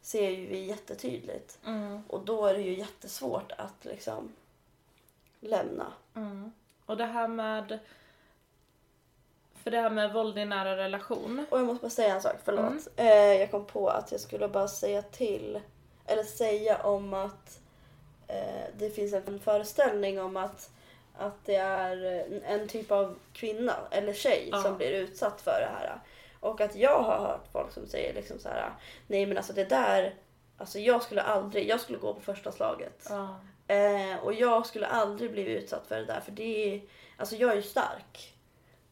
Ser 0.00 0.30
ju 0.30 0.46
vi 0.46 0.58
jättetydligt. 0.64 1.58
Mm. 1.66 2.02
Och 2.08 2.24
då 2.24 2.46
är 2.46 2.54
det 2.54 2.60
ju 2.60 2.78
jättesvårt 2.78 3.52
att 3.58 3.84
liksom 3.84 4.32
lämna. 5.40 5.92
Mm. 6.14 6.52
Och 6.86 6.96
det 6.96 7.04
här 7.04 7.28
med... 7.28 7.78
För 9.62 9.70
det 9.70 9.80
här 9.80 9.90
med 9.90 10.12
våld 10.12 10.38
i 10.38 10.44
nära 10.44 10.76
relation. 10.76 11.46
Och 11.50 11.58
jag 11.58 11.66
måste 11.66 11.82
bara 11.82 11.90
säga 11.90 12.14
en 12.14 12.22
sak, 12.22 12.36
förlåt. 12.44 12.88
Mm. 12.96 13.12
Eh, 13.12 13.40
jag 13.40 13.50
kom 13.50 13.64
på 13.64 13.88
att 13.88 14.12
jag 14.12 14.20
skulle 14.20 14.48
bara 14.48 14.68
säga 14.68 15.02
till, 15.02 15.60
eller 16.06 16.22
säga 16.22 16.82
om 16.82 17.14
att 17.14 17.60
eh, 18.28 18.64
det 18.78 18.90
finns 18.90 19.12
en 19.12 19.40
föreställning 19.40 20.20
om 20.20 20.36
att, 20.36 20.70
att 21.16 21.44
det 21.44 21.54
är 21.56 22.24
en 22.44 22.68
typ 22.68 22.90
av 22.90 23.18
kvinna 23.32 23.76
eller 23.90 24.12
tjej 24.12 24.48
Ja. 24.52 24.62
som 24.62 24.76
blir 24.76 24.90
utsatt 24.90 25.40
för 25.40 25.60
det 25.60 25.70
här. 25.78 26.00
Och 26.42 26.60
att 26.60 26.76
jag 26.76 27.02
har 27.02 27.18
hört 27.18 27.48
folk 27.52 27.72
som 27.72 27.86
säger 27.86 28.14
liksom 28.14 28.38
så 28.38 28.48
här, 28.48 28.72
nej 29.06 29.26
men 29.26 29.36
alltså 29.36 29.52
det 29.52 29.64
där, 29.64 30.14
alltså 30.56 30.78
jag 30.78 31.02
skulle 31.02 31.22
aldrig, 31.22 31.68
jag 31.68 31.80
skulle 31.80 31.98
gå 31.98 32.14
på 32.14 32.20
första 32.20 32.52
slaget. 32.52 33.06
Ja. 33.08 33.40
Eh, 33.74 34.16
och 34.16 34.32
jag 34.32 34.66
skulle 34.66 34.86
aldrig 34.86 35.32
bli 35.32 35.42
utsatt 35.42 35.86
för 35.86 35.96
det 35.96 36.04
där 36.04 36.20
för 36.20 36.32
det 36.32 36.74
är, 36.74 36.82
alltså 37.16 37.36
jag 37.36 37.50
är 37.50 37.56
ju 37.56 37.62
stark. 37.62 38.36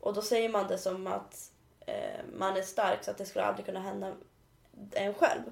Och 0.00 0.14
då 0.14 0.22
säger 0.22 0.48
man 0.48 0.68
det 0.68 0.78
som 0.78 1.06
att 1.06 1.50
eh, 1.86 2.24
man 2.38 2.56
är 2.56 2.62
stark 2.62 3.04
så 3.04 3.10
att 3.10 3.18
det 3.18 3.26
skulle 3.26 3.44
aldrig 3.44 3.66
kunna 3.66 3.80
hända 3.80 4.12
en 4.92 5.14
själv. 5.14 5.42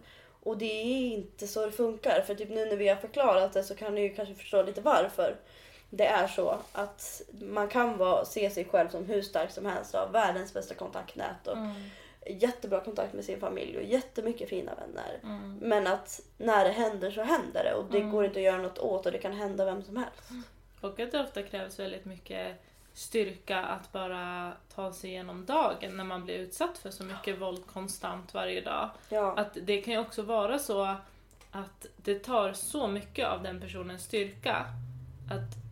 Och 0.42 0.58
det 0.58 0.80
är 0.82 1.12
inte 1.12 1.48
så 1.48 1.66
det 1.66 1.72
funkar. 1.72 2.20
För 2.20 2.34
typ 2.34 2.48
nu 2.50 2.66
när 2.66 2.76
vi 2.76 2.88
har 2.88 2.96
förklarat 2.96 3.52
det 3.52 3.62
så 3.62 3.74
kan 3.74 3.94
ni 3.94 4.00
ju 4.00 4.14
kanske 4.14 4.34
förstå 4.34 4.62
lite 4.62 4.80
varför 4.80 5.36
det 5.90 6.06
är 6.06 6.28
så. 6.28 6.58
Att 6.72 7.22
man 7.40 7.68
kan 7.68 7.98
vara, 7.98 8.24
se 8.24 8.50
sig 8.50 8.64
själv 8.64 8.88
som 8.88 9.04
hur 9.04 9.22
stark 9.22 9.50
som 9.50 9.66
helst 9.66 9.94
och 9.94 10.00
ha 10.00 10.06
världens 10.06 10.54
bästa 10.54 10.74
kontaktnät 10.74 11.46
och 11.46 11.56
Mm. 11.56 11.74
jättebra 12.26 12.80
kontakt 12.80 13.12
med 13.14 13.24
sin 13.24 13.40
familj 13.40 13.76
och 13.76 13.82
jättemycket 13.82 14.48
fina 14.48 14.72
vänner. 14.74 15.18
Mm. 15.22 15.58
Men 15.62 15.86
att 15.86 16.20
när 16.38 16.64
det 16.64 16.70
händer 16.72 17.10
så 17.10 17.22
händer 17.22 17.64
det 17.64 17.74
och 17.74 17.84
det 17.90 17.98
Mm. 17.98 18.10
går 18.10 18.24
inte 18.24 18.38
att 18.38 18.44
göra 18.44 18.62
något 18.62 18.78
åt 18.78 19.06
och 19.06 19.12
det 19.12 19.18
kan 19.18 19.32
hända 19.32 19.64
vem 19.64 19.82
som 19.82 19.96
helst. 19.96 20.22
Och 20.80 21.00
att 21.00 21.12
det 21.12 21.20
ofta 21.20 21.42
krävs 21.42 21.78
väldigt 21.78 22.04
mycket 22.04 22.56
styrka 22.94 23.58
att 23.58 23.92
bara 23.92 24.52
ta 24.74 24.92
sig 24.92 25.10
igenom 25.10 25.46
dagen 25.46 25.96
när 25.96 26.04
man 26.04 26.24
blir 26.24 26.34
utsatt 26.34 26.78
för 26.78 26.90
så 26.90 27.04
mycket 27.04 27.38
våld 27.40 27.66
konstant 27.66 28.34
varje 28.34 28.60
dag. 28.60 28.90
Ja. 29.08 29.34
Att 29.36 29.56
det 29.62 29.80
kan 29.82 29.94
ju 29.94 30.00
också 30.00 30.22
vara 30.22 30.58
så 30.58 30.94
att 31.50 31.86
det 31.96 32.18
tar 32.18 32.52
så 32.52 32.86
mycket 32.86 33.26
av 33.28 33.42
den 33.42 33.60
personens 33.60 34.02
styrka 34.04 34.56
att 35.30 35.67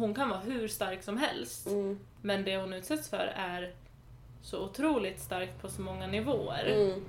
hon 0.00 0.14
kan 0.14 0.28
vara 0.28 0.40
hur 0.40 0.68
stark 0.68 1.02
som 1.02 1.16
helst 1.16 1.66
Mm. 1.66 1.98
men 2.22 2.44
det 2.44 2.56
hon 2.56 2.72
utsätts 2.72 3.10
för 3.10 3.32
är 3.36 3.74
så 4.42 4.64
otroligt 4.64 5.20
starkt 5.20 5.60
på 5.62 5.68
så 5.68 5.82
många 5.82 6.06
nivåer. 6.06 6.64
Mm. 6.66 7.04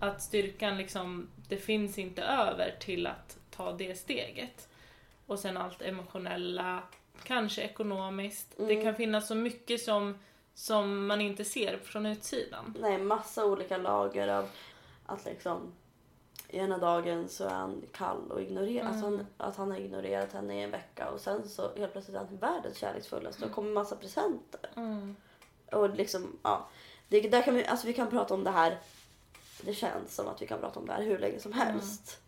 Att 0.00 0.22
styrkan 0.22 0.76
liksom, 0.76 1.28
det 1.48 1.56
finns 1.56 1.98
inte 1.98 2.22
över 2.22 2.74
till 2.80 3.06
att 3.06 3.38
ta 3.50 3.72
det 3.72 3.94
steget. 3.98 4.68
Och 5.26 5.38
sen 5.38 5.56
allt 5.56 5.82
emotionella, 5.82 6.82
kanske 7.24 7.62
ekonomiskt. 7.62 8.54
Det 8.56 8.72
Mm. 8.72 8.84
kan 8.84 8.94
finnas 8.94 9.28
så 9.28 9.34
mycket 9.34 9.82
som, 9.82 10.18
som 10.54 11.06
man 11.06 11.20
inte 11.20 11.44
ser 11.44 11.78
från 11.78 12.06
utsidan. 12.06 12.74
Nej, 12.80 12.98
massa 12.98 13.44
olika 13.44 13.76
lager 13.76 14.28
av 14.28 14.48
att 15.06 15.24
liksom 15.24 15.72
ena 16.52 16.78
dagen 16.78 17.28
så 17.28 17.44
är 17.44 17.48
han 17.50 17.82
kall 17.92 18.30
och 18.30 18.42
ignorerar, 18.42 18.86
Mm. 18.88 18.96
att, 18.98 19.02
han, 19.04 19.26
att 19.36 19.56
han 19.56 19.70
har 19.70 19.78
ignorerat 19.78 20.32
henne 20.32 20.60
i 20.60 20.62
en 20.62 20.70
vecka 20.70 21.08
och 21.10 21.20
sen 21.20 21.48
så 21.48 21.74
helt 21.76 21.92
plötsligt 21.92 22.16
är 22.16 22.20
han 22.20 22.36
världens 22.36 22.76
kärleksfullaste 22.78 23.44
och 23.44 23.52
kommer 23.52 23.70
massa 23.72 23.96
presenter. 23.96 24.60
Mm. 24.76 25.16
Och 25.72 25.90
liksom, 25.90 26.38
ja. 26.42 26.68
Det, 27.08 27.20
där 27.20 27.42
kan 27.42 27.54
vi, 27.54 27.66
alltså 27.66 27.86
vi 27.86 27.94
kan 27.94 28.10
prata 28.10 28.34
om 28.34 28.44
det 28.44 28.50
här, 28.50 28.78
det 29.62 29.74
känns 29.74 30.14
som 30.14 30.28
att 30.28 30.42
vi 30.42 30.46
kan 30.46 30.60
prata 30.60 30.80
om 30.80 30.86
det 30.86 30.92
här 30.92 31.02
hur 31.02 31.18
länge 31.18 31.40
som 31.40 31.52
Mm. 31.52 31.66
helst. 31.66 32.20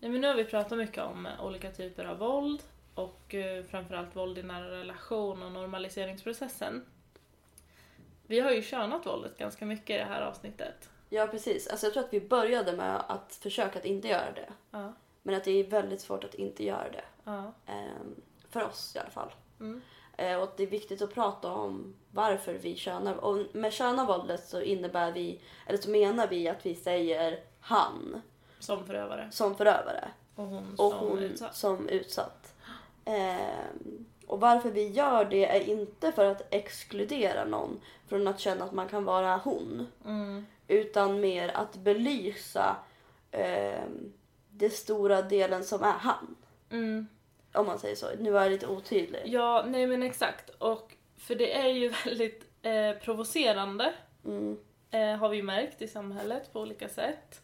Nej, 0.00 0.10
men 0.10 0.20
nu 0.20 0.26
har 0.28 0.34
vi 0.34 0.44
pratat 0.44 0.78
mycket 0.78 1.04
om 1.04 1.26
eh, 1.26 1.44
olika 1.46 1.70
typer 1.70 2.04
av 2.04 2.18
våld 2.18 2.62
och 2.94 3.34
eh, 3.34 3.64
framförallt 3.64 4.16
våld 4.16 4.38
i 4.38 4.42
nära 4.42 4.70
relation 4.70 5.42
och 5.42 5.52
normaliseringsprocessen. 5.52 6.84
Vi 8.26 8.40
har 8.40 8.50
ju 8.50 8.62
könat 8.62 9.06
våldet 9.06 9.38
ganska 9.38 9.66
mycket 9.66 9.90
i 9.90 9.98
det 9.98 10.04
här 10.04 10.22
avsnittet. 10.22 10.88
Ja, 11.08 11.26
precis. 11.26 11.66
Alltså 11.68 11.86
jag 11.86 11.92
tror 11.92 12.04
att 12.04 12.12
vi 12.12 12.20
började 12.20 12.72
med 12.72 13.02
att 13.08 13.34
försöka 13.42 13.78
att 13.78 13.84
inte 13.84 14.08
göra 14.08 14.32
det. 14.34 14.48
Ja. 14.70 14.92
Men 15.22 15.34
att 15.34 15.44
det 15.44 15.50
är 15.50 15.64
väldigt 15.64 16.00
svårt 16.00 16.24
att 16.24 16.34
inte 16.34 16.64
göra 16.64 16.90
det. 16.90 17.04
Ja. 17.24 17.52
Ehm, 17.66 18.14
för 18.50 18.64
oss 18.64 18.96
i 18.96 18.98
alla 18.98 19.10
fall. 19.10 19.32
Mm. 19.60 19.82
Eh, 20.16 20.36
och 20.36 20.48
det 20.56 20.62
är 20.62 20.66
viktigt 20.66 21.02
att 21.02 21.14
prata 21.14 21.52
om 21.52 21.94
varför 22.10 22.54
vi 22.54 22.76
könar. 22.76 23.14
Och 23.14 23.38
med 23.52 23.72
köna 23.72 24.04
våldet 24.06 24.48
så 24.48 24.60
innebär 24.60 25.12
vi, 25.12 25.40
eller 25.66 25.78
så 25.78 25.90
menar 25.90 26.28
vi 26.28 26.48
att 26.48 26.66
vi 26.66 26.74
säger 26.74 27.40
han 27.60 28.22
Som 28.58 28.86
förövare. 28.86 29.28
som 29.32 29.54
förövare 29.56 30.08
Och 30.34 30.44
hon 30.46 30.70
och 30.78 30.92
som 30.92 31.08
hon 31.08 31.18
utsatt. 31.18 31.56
som 31.56 31.88
utsatt. 31.88 32.54
Ehm, 33.04 34.06
och 34.26 34.40
varför 34.40 34.70
vi 34.70 34.88
gör 34.88 35.24
det 35.24 35.46
är 35.56 35.60
inte 35.68 36.12
för 36.12 36.24
att 36.24 36.42
exkludera 36.54 37.44
någon 37.44 37.80
från 38.08 38.28
att 38.28 38.40
känna 38.40 38.64
att 38.64 38.72
man 38.72 38.88
kan 38.88 39.04
vara 39.04 39.36
hon. 39.36 39.86
Mm. 40.04 40.46
Utan 40.68 41.20
mer 41.20 41.48
att 41.48 41.76
belysa 41.76 42.76
ehm, 43.30 44.12
det 44.50 44.70
stora 44.70 45.22
delen 45.22 45.64
som 45.64 45.82
är 45.82 45.92
han. 45.92 46.36
Mm. 46.70 47.06
Om 47.52 47.66
man 47.66 47.78
säger 47.78 47.96
så. 47.96 48.06
Nu 48.18 48.30
var 48.30 48.42
jag 48.42 48.52
lite 48.52 48.66
otydlig. 48.66 49.22
Ja, 49.24 49.64
nej 49.68 49.86
men 49.86 50.02
exakt. 50.02 50.50
Och 50.50 50.92
för 51.16 51.34
det 51.34 51.52
är 51.58 51.68
ju 51.68 51.88
väldigt 52.04 52.44
eh, 52.62 52.92
provocerande, 52.92 53.92
Mm, 54.26 54.58
eh, 54.90 55.16
har 55.16 55.28
vi 55.28 55.42
märkt 55.42 55.82
i 55.82 55.88
samhället 55.88 56.52
på 56.52 56.60
olika 56.60 56.88
sätt, 56.88 57.40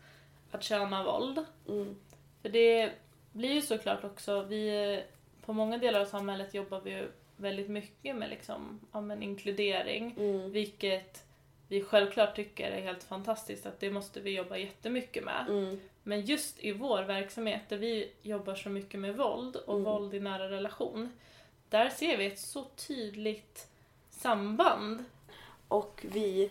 att 0.50 0.62
köna 0.62 1.04
våld. 1.04 1.44
mm, 1.68 1.96
För 2.42 2.48
det 2.48 2.90
blir 3.32 3.52
ju 3.52 3.60
såklart 3.60 4.04
också, 4.04 4.42
vi, 4.42 4.92
eh, 4.94 5.00
på 5.46 5.52
många 5.52 5.78
delar 5.78 6.00
av 6.00 6.04
samhället 6.04 6.54
jobbar 6.54 6.80
vi 6.80 6.90
ju 6.90 7.08
väldigt 7.36 7.68
mycket 7.68 8.16
med 8.16 8.30
liksom, 8.30 8.80
ja, 8.92 9.00
men 9.00 9.22
inkludering, 9.22 10.14
mm, 10.18 10.50
vilket 10.52 11.24
vi 11.70 11.82
självklart 11.84 12.36
tycker 12.36 12.70
är 12.70 12.80
helt 12.82 13.02
fantastiskt 13.02 13.66
att 13.66 13.80
det 13.80 13.90
måste 13.90 14.20
vi 14.20 14.30
jobba 14.36 14.56
jättemycket 14.56 15.24
med. 15.24 15.46
mm, 15.48 15.80
Men 16.02 16.20
just 16.20 16.58
i 16.58 16.72
vår 16.72 17.02
verksamhet 17.02 17.60
där 17.68 17.76
vi 17.76 18.12
jobbar 18.22 18.54
så 18.54 18.68
mycket 18.68 19.00
med 19.00 19.16
våld 19.16 19.56
och 19.56 19.74
Mm. 19.74 19.84
våld 19.84 20.14
i 20.14 20.20
nära 20.20 20.50
relation, 20.50 21.12
där 21.68 21.88
ser 21.88 22.16
vi 22.16 22.26
ett 22.26 22.38
så 22.40 22.64
tydligt 22.64 23.66
samband. 24.10 25.04
Och 25.68 26.06
vi 26.12 26.50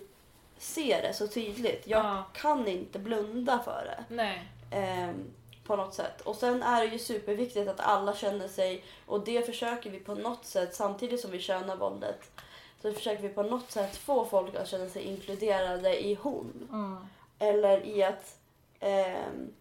ser 0.58 1.02
det 1.02 1.14
så 1.14 1.28
tydligt. 1.28 1.88
Jag 1.88 2.06
Ja. 2.06 2.24
kan 2.34 2.68
inte 2.68 3.00
blunda 3.00 3.60
för 3.66 3.86
det. 3.86 4.16
Ehm, 4.72 5.16
på 5.64 5.76
något 5.76 5.94
sätt. 5.94 6.22
Och 6.22 6.36
sen 6.36 6.64
är 6.64 6.82
det 6.88 6.92
ju 6.94 7.00
superviktigt 7.00 7.68
att 7.70 7.80
alla 7.80 8.16
känner 8.16 8.48
sig, 8.48 8.84
och 9.06 9.26
det 9.26 9.46
försöker 9.46 9.90
vi 9.90 10.00
på 10.00 10.16
något 10.16 10.46
sätt, 10.46 10.76
samtidigt 10.76 11.20
som 11.22 11.32
vi 11.32 11.40
könar 11.40 11.76
våldet, 11.76 12.32
så 12.82 12.94
försöker 12.94 13.24
vi 13.24 13.30
på 13.30 13.44
något 13.44 13.72
sätt 13.72 13.98
få 13.98 14.26
folk 14.26 14.56
att 14.56 14.68
känna 14.68 14.90
sig 14.90 15.04
inkluderade 15.04 16.06
i 16.06 16.14
hon. 16.14 16.68
Mm. 16.72 16.98
Eller 17.40 17.86
i 17.86 18.04
att... 18.04 18.38
ehm, 18.80 19.54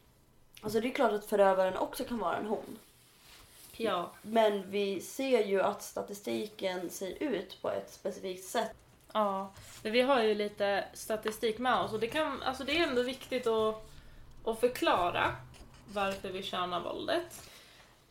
alltså 0.63 0.81
det 0.81 0.89
är 0.89 0.93
klart 0.93 1.13
att 1.13 1.25
förövaren 1.25 1.77
också 1.77 2.05
kan 2.05 2.19
vara 2.19 2.37
en 2.37 2.47
hon. 2.47 2.79
Ja. 3.77 4.11
Men 4.23 4.71
vi 4.71 5.01
ser 5.01 5.45
ju 5.45 5.63
att 5.63 5.83
statistiken 5.83 6.91
ser 6.91 7.23
ut 7.23 7.63
på 7.63 7.71
ett 7.71 7.93
specifikt 7.93 8.45
sätt. 8.45 8.75
Ja. 9.13 9.53
Men 9.83 9.93
vi 9.93 10.03
har 10.03 10.23
ju 10.23 10.35
lite 10.35 10.85
statistik 10.95 11.59
med 11.59 11.81
oss 11.81 11.93
och 11.93 12.01
det, 12.01 12.07
kan, 12.07 12.43
alltså 12.43 12.65
det 12.65 12.79
är 12.79 12.89
ändå 12.89 13.03
viktigt 13.03 13.47
att, 13.47 13.89
att 14.45 14.61
förklara 14.61 15.37
varför 15.93 16.29
vi 16.29 16.43
könar 16.43 16.81
våldet. 16.81 17.51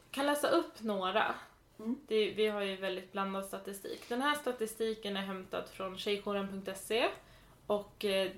Jag 0.05 0.11
kan 0.11 0.25
läsa 0.25 0.47
upp 0.47 0.81
några. 0.81 1.35
Mm. 1.79 1.99
Det, 2.07 2.31
vi 2.31 2.47
har 2.47 2.61
ju 2.61 2.75
väldigt 2.75 3.11
blandad 3.11 3.45
statistik. 3.45 4.09
Den 4.09 4.21
här 4.21 4.35
statistiken 4.35 5.17
är 5.17 5.21
hämtad 5.21 5.69
från 5.69 5.97
tjejjouren.se 5.97 7.07
och 7.67 8.05
eh, 8.05 8.31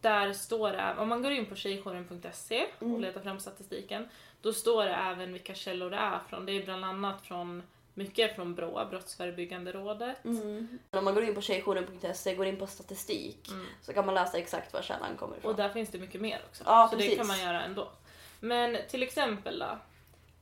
där 0.00 0.32
står 0.32 0.72
det, 0.72 0.94
om 0.98 1.08
man 1.08 1.22
går 1.22 1.32
in 1.32 1.46
på 1.46 1.54
tjejjouren.se 1.56 2.66
och 2.78 2.82
Mm. 2.82 3.00
letar 3.00 3.20
fram 3.20 3.40
statistiken, 3.40 4.08
då 4.42 4.52
står 4.52 4.84
det 4.84 4.94
även 4.94 5.32
vilka 5.32 5.54
källor 5.54 5.90
det 5.90 5.96
är 5.96 6.18
från. 6.28 6.46
Det 6.46 6.52
är 6.52 6.64
bland 6.64 6.84
annat 6.84 7.22
från 7.26 7.62
mycket 7.94 8.34
från 8.34 8.54
BRÅ, 8.54 8.86
Brottsförebyggande 8.90 9.72
rådet. 9.72 10.24
Mm. 10.24 10.78
Om 10.90 11.04
man 11.04 11.14
går 11.14 11.24
in 11.24 11.34
på 11.34 11.40
tjejjouren.se, 11.40 12.34
går 12.34 12.46
in 12.46 12.56
på 12.56 12.66
statistik, 12.66 13.48
Mm. 13.50 13.66
så 13.82 13.92
kan 13.92 14.06
man 14.06 14.14
läsa 14.14 14.38
exakt 14.38 14.72
var 14.72 14.82
källan 14.82 15.16
kommer 15.16 15.36
ifrån. 15.36 15.50
Och 15.50 15.56
där 15.56 15.68
finns 15.68 15.90
det 15.90 15.98
mycket 15.98 16.20
mer 16.20 16.40
också. 16.50 16.64
Ja, 16.66 16.88
så 16.90 16.96
det 16.96 17.02
precis. 17.02 17.18
kan 17.18 17.26
man 17.26 17.40
göra 17.40 17.62
ändå. 17.62 17.88
Men 18.40 18.76
till 18.90 19.02
exempel 19.02 19.58
då. 19.58 19.78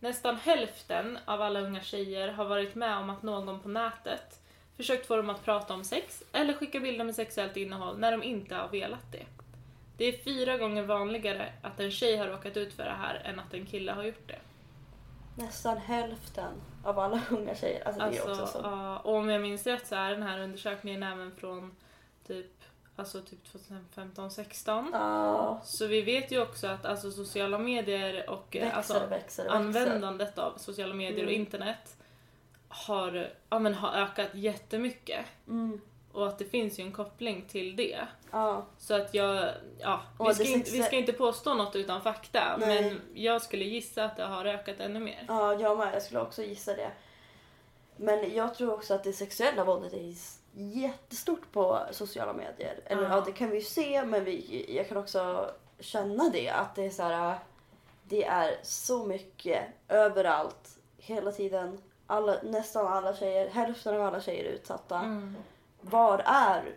Nästan 0.01 0.37
hälften 0.37 1.19
av 1.25 1.43
alla 1.43 1.61
unga 1.61 1.81
tjejer 1.81 2.29
har 2.33 2.45
varit 2.45 2.75
med 2.75 2.97
om 2.97 3.11
att 3.11 3.23
någon 3.23 3.61
på 3.61 3.69
nätet 3.69 4.41
försökt 4.77 5.07
få 5.07 5.17
dem 5.17 5.31
att 5.31 5.45
prata 5.45 5.75
om 5.75 5.85
sex 5.85 6.23
eller 6.33 6.55
skicka 6.55 6.81
bilder 6.81 7.05
med 7.05 7.15
sexuellt 7.15 7.57
innehåll 7.57 7.99
när 7.99 8.13
de 8.13 8.23
inte 8.23 8.55
har 8.55 8.69
velat 8.69 9.13
det. 9.13 9.25
Det 9.97 10.05
är 10.05 10.19
fyra 10.25 10.59
gånger 10.59 10.83
vanligare 10.83 11.53
att 11.63 11.81
en 11.81 11.91
tjej 11.91 12.17
har 12.17 12.27
råkat 12.27 12.57
ut 12.57 12.73
för 12.75 12.85
det 12.85 12.91
här 12.99 13.15
än 13.25 13.41
att 13.41 13.55
en 13.55 13.67
kille 13.67 13.93
har 13.93 14.03
gjort 14.03 14.29
det. 14.29 14.39
Nästan 15.43 15.79
hälften 15.79 16.53
av 16.85 16.99
alla 16.99 17.21
unga 17.31 17.55
tjejer. 17.55 17.87
Alltså, 17.87 18.01
det 18.01 18.07
är 18.17 18.29
Alltså, 18.29 18.43
också 18.43 18.47
så. 18.47 18.59
ja, 18.63 18.99
och 18.99 19.15
om 19.15 19.29
jag 19.29 19.43
minns 19.43 19.67
rätt 19.67 19.87
så 19.87 19.95
är 19.95 20.11
den 20.11 20.23
här 20.23 20.39
undersökningen 20.41 21.03
även 21.03 21.37
från 21.37 21.77
typ, 22.27 22.58
alltså 22.99 23.21
typ 23.23 23.39
2015-16. 23.95 24.89
Ja, 24.93 25.61
Så 25.65 25.87
vi 25.87 26.03
vet 26.03 26.33
ju 26.33 26.43
också 26.43 26.67
att 26.67 26.85
alltså, 26.85 27.11
sociala 27.11 27.59
medier 27.59 28.31
och 28.31 28.57
eh, 28.57 28.63
växer, 28.63 28.77
alltså, 28.77 28.93
växer, 28.93 29.11
växer. 29.45 29.49
användandet 29.49 30.39
av 30.39 30.53
sociala 30.59 30.95
medier 30.95 31.25
och 31.25 31.31
Mm. 31.33 31.41
internet 31.41 31.97
har, 32.69 33.31
ja, 33.51 33.59
men, 33.59 33.75
har 33.75 33.93
ökat 33.93 34.29
jättemycket. 34.35 35.27
Mm. 35.49 35.81
Och 36.13 36.29
att 36.29 36.39
det 36.39 36.45
finns 36.45 36.79
ju 36.79 36.83
en 36.85 36.93
koppling 36.93 37.45
till 37.49 37.77
det. 37.77 37.99
Ja. 38.31 38.67
Så 38.79 38.95
att 38.95 39.15
jag, 39.15 39.49
ja, 39.79 40.01
Och 40.17 40.31
vi 40.31 40.35
ska, 40.35 40.45
inte, 40.45 40.71
vi 40.71 40.83
ska 40.83 40.97
inte 40.97 41.13
påstå 41.13 41.55
något 41.55 41.77
utan 41.77 42.03
fakta. 42.03 42.57
Nej. 42.57 42.83
Men 42.83 43.01
jag 43.15 43.43
skulle 43.43 43.65
gissa 43.65 44.05
att 44.05 44.17
det 44.17 44.25
har 44.25 44.45
ökat 44.45 44.81
ännu 44.81 45.01
mer. 45.01 45.25
ja, 45.29 45.55
jag 45.55 45.79
med. 45.79 45.95
Jag 45.95 46.03
skulle 46.03 46.21
också 46.21 46.43
gissa 46.43 46.75
det. 46.75 46.91
Men 47.97 48.35
jag 48.35 48.55
tror 48.55 48.73
också 48.75 48.95
att 48.95 49.05
det 49.05 49.13
sexuella 49.13 49.65
våldet 49.65 49.93
är 49.93 49.99
jättestort 50.53 51.53
på 51.53 51.81
sociala 51.91 52.33
medier. 52.33 52.81
Eller 52.87 53.03
Ja. 53.11 53.21
det 53.27 53.33
kan 53.33 53.51
vi 53.51 53.57
ju 53.57 53.63
se, 53.63 54.05
men 54.05 54.25
vi, 54.25 54.67
jag 54.77 54.89
kan 54.89 54.97
också 54.97 55.51
känna 55.81 56.31
det. 56.31 56.49
Att 56.51 56.75
det 56.75 56.87
är 56.87 56.91
så 56.91 57.03
här, 57.03 57.39
det 58.05 58.25
är 58.25 58.55
så 58.63 59.05
mycket 59.07 59.63
överallt, 59.89 60.79
hela 60.99 61.33
tiden. 61.33 61.79
Alla, 62.07 62.37
nästan 62.43 62.87
alla 62.87 63.17
tjejer, 63.17 63.49
hälften 63.49 63.95
av 63.95 64.03
alla 64.03 64.21
tjejer 64.21 64.45
är 64.45 64.49
utsatta. 64.49 64.99
Mm. 64.99 65.37
Var 65.81 66.23
är, 66.27 66.75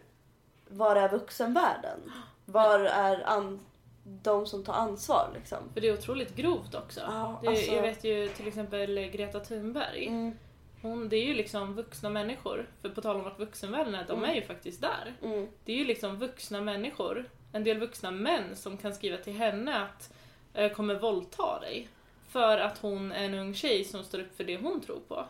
var 0.67 0.95
är 0.95 1.09
vuxenvärlden? 1.09 2.11
Var 2.45 2.79
är 2.79 3.23
an, 3.29 3.59
de 4.03 4.45
som 4.45 4.63
tar 4.63 4.73
ansvar 4.73 5.29
liksom? 5.33 5.57
För 5.73 5.81
det 5.81 5.87
är 5.87 5.93
otroligt 5.93 6.35
grovt 6.35 6.75
också. 6.75 6.99
Ja, 7.07 7.39
det, 7.41 7.47
alltså- 7.47 7.71
Jag 7.71 7.81
vet 7.81 8.03
ju 8.03 8.27
till 8.27 8.47
exempel 8.47 9.09
Greta 9.09 9.39
Thunberg. 9.39 10.07
Mm, 10.07 10.37
Hon, 10.81 11.09
det 11.09 11.15
är 11.15 11.23
ju 11.25 11.33
liksom 11.33 11.73
vuxna 11.73 12.09
människor. 12.09 12.69
För 12.81 12.89
på 12.89 13.01
tal 13.01 13.15
om 13.15 13.23
vart 13.23 13.39
vuxenvärlden 13.39 13.95
är, 13.95 14.05
de 14.07 14.17
Mm. 14.17 14.29
är 14.29 14.35
ju 14.35 14.41
faktiskt 14.41 14.81
där. 14.81 15.13
mm, 15.23 15.47
Det 15.65 15.73
är 15.73 15.77
ju 15.77 15.85
liksom 15.85 16.15
vuxna 16.19 16.61
människor, 16.61 17.29
en 17.53 17.63
del 17.63 17.79
vuxna 17.79 18.11
män 18.11 18.55
som 18.55 18.77
kan 18.77 18.95
skriva 18.95 19.17
till 19.17 19.33
henne 19.33 19.81
att 19.81 20.13
eh, 20.53 20.71
kommer 20.71 20.95
våldta 20.95 21.59
dig. 21.59 21.87
För 22.29 22.57
att 22.57 22.77
hon 22.77 23.11
är 23.11 23.25
en 23.25 23.33
ung 23.33 23.53
tjej 23.53 23.83
som 23.85 24.03
står 24.03 24.19
upp 24.19 24.37
för 24.37 24.43
det 24.43 24.57
hon 24.57 24.81
tror 24.81 24.99
på. 25.07 25.25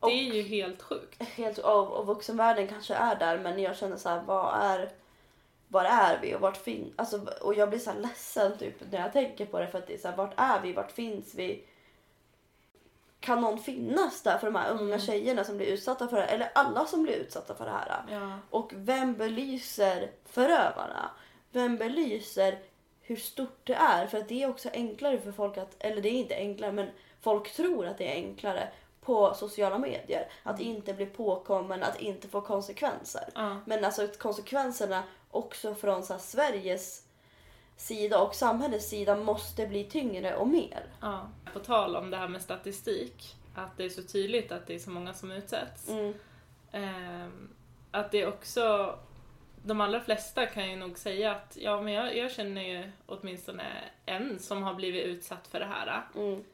Och- 0.00 0.08
Det 0.08 0.14
är 0.14 0.34
ju 0.34 0.42
helt 0.42 0.82
sjukt. 0.82 1.22
helt, 1.22 1.58
och, 1.58 1.92
och 1.92 2.06
vuxenvärlden 2.06 2.68
kanske 2.68 2.94
är 2.94 3.16
där 3.18 3.38
men 3.38 3.58
jag 3.62 3.76
känner 3.76 3.96
så 3.96 4.08
här, 4.08 4.22
vad 4.26 4.54
är, 4.62 4.90
var 5.68 5.84
är 5.84 6.18
vi 6.22 6.34
och 6.34 6.40
vart 6.40 6.56
finns, 6.56 6.92
alltså, 6.96 7.20
och 7.40 7.54
jag 7.54 7.68
blir 7.68 7.78
så 7.78 7.92
ledsen 7.94 8.58
typ 8.58 8.74
när 8.90 9.00
jag 9.00 9.12
tänker 9.12 9.46
på 9.46 9.58
det 9.58 9.66
för 9.66 9.78
att 9.78 9.86
det 9.86 9.94
är 9.94 9.98
så 9.98 10.08
här, 10.08 10.16
vart 10.16 10.34
är 10.36 10.60
vi, 10.60 10.72
vart 10.72 10.92
finns 10.92 11.34
vi? 11.34 11.64
Kan 13.22 13.40
någon 13.40 13.58
finnas 13.58 14.22
där 14.22 14.38
för 14.38 14.46
de 14.46 14.54
här 14.56 14.70
unga 14.70 14.94
Mm. 14.94 15.00
tjejerna 15.00 15.44
som 15.44 15.56
blir 15.56 15.66
utsatta 15.66 16.08
för 16.08 16.16
det 16.16 16.22
här, 16.22 16.34
eller 16.34 16.50
alla 16.54 16.86
som 16.86 17.02
blir 17.02 17.12
utsatta 17.14 17.54
för 17.54 17.64
det 17.64 17.70
här? 17.70 18.04
Ja. 18.10 18.38
Och 18.50 18.72
vem 18.74 19.14
belyser 19.14 20.10
förövarna? 20.24 21.10
Vem 21.50 21.76
belyser 21.76 22.58
hur 23.00 23.16
stort 23.16 23.60
det 23.64 23.74
är? 23.74 24.06
För 24.06 24.18
att 24.18 24.28
det 24.28 24.42
är 24.42 24.50
också 24.50 24.68
enklare 24.72 25.20
för 25.20 25.32
folk 25.32 25.56
att, 25.58 25.76
eller 25.78 26.02
det 26.02 26.08
är 26.08 26.12
inte 26.12 26.34
enklare 26.34 26.72
men 26.72 26.90
folk 27.20 27.52
tror 27.52 27.86
att 27.86 27.98
det 27.98 28.08
är 28.12 28.14
enklare 28.14 28.68
på 29.00 29.34
sociala 29.34 29.78
medier. 29.78 30.28
Att 30.42 30.60
inte 30.60 30.94
bli 30.94 31.06
påkommen, 31.06 31.82
att 31.82 32.00
inte 32.00 32.28
få 32.28 32.40
konsekvenser. 32.40 33.28
Ja. 33.34 33.56
Men 33.66 33.84
alltså 33.84 34.08
konsekvenserna 34.18 35.02
också 35.30 35.74
från 35.74 36.02
så 36.02 36.18
Sveriges 36.18 37.02
sida 37.76 38.20
och 38.20 38.34
samhällets 38.34 38.88
sida 38.88 39.16
måste 39.16 39.66
bli 39.66 39.84
tyngre 39.84 40.36
och 40.36 40.48
mer. 40.48 40.86
ja. 41.00 41.28
På 41.52 41.58
tal 41.58 41.96
om 41.96 42.10
det 42.10 42.16
här 42.16 42.28
med 42.28 42.42
statistik, 42.42 43.36
att 43.54 43.76
det 43.76 43.84
är 43.84 43.88
så 43.88 44.02
tydligt 44.02 44.52
att 44.52 44.66
det 44.66 44.74
är 44.74 44.78
så 44.78 44.90
många 44.90 45.14
som 45.14 45.30
utsätts. 45.30 45.88
Mm. 45.88 46.14
Ehm, 46.72 47.48
att 47.90 48.10
det 48.10 48.26
också, 48.26 48.98
de 49.64 49.80
allra 49.80 50.00
flesta 50.00 50.46
kan 50.46 50.70
ju 50.70 50.76
nog 50.76 50.98
säga 50.98 51.32
att 51.32 51.56
ja 51.60 51.80
men 51.82 51.92
jag, 51.92 52.16
jag 52.16 52.32
känner 52.32 52.62
ju 52.62 52.90
åtminstone 53.06 53.64
en 54.06 54.38
som 54.38 54.62
har 54.62 54.74
blivit 54.74 55.04
utsatt 55.04 55.46
för 55.46 55.60
det 55.60 55.66
här. 55.66 56.02
Mm. 56.16 56.44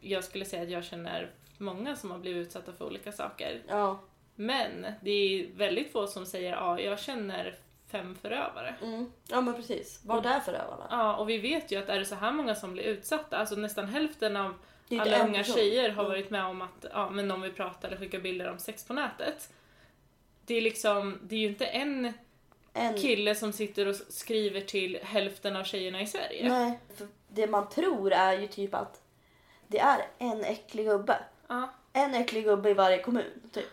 Jag 0.00 0.24
skulle 0.24 0.44
säga 0.44 0.62
att 0.62 0.70
jag 0.70 0.84
känner 0.84 1.30
många 1.58 1.96
som 1.96 2.10
har 2.10 2.18
blivit 2.18 2.46
utsatta 2.46 2.72
för 2.72 2.84
olika 2.84 3.12
saker. 3.12 3.62
Ja. 3.68 4.00
Men 4.34 4.86
det 5.00 5.10
är 5.10 5.46
väldigt 5.54 5.92
få 5.92 6.06
som 6.06 6.26
säger 6.26 6.52
ja, 6.52 6.80
jag 6.80 6.98
känner 6.98 7.58
fem 7.92 8.14
förövare. 8.22 8.74
Mm. 8.82 9.12
ja, 9.28 9.40
men 9.40 9.54
precis. 9.54 10.00
Vad 10.04 10.26
är 10.26 10.40
förövarna? 10.40 10.86
Ja, 10.90 11.16
och 11.16 11.28
vi 11.28 11.38
vet 11.38 11.72
ju 11.72 11.76
att 11.78 11.88
är 11.88 11.98
det 11.98 12.04
så 12.04 12.14
här 12.14 12.32
många 12.32 12.54
som 12.54 12.72
blir 12.72 12.82
utsatta, 12.84 13.36
alltså 13.36 13.54
nästan 13.54 13.88
hälften 13.88 14.36
av 14.36 14.54
alla 15.00 15.24
unga 15.24 15.38
person. 15.38 15.54
tjejer 15.56 15.90
har 15.90 16.02
Mm. 16.04 16.10
varit 16.12 16.30
med 16.30 16.44
om 16.44 16.62
att 16.62 16.86
ja, 16.92 17.10
men 17.10 17.28
någon 17.28 17.40
vill 17.40 17.52
prata 17.52 17.86
eller 17.86 17.96
skicka 17.96 18.18
bilder 18.18 18.50
om 18.50 18.58
sex 18.58 18.84
på 18.84 18.92
nätet. 18.92 19.52
Det 20.46 20.54
är 20.54 20.60
liksom, 20.60 21.18
det 21.22 21.34
är 21.34 21.38
ju 21.38 21.48
inte 21.48 21.66
en 21.66 22.12
En 22.74 22.94
kille 22.98 23.34
som 23.34 23.52
sitter 23.52 23.86
och 23.86 23.94
skriver 23.96 24.60
till 24.60 24.98
hälften 25.02 25.56
av 25.56 25.64
tjejerna 25.64 26.00
i 26.02 26.06
Sverige. 26.06 26.48
Nej, 26.48 26.78
för 26.96 27.06
det 27.28 27.46
man 27.46 27.68
tror 27.68 28.12
är 28.12 28.32
ju 28.38 28.46
typ 28.46 28.74
att 28.74 29.02
det 29.66 29.78
är 29.80 29.98
en 30.18 30.44
äcklig 30.44 30.86
gubbe. 30.86 31.18
Ja, 31.48 31.72
En 31.92 32.14
äcklig 32.14 32.44
gubbe 32.44 32.70
i 32.70 32.74
varje 32.74 33.02
kommun, 33.02 33.50
typ. 33.52 33.68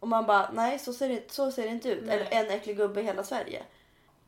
Och 0.00 0.08
man 0.08 0.26
bara, 0.26 0.50
nej 0.52 0.78
så 0.78 0.92
ser 0.92 1.08
det, 1.08 1.32
så 1.32 1.52
ser 1.52 1.62
det 1.62 1.68
inte 1.68 1.88
ut. 1.88 2.02
Nej. 2.04 2.14
Eller 2.16 2.44
en 2.44 2.50
äcklig 2.56 2.76
gubbe 2.76 3.00
i 3.00 3.04
hela 3.04 3.22
Sverige. 3.24 3.62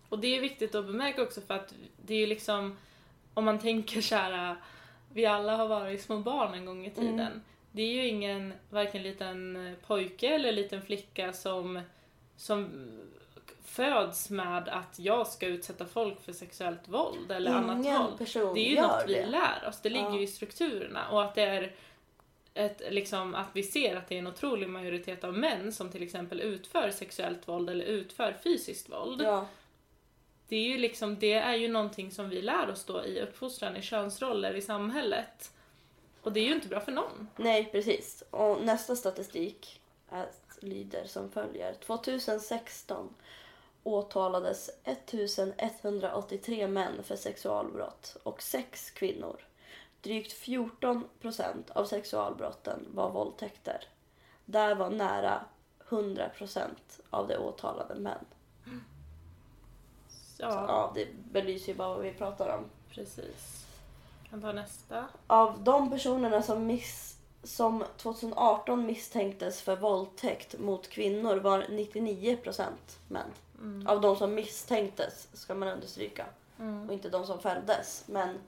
och 0.09 0.19
det 0.19 0.37
är 0.37 0.41
viktigt 0.41 0.75
att 0.75 0.87
bemärka 0.87 1.23
också 1.23 1.41
för 1.41 1.55
att 1.55 1.75
det 1.97 2.15
är 2.15 2.19
ju 2.19 2.27
liksom, 2.27 2.77
om 3.35 3.45
man 3.45 3.59
tänker 3.59 4.01
så 4.01 4.15
här, 4.15 4.57
vi 5.13 5.27
alla 5.27 5.57
har 5.57 5.69
varit 5.69 6.03
små 6.03 6.17
barn 6.19 6.55
en 6.55 6.65
gång 6.67 6.87
i 6.87 6.91
tiden. 6.91 7.21
Mm. 7.21 7.43
Det 7.73 7.83
är 7.83 7.93
ju 7.93 8.07
ingen, 8.09 8.55
varken 8.71 9.03
liten 9.03 9.77
pojke 9.87 10.29
eller 10.29 10.53
liten 10.53 10.83
flicka 10.83 11.33
som, 11.33 11.81
som 12.37 12.69
föds 13.65 14.31
med 14.31 14.69
att 14.69 14.99
jag 14.99 15.27
ska 15.27 15.47
utsätta 15.47 15.87
folk 15.87 16.25
för 16.25 16.33
sexuellt 16.33 16.89
våld 16.89 17.33
eller 17.33 17.51
annat 17.53 17.79
Ingen 17.79 18.03
våld. 18.03 18.19
person 18.19 18.55
Det 18.55 18.61
är 18.61 18.71
ju 18.71 18.81
något 18.81 19.05
vi 19.07 19.15
det. 19.15 19.27
lär 19.27 19.69
oss, 19.69 19.81
det 19.83 19.91
ligger 19.91 20.07
Ja. 20.11 20.17
ju 20.17 20.23
i 20.23 20.27
strukturerna 20.27 21.09
och 21.11 21.23
att 21.25 21.35
det 21.35 21.43
är 21.43 21.73
ett, 22.55 22.83
liksom, 22.91 23.35
att 23.35 23.49
vi 23.53 23.63
ser 23.63 23.97
att 23.97 24.09
det 24.09 24.15
är 24.15 24.19
en 24.19 24.27
otrolig 24.27 24.69
majoritet 24.69 25.25
av 25.25 25.35
män 25.35 25.73
som 25.73 25.91
till 25.91 26.03
exempel 26.03 26.41
utför 26.41 26.91
sexuellt 26.91 27.49
våld 27.49 27.71
eller 27.71 27.85
utför 27.85 28.37
fysiskt 28.45 28.89
våld. 28.91 29.23
Ja. 29.23 29.47
Det 30.49 30.57
är 30.57 30.69
ju 30.69 30.79
liksom, 30.79 31.19
det 31.19 31.33
är 31.33 31.55
ju 31.55 31.69
någonting 31.69 32.11
som 32.11 32.29
vi 32.29 32.43
lär 32.43 32.71
oss 32.71 32.85
då 32.85 33.05
i 33.05 33.21
uppfostran, 33.21 33.77
i 33.77 33.83
könsroller 33.83 34.55
i 34.55 34.63
samhället. 34.63 35.53
Och 36.23 36.33
det 36.33 36.41
är 36.41 36.45
ju 36.45 36.55
inte 36.55 36.69
bra 36.69 36.81
för 36.81 36.93
någon. 36.93 37.29
Nej, 37.37 37.69
precis. 37.73 38.23
Och 38.31 38.65
nästa 38.65 38.97
statistik 38.97 39.81
är, 40.11 40.27
lyder 40.61 41.05
som 41.07 41.31
följer. 41.31 41.75
2016 41.75 43.15
åtalades 43.83 44.71
1183 44.85 46.69
män 46.69 47.03
för 47.03 47.17
sexualbrott 47.17 48.17
och 48.23 48.43
6 48.43 48.91
kvinnor. 48.91 49.37
Drygt 50.03 50.33
14 50.33 51.05
procent 51.21 51.71
av 51.71 51.85
sexualbrotten 51.85 52.87
var 52.95 53.11
våldtäkter. 53.11 53.85
Där 54.45 54.75
var 54.75 54.91
nära 54.91 55.45
100 55.89 56.29
procent 56.29 57.01
av 57.11 57.29
de 57.29 57.37
åtalade 57.37 57.95
män. 57.95 58.25
Ja, 60.37 60.51
Så, 60.51 60.57
ja, 60.57 60.93
det 60.95 61.09
belyser 61.33 61.69
ju 61.73 61.79
bara 61.79 61.89
vad 61.89 62.03
vi 62.03 62.13
pratar 62.13 62.57
om. 62.57 62.65
precis. 62.91 63.67
Kan 64.31 64.41
ta 64.43 64.53
nästa. 64.53 65.05
Av 65.27 65.65
de 65.65 65.91
personerna 65.91 66.43
som, 66.43 66.67
miss, 66.67 67.17
som 67.43 67.85
2018 67.97 68.87
misstänktes 68.87 69.61
för 69.63 69.77
våldtäkt 69.77 70.59
mot 70.59 70.89
kvinnor 70.89 71.37
var 71.37 71.67
99 71.71 72.37
procent 72.37 72.99
män. 73.09 73.31
Mm. 73.61 73.87
Av 73.87 74.01
de 74.01 74.17
som 74.17 74.35
misstänktes, 74.35 75.29
ska 75.33 75.55
man 75.55 75.69
understryka. 75.69 76.27
Mm. 76.59 76.87
Och 76.89 76.93
inte 76.93 77.09
de 77.09 77.27
som 77.27 77.39
fälldes. 77.39 78.05
Men 78.07 78.39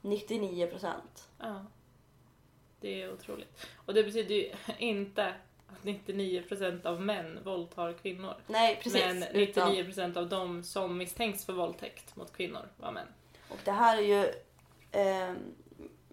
99 0.00 0.66
procent. 0.66 1.28
Ja. 1.38 1.64
Det 2.80 3.02
är 3.02 3.12
otroligt. 3.12 3.66
Och 3.86 3.94
det 3.94 4.02
betyder 4.04 4.34
ju 4.34 4.52
inte 4.78 5.34
att 5.66 5.82
99% 5.84 6.86
av 6.86 7.00
män 7.00 7.38
våldtar 7.44 7.92
kvinnor. 7.92 8.34
Nej, 8.46 8.76
precis. 8.82 9.04
Men 9.04 9.22
Utan- 9.22 9.72
99% 9.72 10.16
av 10.16 10.28
de 10.28 10.62
som 10.64 10.96
misstänks 10.96 11.44
för 11.44 11.52
våldtäkt 11.52 12.16
mot 12.16 12.32
kvinnor 12.32 12.68
var 12.76 12.92
män. 12.92 13.06
Och 13.48 13.58
det 13.64 13.72
här 13.72 13.98
är 13.98 14.02
ju... 14.02 14.24
Eh, 14.92 15.34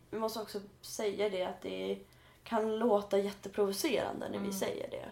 vi 0.09 0.19
måste 0.19 0.39
också 0.39 0.61
säga 0.81 1.29
det 1.29 1.43
att 1.43 1.61
det 1.61 1.99
kan 2.43 2.79
låta 2.79 3.17
jätteprovocerande 3.19 4.25
när 4.25 4.38
vi 4.38 4.38
Mm. 4.38 4.51
säger 4.53 4.89
det. 4.89 5.05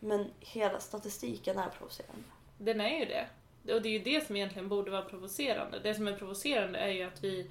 Men 0.00 0.30
hela 0.40 0.80
statistiken 0.80 1.58
är 1.58 1.68
provocerande. 1.68 2.22
Den 2.58 2.80
är 2.80 2.98
ju 2.98 3.04
det. 3.04 3.26
Och 3.68 3.82
det 3.82 3.88
är 3.88 3.92
ju 3.92 3.98
det 3.98 4.26
som 4.26 4.36
egentligen 4.36 4.68
borde 4.68 4.90
vara 4.90 5.02
provocerande. 5.02 5.78
Det 5.78 5.94
som 5.94 6.08
är 6.08 6.12
provocerande 6.12 6.78
är 6.78 6.88
ju 6.88 7.02
att 7.02 7.24
vi 7.24 7.50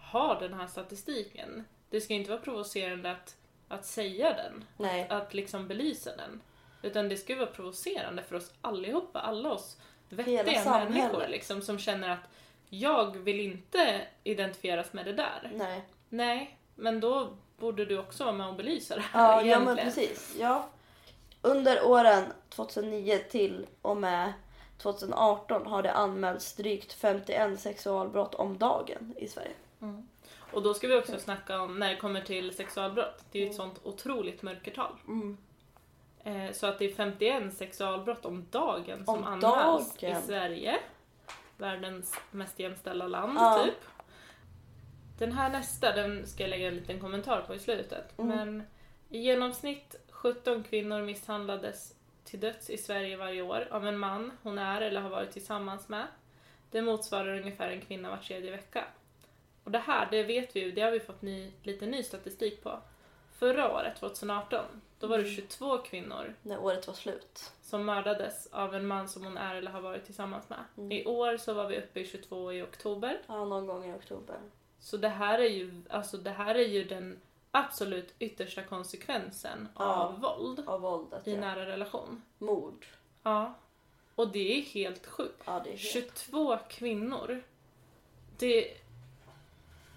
har 0.00 0.40
den 0.40 0.54
här 0.54 0.66
statistiken. 0.66 1.64
Det 1.90 2.00
ska 2.00 2.14
inte 2.14 2.30
vara 2.30 2.40
provocerande 2.40 3.10
att, 3.10 3.36
att 3.68 3.86
säga 3.86 4.32
den, 4.32 4.64
Nej. 4.76 5.06
att 5.10 5.34
liksom 5.34 5.68
belysa 5.68 6.16
den. 6.16 6.40
Utan 6.82 7.08
det 7.08 7.16
ska 7.16 7.32
ju 7.32 7.38
vara 7.38 7.50
provocerande 7.50 8.22
för 8.22 8.36
oss 8.36 8.52
allihopa, 8.60 9.20
alla 9.20 9.52
oss 9.52 9.76
vettiga 10.08 10.84
människor 10.88 11.28
liksom, 11.28 11.62
som 11.62 11.78
känner 11.78 12.08
att 12.08 12.28
jag 12.68 13.16
vill 13.16 13.40
inte 13.40 14.00
identifieras 14.24 14.92
med 14.92 15.04
det 15.04 15.12
där. 15.12 15.50
Nej. 15.54 15.82
Nej, 16.08 16.58
men 16.74 17.00
då 17.00 17.36
borde 17.58 17.84
du 17.84 17.98
också 17.98 18.24
vara 18.24 18.34
med 18.34 18.48
och 18.48 18.54
belysa 18.54 18.94
det 18.94 19.00
här 19.00 19.20
Ja, 19.22 19.34
ja 19.36 19.42
egentligen. 19.42 19.64
men 19.64 19.84
precis. 19.84 20.36
Ja. 20.38 20.68
Under 21.42 21.86
åren 21.86 22.24
2009 22.48 23.18
till 23.30 23.66
och 23.82 23.96
med 23.96 24.32
2018 24.82 25.66
har 25.66 25.82
det 25.82 25.92
anmälts 25.92 26.54
drygt 26.54 26.92
51 26.92 27.60
sexualbrott 27.60 28.34
om 28.34 28.58
dagen 28.58 29.14
i 29.16 29.28
Sverige. 29.28 29.52
Och 30.52 30.62
då 30.62 30.74
ska 30.74 30.88
vi 30.88 30.94
också 30.94 31.18
snacka 31.18 31.60
om 31.60 31.78
när 31.78 31.88
det 31.90 31.96
kommer 31.96 32.20
till 32.20 32.56
sexualbrott. 32.56 33.24
Det 33.32 33.38
är 33.38 33.42
ju 33.42 33.48
ett 33.50 33.56
sånt 33.56 33.80
otroligt 33.82 34.42
mörkertal. 34.42 34.92
Mm. 35.08 35.36
Eh, 36.24 36.52
Så 36.52 36.66
att 36.66 36.78
det 36.78 36.84
är 36.84 36.94
51 36.94 37.54
sexualbrott 37.54 38.24
om 38.24 38.46
dagen 38.50 39.04
som 39.04 39.14
Om 39.14 39.24
anmäls 39.24 39.94
dagen? 39.98 40.18
i 40.18 40.26
Sverige. 40.26 40.78
Världens 41.56 42.14
mest 42.30 42.58
jämställda 42.58 43.06
land, 43.06 43.38
Ja. 43.38 43.62
typ. 43.64 43.74
Den 45.18 45.32
här 45.32 45.50
nästa, 45.50 45.92
den 45.92 46.26
ska 46.26 46.42
jag 46.42 46.50
lägga 46.50 46.68
en 46.68 46.74
liten 46.74 47.00
kommentar 47.00 47.40
på 47.46 47.54
i 47.54 47.58
slutet. 47.58 48.18
Mm. 48.18 48.36
Men 48.36 48.62
i 49.08 49.18
genomsnitt 49.18 49.96
17 50.10 50.62
kvinnor 50.62 51.02
misshandlades 51.02 51.94
till 52.24 52.40
döds 52.40 52.70
i 52.70 52.78
Sverige 52.78 53.16
varje 53.16 53.42
år 53.42 53.68
av 53.70 53.86
en 53.86 53.98
man 53.98 54.32
hon 54.42 54.58
är 54.58 54.80
eller 54.80 55.00
har 55.00 55.10
varit 55.10 55.30
tillsammans 55.32 55.88
med. 55.88 56.06
Det 56.70 56.82
motsvarar 56.82 57.38
ungefär 57.40 57.70
en 57.70 57.80
kvinna 57.80 58.10
var 58.10 58.16
tredje 58.16 58.50
vecka. 58.50 58.84
Och 59.64 59.70
det 59.70 59.78
här, 59.78 60.08
det 60.10 60.22
vet 60.22 60.56
vi 60.56 60.60
ju, 60.60 60.72
det 60.72 60.80
har 60.80 60.90
vi 60.90 61.00
fått 61.00 61.22
ny, 61.22 61.52
lite 61.62 61.86
ny 61.86 62.02
statistik 62.02 62.62
på. 62.62 62.78
Förra 63.38 63.72
året, 63.74 63.96
2018, 63.96 64.64
då 64.98 65.06
var 65.06 65.18
det 65.18 65.24
Mm. 65.24 65.36
22 65.36 65.78
kvinnor 65.78 66.34
När 66.42 66.58
året 66.58 66.86
var 66.86 66.94
slut. 66.94 67.52
som 67.62 67.84
mördades 67.84 68.46
av 68.46 68.74
en 68.74 68.86
man 68.86 69.08
som 69.08 69.24
hon 69.24 69.36
är 69.36 69.54
eller 69.54 69.70
har 69.70 69.80
varit 69.80 70.04
tillsammans 70.04 70.48
med. 70.48 70.58
Mm. 70.76 70.92
I 70.92 71.04
år 71.04 71.36
så 71.36 71.54
var 71.54 71.66
vi 71.68 71.78
uppe 71.78 72.00
i 72.00 72.06
22 72.06 72.52
i 72.52 72.62
oktober. 72.62 73.18
Ja, 73.26 73.44
någon 73.44 73.66
gång 73.66 73.90
i 73.90 73.94
oktober. 73.94 74.36
Så 74.78 74.96
det 74.96 75.08
här 75.08 75.38
är 75.38 75.48
ju, 75.48 75.82
alltså 75.90 76.16
det 76.16 76.30
här 76.30 76.54
är 76.54 76.66
ju 76.68 76.84
den 76.84 77.20
absolut 77.54 78.14
yttersta 78.18 78.62
konsekvensen 78.62 79.68
Ja. 79.78 79.84
av 79.94 80.20
våld 80.20 80.68
Av 80.68 80.80
våldet. 80.80 81.28
i 81.28 81.34
Ja. 81.34 81.40
nära 81.40 81.66
relation. 81.66 82.22
Mord. 82.38 82.86
Ja. 83.22 83.54
Och 84.14 84.28
det 84.28 84.58
är 84.58 84.62
helt 84.62 85.06
sjukt. 85.06 85.42
Ja, 85.44 85.60
är 85.60 85.64
helt... 85.64 85.80
22 85.80 86.58
kvinnor. 86.68 87.42
Det 88.38 88.76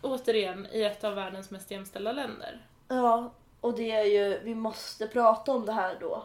återigen 0.02 0.68
i 0.72 0.82
ett 0.84 1.04
av 1.04 1.14
världens 1.16 1.52
mest 1.52 1.72
jämställda 1.72 2.12
länder. 2.12 2.66
Ja, 2.88 3.32
och 3.62 3.74
det 3.76 3.92
är 3.92 4.04
ju, 4.04 4.40
vi 4.44 4.56
måste 4.56 5.08
prata 5.08 5.52
om 5.52 5.66
det 5.66 5.72
här 5.74 5.98
då. 6.00 6.24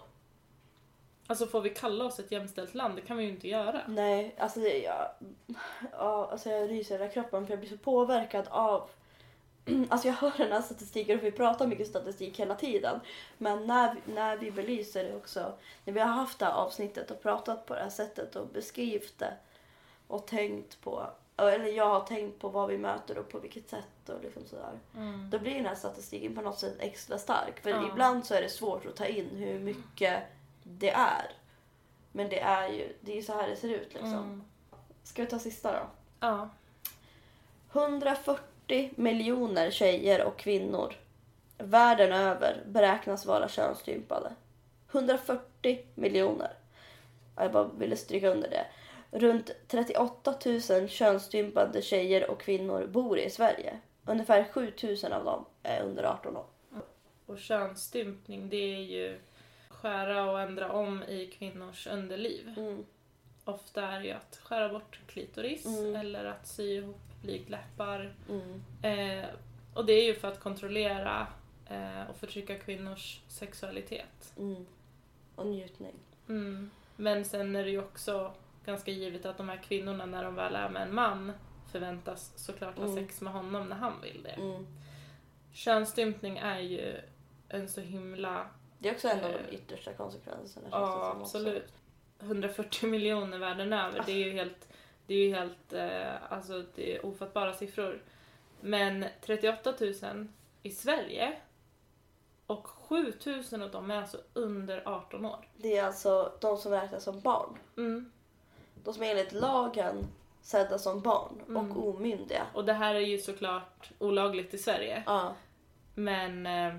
Alltså 1.26 1.46
får 1.46 1.60
vi 1.60 1.70
kalla 1.70 2.04
oss 2.04 2.18
ett 2.18 2.32
jämställt 2.32 2.74
land? 2.74 2.96
Det 2.96 3.02
kan 3.02 3.16
vi 3.16 3.24
ju 3.24 3.30
inte 3.30 3.48
göra. 3.48 3.80
Nej, 3.88 4.34
alltså 4.38 4.60
det, 4.60 4.78
jag, 4.78 5.08
ja, 5.92 6.28
alltså 6.32 6.50
jag 6.50 6.70
ryser 6.70 6.94
i 6.94 6.98
hela 6.98 7.12
kroppen 7.12 7.46
för 7.46 7.52
jag 7.52 7.60
blir 7.60 7.70
så 7.70 7.76
påverkad 7.78 8.48
av 8.50 8.90
Alltså 9.88 10.08
jag 10.08 10.14
hör 10.14 10.32
den 10.36 10.52
här 10.52 10.62
statistiken 10.62 11.18
och 11.18 11.24
vi 11.24 11.32
pratar 11.32 11.66
mycket 11.66 11.86
statistik 11.88 12.40
hela 12.40 12.54
tiden. 12.54 13.00
Men 13.38 13.66
när, 13.66 13.94
vi- 13.94 14.12
när 14.12 14.36
vi 14.36 14.50
belyser 14.50 15.04
det 15.04 15.16
också, 15.16 15.52
när 15.84 15.92
vi 15.94 16.00
har 16.00 16.06
haft 16.08 16.38
det 16.38 16.44
här 16.44 16.52
avsnittet 16.52 17.10
och 17.10 17.22
pratat 17.22 17.66
på 17.66 17.74
det 17.74 17.80
här 17.82 17.90
sättet 17.90 18.36
och 18.36 18.46
beskrivit 18.46 19.18
det 19.18 19.34
och 20.06 20.26
tänkt 20.26 20.80
på, 20.80 21.06
eller 21.36 21.64
jag 21.64 21.86
har 21.88 22.00
tänkt 22.00 22.38
på 22.40 22.48
vad 22.48 22.68
vi 22.68 22.78
möter 22.78 23.18
och 23.18 23.28
på 23.28 23.38
vilket 23.38 23.68
sätt 23.70 24.08
och 24.08 24.22
liksom 24.22 24.42
sådär. 24.46 24.78
Mm. 24.96 25.30
Då 25.30 25.38
blir 25.38 25.54
den 25.54 25.66
här 25.66 25.74
statistiken 25.74 26.34
på 26.34 26.40
något 26.42 26.58
sätt 26.58 26.74
extra 26.78 27.18
stark. 27.18 27.60
För 27.62 27.70
Ja. 27.70 27.88
ibland 27.92 28.26
så 28.26 28.34
är 28.34 28.42
det 28.42 28.48
svårt 28.48 28.86
att 28.86 28.96
ta 28.96 29.06
in 29.06 29.28
hur 29.36 29.58
mycket 29.58 30.22
det 30.62 30.90
är. 30.90 31.30
Men 32.12 32.28
det 32.28 32.40
är 32.40 32.68
ju, 32.68 32.92
det 33.00 33.18
är 33.18 33.22
så 33.22 33.32
här 33.32 33.48
det 33.48 33.56
ser 33.56 33.68
ut 33.68 33.88
liksom. 33.94 34.14
Mm. 34.14 34.44
Ska 35.02 35.22
vi 35.22 35.28
ta 35.28 35.38
sista 35.38 35.72
då? 35.72 35.86
Ja. 36.20 36.48
140 37.72 38.44
miljoner 38.96 39.70
tjejer 39.70 40.24
och 40.24 40.38
kvinnor 40.38 40.94
världen 41.58 42.12
över 42.12 42.62
beräknas 42.66 43.26
vara 43.26 43.48
könsstympade. 43.48 44.32
140 44.92 45.78
miljoner. 45.94 46.52
Ja, 47.36 47.42
Jag 47.42 47.52
bara 47.52 47.64
ville 47.78 47.96
stryka 47.96 48.28
under 48.28 48.50
det. 48.50 48.66
Runt 49.18 49.50
38 49.68 50.34
000 50.70 50.88
könsstympade 50.88 51.82
tjejer 51.82 52.30
och 52.30 52.40
kvinnor 52.40 52.86
bor 52.86 53.18
i 53.18 53.30
Sverige. 53.30 53.78
Ungefär 54.04 54.44
7 54.52 54.72
000 55.02 55.12
av 55.12 55.24
dem 55.24 55.44
är 55.62 55.82
under 55.82 56.04
18 56.04 56.36
år. 56.36 56.44
Och 57.26 57.38
könsstympning 57.38 58.48
det 58.48 58.74
är 58.74 58.80
ju 58.80 59.18
skära 59.68 60.30
och 60.30 60.40
ändra 60.40 60.72
om 60.72 61.02
i 61.02 61.26
kvinnors 61.26 61.86
underliv. 61.86 62.54
Mm. 62.56 62.86
Ofta 63.44 63.82
är 63.82 64.00
det 64.00 64.06
ju 64.06 64.12
att 64.12 64.40
skära 64.42 64.68
bort 64.68 65.00
klitoris 65.06 65.66
Mm. 65.66 65.96
eller 65.96 66.24
att 66.24 66.46
sy 66.46 66.74
ihop 66.76 67.00
blygdläppar. 67.22 68.14
Mm. 68.28 68.62
Eh, 68.82 69.28
och 69.74 69.86
det 69.86 69.92
är 69.92 70.04
ju 70.04 70.14
för 70.14 70.28
att 70.28 70.40
kontrollera 70.40 71.26
eh, 71.66 72.10
och 72.10 72.16
förtrycka 72.16 72.58
kvinnors 72.58 73.20
sexualitet. 73.28 74.32
Mm. 74.38 74.66
Och 75.34 75.46
njutning. 75.46 75.94
Mm. 76.28 76.70
Men 76.96 77.24
sen 77.24 77.56
är 77.56 77.64
det 77.64 77.70
ju 77.70 77.78
också 77.78 78.32
ganska 78.64 78.90
givet 78.90 79.26
att 79.26 79.36
de 79.36 79.48
här 79.48 79.62
kvinnorna 79.62 80.06
när 80.06 80.24
de 80.24 80.34
väl 80.34 80.54
är 80.54 80.68
med 80.68 80.82
en 80.82 80.94
man 80.94 81.32
förväntas 81.72 82.32
såklart 82.36 82.78
ha 82.78 82.84
Mm. 82.84 82.96
sex 82.96 83.20
med 83.20 83.32
honom 83.32 83.68
när 83.68 83.76
han 83.76 84.00
vill 84.00 84.22
det. 84.22 84.30
Mm. 84.30 84.66
Könsstympning 85.52 86.38
är 86.38 86.60
ju 86.60 87.00
en 87.48 87.68
så 87.68 87.80
himla 87.80 88.46
Det 88.78 88.88
är 88.88 88.92
också 88.94 89.08
en 89.08 89.24
av 89.24 89.30
Eh, 89.30 89.36
de 89.50 89.54
yttersta 89.56 89.92
konsekvenserna. 89.92 90.68
Ja, 90.70 91.16
absolut. 91.20 91.72
140 92.20 92.88
miljoner 92.88 93.38
världen 93.38 93.72
över, 93.72 94.02
det 94.06 94.12
är 94.12 94.16
ju 94.26 94.32
helt, 94.32 94.68
det 95.10 95.14
är 95.14 95.26
ju 95.28 95.34
helt, 95.34 95.72
eh, 95.72 96.32
alltså 96.32 96.64
det 96.74 96.96
är 96.96 97.06
ofattbara 97.06 97.52
siffror. 97.52 98.02
Men 98.60 99.04
38 99.20 99.74
000 100.02 100.28
i 100.62 100.70
Sverige 100.70 101.32
och 102.46 102.66
7 102.66 103.12
000 103.52 103.62
av 103.62 103.70
dem 103.70 103.90
är 103.90 103.96
alltså 103.96 104.18
under 104.34 104.82
18 104.88 105.26
år. 105.26 105.48
Det 105.56 105.76
är 105.76 105.84
alltså 105.84 106.32
de 106.40 106.56
som 106.58 106.72
räknas 106.72 107.04
som 107.04 107.20
barn. 107.20 107.56
Mm. 107.76 108.12
De 108.84 108.94
som 108.94 109.02
enligt 109.02 109.32
lagen 109.32 110.06
sedda 110.42 110.78
som 110.78 111.00
barn 111.00 111.40
Mm. 111.48 111.72
och 111.72 111.88
omyndiga. 111.94 112.46
Och 112.54 112.64
det 112.64 112.72
här 112.72 112.94
är 112.94 113.00
ju 113.00 113.18
såklart 113.18 113.90
olagligt 113.98 114.54
i 114.54 114.58
Sverige. 114.58 115.02
Ja. 115.06 115.34
Men 115.94 116.46
eh, 116.46 116.74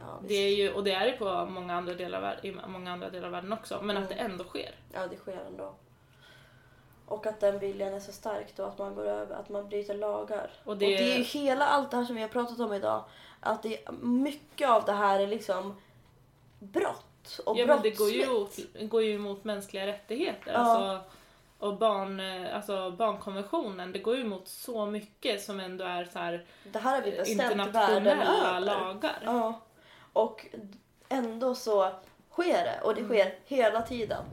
Ja, 0.00 0.20
det 0.28 0.34
är 0.34 0.56
ju, 0.56 0.72
och 0.72 0.84
det 0.84 0.92
är 0.92 1.06
det 1.06 1.12
på 1.12 1.46
många 1.46 1.74
andra 1.74 1.94
delar 1.94 2.22
av, 2.38 2.44
i 2.46 2.52
många 2.68 2.92
andra 2.92 3.10
delar 3.10 3.26
av 3.26 3.32
världen 3.32 3.52
också, 3.52 3.82
men 3.82 3.96
att 3.96 4.04
Mm. 4.12 4.16
det 4.18 4.22
ändå 4.32 4.44
sker. 4.44 4.74
ja, 4.92 5.06
det 5.06 5.16
sker 5.16 5.44
ändå. 5.46 5.74
Och 7.06 7.26
att 7.26 7.40
den 7.40 7.58
viljan 7.58 7.94
är 7.94 8.00
så 8.00 8.12
stark 8.12 8.56
då 8.56 8.62
att 8.62 8.78
man 8.78 8.94
går 8.94 9.04
över, 9.04 9.36
att 9.36 9.48
man 9.48 9.68
bryter 9.68 9.94
lagar. 9.94 10.50
Och 10.64 10.68
Och 10.70 10.76
det, 10.76 10.86
det 10.86 11.12
är 11.12 11.16
ju 11.16 11.22
hela 11.22 11.66
allt 11.66 11.90
det 11.90 11.96
här 11.96 12.04
som 12.04 12.16
vi 12.16 12.22
har 12.22 12.28
pratat 12.28 12.60
om 12.60 12.72
idag. 12.72 13.04
Att 13.40 13.62
det, 13.62 13.78
mycket 14.02 14.68
av 14.68 14.84
det 14.84 14.92
här 14.92 15.20
är 15.20 15.26
liksom 15.26 15.76
brott 16.58 17.38
och 17.44 17.58
Ja 17.58 17.66
men 17.66 17.82
det 17.82 17.90
går 17.90 18.10
ju, 18.10 18.48
går 18.86 19.02
ju 19.02 19.14
emot 19.14 19.44
mänskliga 19.44 19.86
rättigheter. 19.86 20.52
Ja. 20.52 20.58
Alltså, 20.58 21.10
och 21.58 21.76
barn, 21.76 22.20
eh, 22.20 22.56
alltså 22.56 22.90
barnkonventionen, 22.90 23.92
det 23.92 23.98
går 23.98 24.16
ju 24.16 24.22
emot 24.22 24.48
så 24.48 24.86
mycket 24.86 25.42
som 25.42 25.60
ändå 25.60 25.84
är 25.84 26.04
så 26.04 26.18
här 26.18 26.44
Det 26.72 26.78
här 26.78 26.96
har 26.96 27.02
vi 27.02 27.10
bestämt 27.10 27.52
internationella 27.52 28.58
lagar. 28.58 29.18
Ja. 29.24 29.60
Och 30.12 30.46
ändå 31.08 31.54
så 31.54 31.92
sker 32.30 32.64
det 32.64 32.80
och 32.82 32.94
det 32.94 33.04
sker 33.04 33.34
hela 33.46 33.82
tiden. 33.82 34.24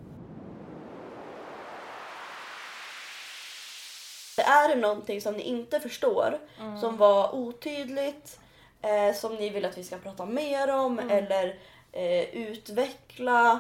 Det 4.44 4.48
är 4.48 4.76
någonting 4.76 5.22
som 5.22 5.34
ni 5.34 5.42
inte 5.44 5.80
förstår, 5.80 6.40
som 6.82 6.98
var 6.98 7.36
otydligt, 7.36 8.40
eh, 8.82 9.16
som 9.16 9.36
ni 9.36 9.50
vill 9.50 9.66
att 9.66 9.78
vi 9.78 9.84
ska 9.84 9.98
prata 9.98 10.26
mer 10.26 10.72
om 10.76 11.00
eller 11.00 11.56
eh, 11.92 12.24
utveckla. 12.36 13.60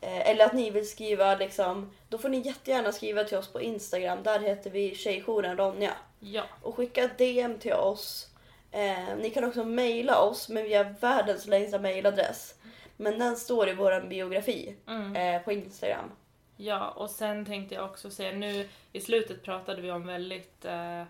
Eh, 0.00 0.30
eller 0.30 0.44
att 0.46 0.52
ni 0.52 0.70
vill 0.70 0.88
skriva 0.90 1.34
liksom, 1.34 1.90
då 2.08 2.18
får 2.18 2.28
ni 2.28 2.38
jättegärna 2.38 2.92
skriva 2.92 3.24
till 3.24 3.38
oss 3.38 3.52
på 3.52 3.60
Instagram. 3.60 4.22
Där 4.22 4.40
heter 4.40 4.70
vi 4.70 4.94
Tjejjouren 4.94 5.56
Ronja 5.56 5.92
Ja. 6.20 6.42
och 6.62 6.76
skicka 6.76 7.10
DM 7.18 7.58
till 7.58 7.72
oss. 7.72 8.26
Eh, 8.72 9.16
ni 9.18 9.30
kan 9.30 9.44
också 9.44 9.64
mejla 9.64 10.20
oss, 10.20 10.48
men 10.48 10.64
vi 10.64 10.74
har 10.74 10.94
världens 11.00 11.46
längsta 11.46 11.78
mejladress. 11.78 12.54
Men 12.96 13.18
den 13.18 13.36
står 13.36 13.68
i 13.68 13.74
vår 13.74 14.00
biografi 14.08 14.74
Mm. 14.88 15.16
eh, 15.16 15.42
på 15.42 15.52
Instagram. 15.52 16.10
Ja, 16.64 16.90
och 16.90 17.10
sen 17.10 17.44
tänkte 17.44 17.74
jag 17.74 17.84
också 17.84 18.10
säga 18.10 18.32
nu 18.32 18.68
i 18.92 19.00
slutet 19.00 19.42
pratade 19.42 19.82
vi 19.82 19.90
om 19.90 20.06
väldigt 20.06 20.64
eh, 20.64 21.02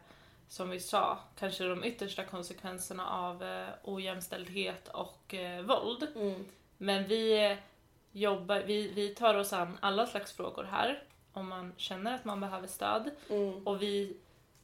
som 0.49 0.71
vi 0.71 0.81
sa, 0.81 1.19
kanske 1.39 1.65
de 1.65 1.85
yttersta 1.85 2.25
konsekvenserna 2.25 3.11
av 3.11 3.43
eh, 3.43 3.69
ojämställdhet 3.83 4.89
och 4.89 5.35
eh, 5.35 5.63
våld. 5.63 6.07
Mm. 6.17 6.45
Men 6.79 7.07
vi 7.07 7.51
eh, 7.51 7.57
jobbar, 8.13 8.61
vi, 8.61 8.93
vi 8.93 9.09
tar 9.09 9.35
oss 9.35 9.53
an 9.53 9.79
alla 9.81 10.07
slags 10.07 10.33
frågor 10.33 10.65
här 10.65 11.03
om 11.33 11.49
man 11.49 11.73
känner 11.77 12.15
att 12.15 12.25
man 12.25 12.41
behöver 12.41 12.67
stöd. 12.67 13.11
Mm. 13.31 13.67
Och 13.67 13.83
vi 13.83 14.17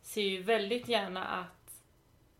ser 0.02 0.22
ju 0.22 0.42
väldigt 0.42 0.88
gärna 0.88 1.24
att 1.24 1.82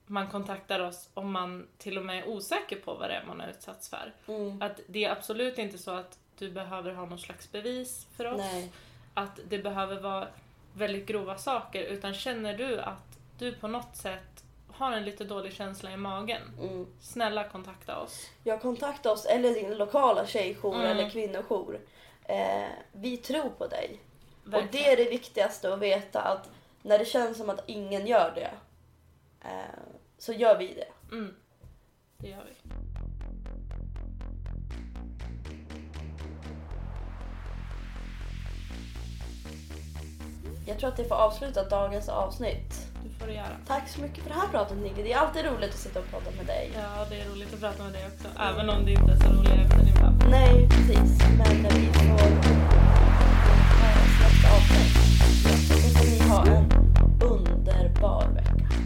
man 0.07 0.29
kontaktar 0.29 0.81
oss 0.81 1.09
om 1.15 1.33
man 1.33 1.69
till 1.79 1.99
och 1.99 2.05
med 2.05 2.19
är 2.19 2.29
osäker 2.29 2.77
på 2.77 2.95
vad 2.95 3.11
det 3.11 3.15
är 3.15 3.25
man 3.25 3.41
har 3.41 3.49
utsatts 3.49 3.89
för. 3.89 4.15
Mm. 4.29 4.63
Att 4.63 4.81
det 4.87 5.05
är 5.05 5.11
absolut 5.11 5.59
inte 5.59 5.79
så 5.79 5.91
att 5.91 6.19
du 6.39 6.51
behöver 6.51 6.93
ha 6.93 7.07
någon 7.07 7.19
slags 7.19 7.53
bevis 7.53 8.07
för 8.17 8.25
oss. 8.33 8.39
Nej. 8.39 8.73
Att 9.15 9.41
det 9.49 9.59
behöver 9.59 10.01
vara 10.01 10.29
väldigt 10.75 11.07
grova 11.07 11.39
saker. 11.39 11.83
Utan 11.83 12.15
känner 12.15 12.59
du 12.59 12.81
att 12.81 13.19
du 13.39 13.53
på 13.53 13.69
något 13.69 13.97
sätt 13.97 14.45
har 14.69 14.93
en 14.93 15.05
lite 15.05 15.25
dålig 15.25 15.53
känsla 15.53 15.93
i 15.93 15.97
magen. 15.97 16.43
Mm. 16.63 16.87
Snälla 17.01 17.49
kontakta 17.49 17.99
oss. 17.99 18.31
Jag 18.45 18.63
kontaktar 18.63 19.11
oss 19.11 19.25
eller 19.27 19.55
din 19.55 19.77
lokala 19.77 20.27
tjejjour 20.27 20.75
Mm. 20.75 20.87
eller 20.87 21.11
kvinnojour. 21.11 21.81
Eh, 22.25 22.69
vi 22.93 23.17
tror 23.17 23.49
på 23.49 23.67
dig. 23.67 24.01
Och 24.45 24.53
Verkligen. 24.53 24.73
det 24.85 24.93
är 24.93 24.97
det 25.05 25.11
viktigaste 25.11 25.75
att 25.75 25.79
veta 25.81 26.21
att 26.23 26.51
när 26.83 26.99
det 26.99 27.05
känns 27.05 27.39
som 27.39 27.51
att 27.51 27.61
ingen 27.67 28.07
gör 28.07 28.33
det 28.35 28.51
eh, 29.49 29.81
så 30.19 30.33
gör 30.33 30.59
vi 30.59 30.75
det. 30.75 31.15
Mm. 31.15 31.35
Det 32.19 32.29
gör 32.29 32.45
vi. 32.45 32.71
Jag 40.69 40.79
tror 40.79 40.89
att 40.89 40.97
det 40.97 41.05
får 41.05 41.15
avsluta 41.15 41.65
dagens 41.69 42.09
avsnitt. 42.09 42.89
Det 43.05 43.21
får 43.21 43.27
det 43.27 43.33
göra. 43.33 43.57
Tack 43.67 43.89
så 43.89 44.01
mycket 44.01 44.23
för 44.23 44.31
det 44.31 44.37
här 44.37 44.49
pratet 44.49 44.79
Nigge. 44.79 45.03
Det 45.03 45.13
är 45.13 45.19
alltid 45.19 45.45
roligt 45.45 45.71
att 45.71 45.81
sitta 45.81 45.99
och 45.99 46.11
prata 46.11 46.31
med 46.37 46.47
dig. 46.47 46.73
Ja, 46.75 47.07
det 47.11 47.21
är 47.21 47.31
roligt 47.31 47.55
att 47.55 47.61
prata 47.61 47.83
med 47.83 47.93
dig 47.93 48.07
också. 48.07 48.29
Även 48.41 48.71
om 48.71 48.85
det 48.85 48.93
inte 48.93 49.13
är 49.13 49.17
så 49.17 49.27
roliga 49.27 49.55
ämnen 49.55 49.89
ibland. 49.89 50.25
Nej, 50.31 50.69
precis. 50.71 51.19
Men 51.39 51.63
vi 51.63 51.87
får 51.93 52.31
nästa 54.23 54.49
avsnitt. 54.57 54.95
Så 55.69 55.99
får 55.99 56.07
ni 56.07 56.29
ha 56.29 56.47
en 56.47 56.73
underbar 57.23 58.29
vecka. 58.35 58.86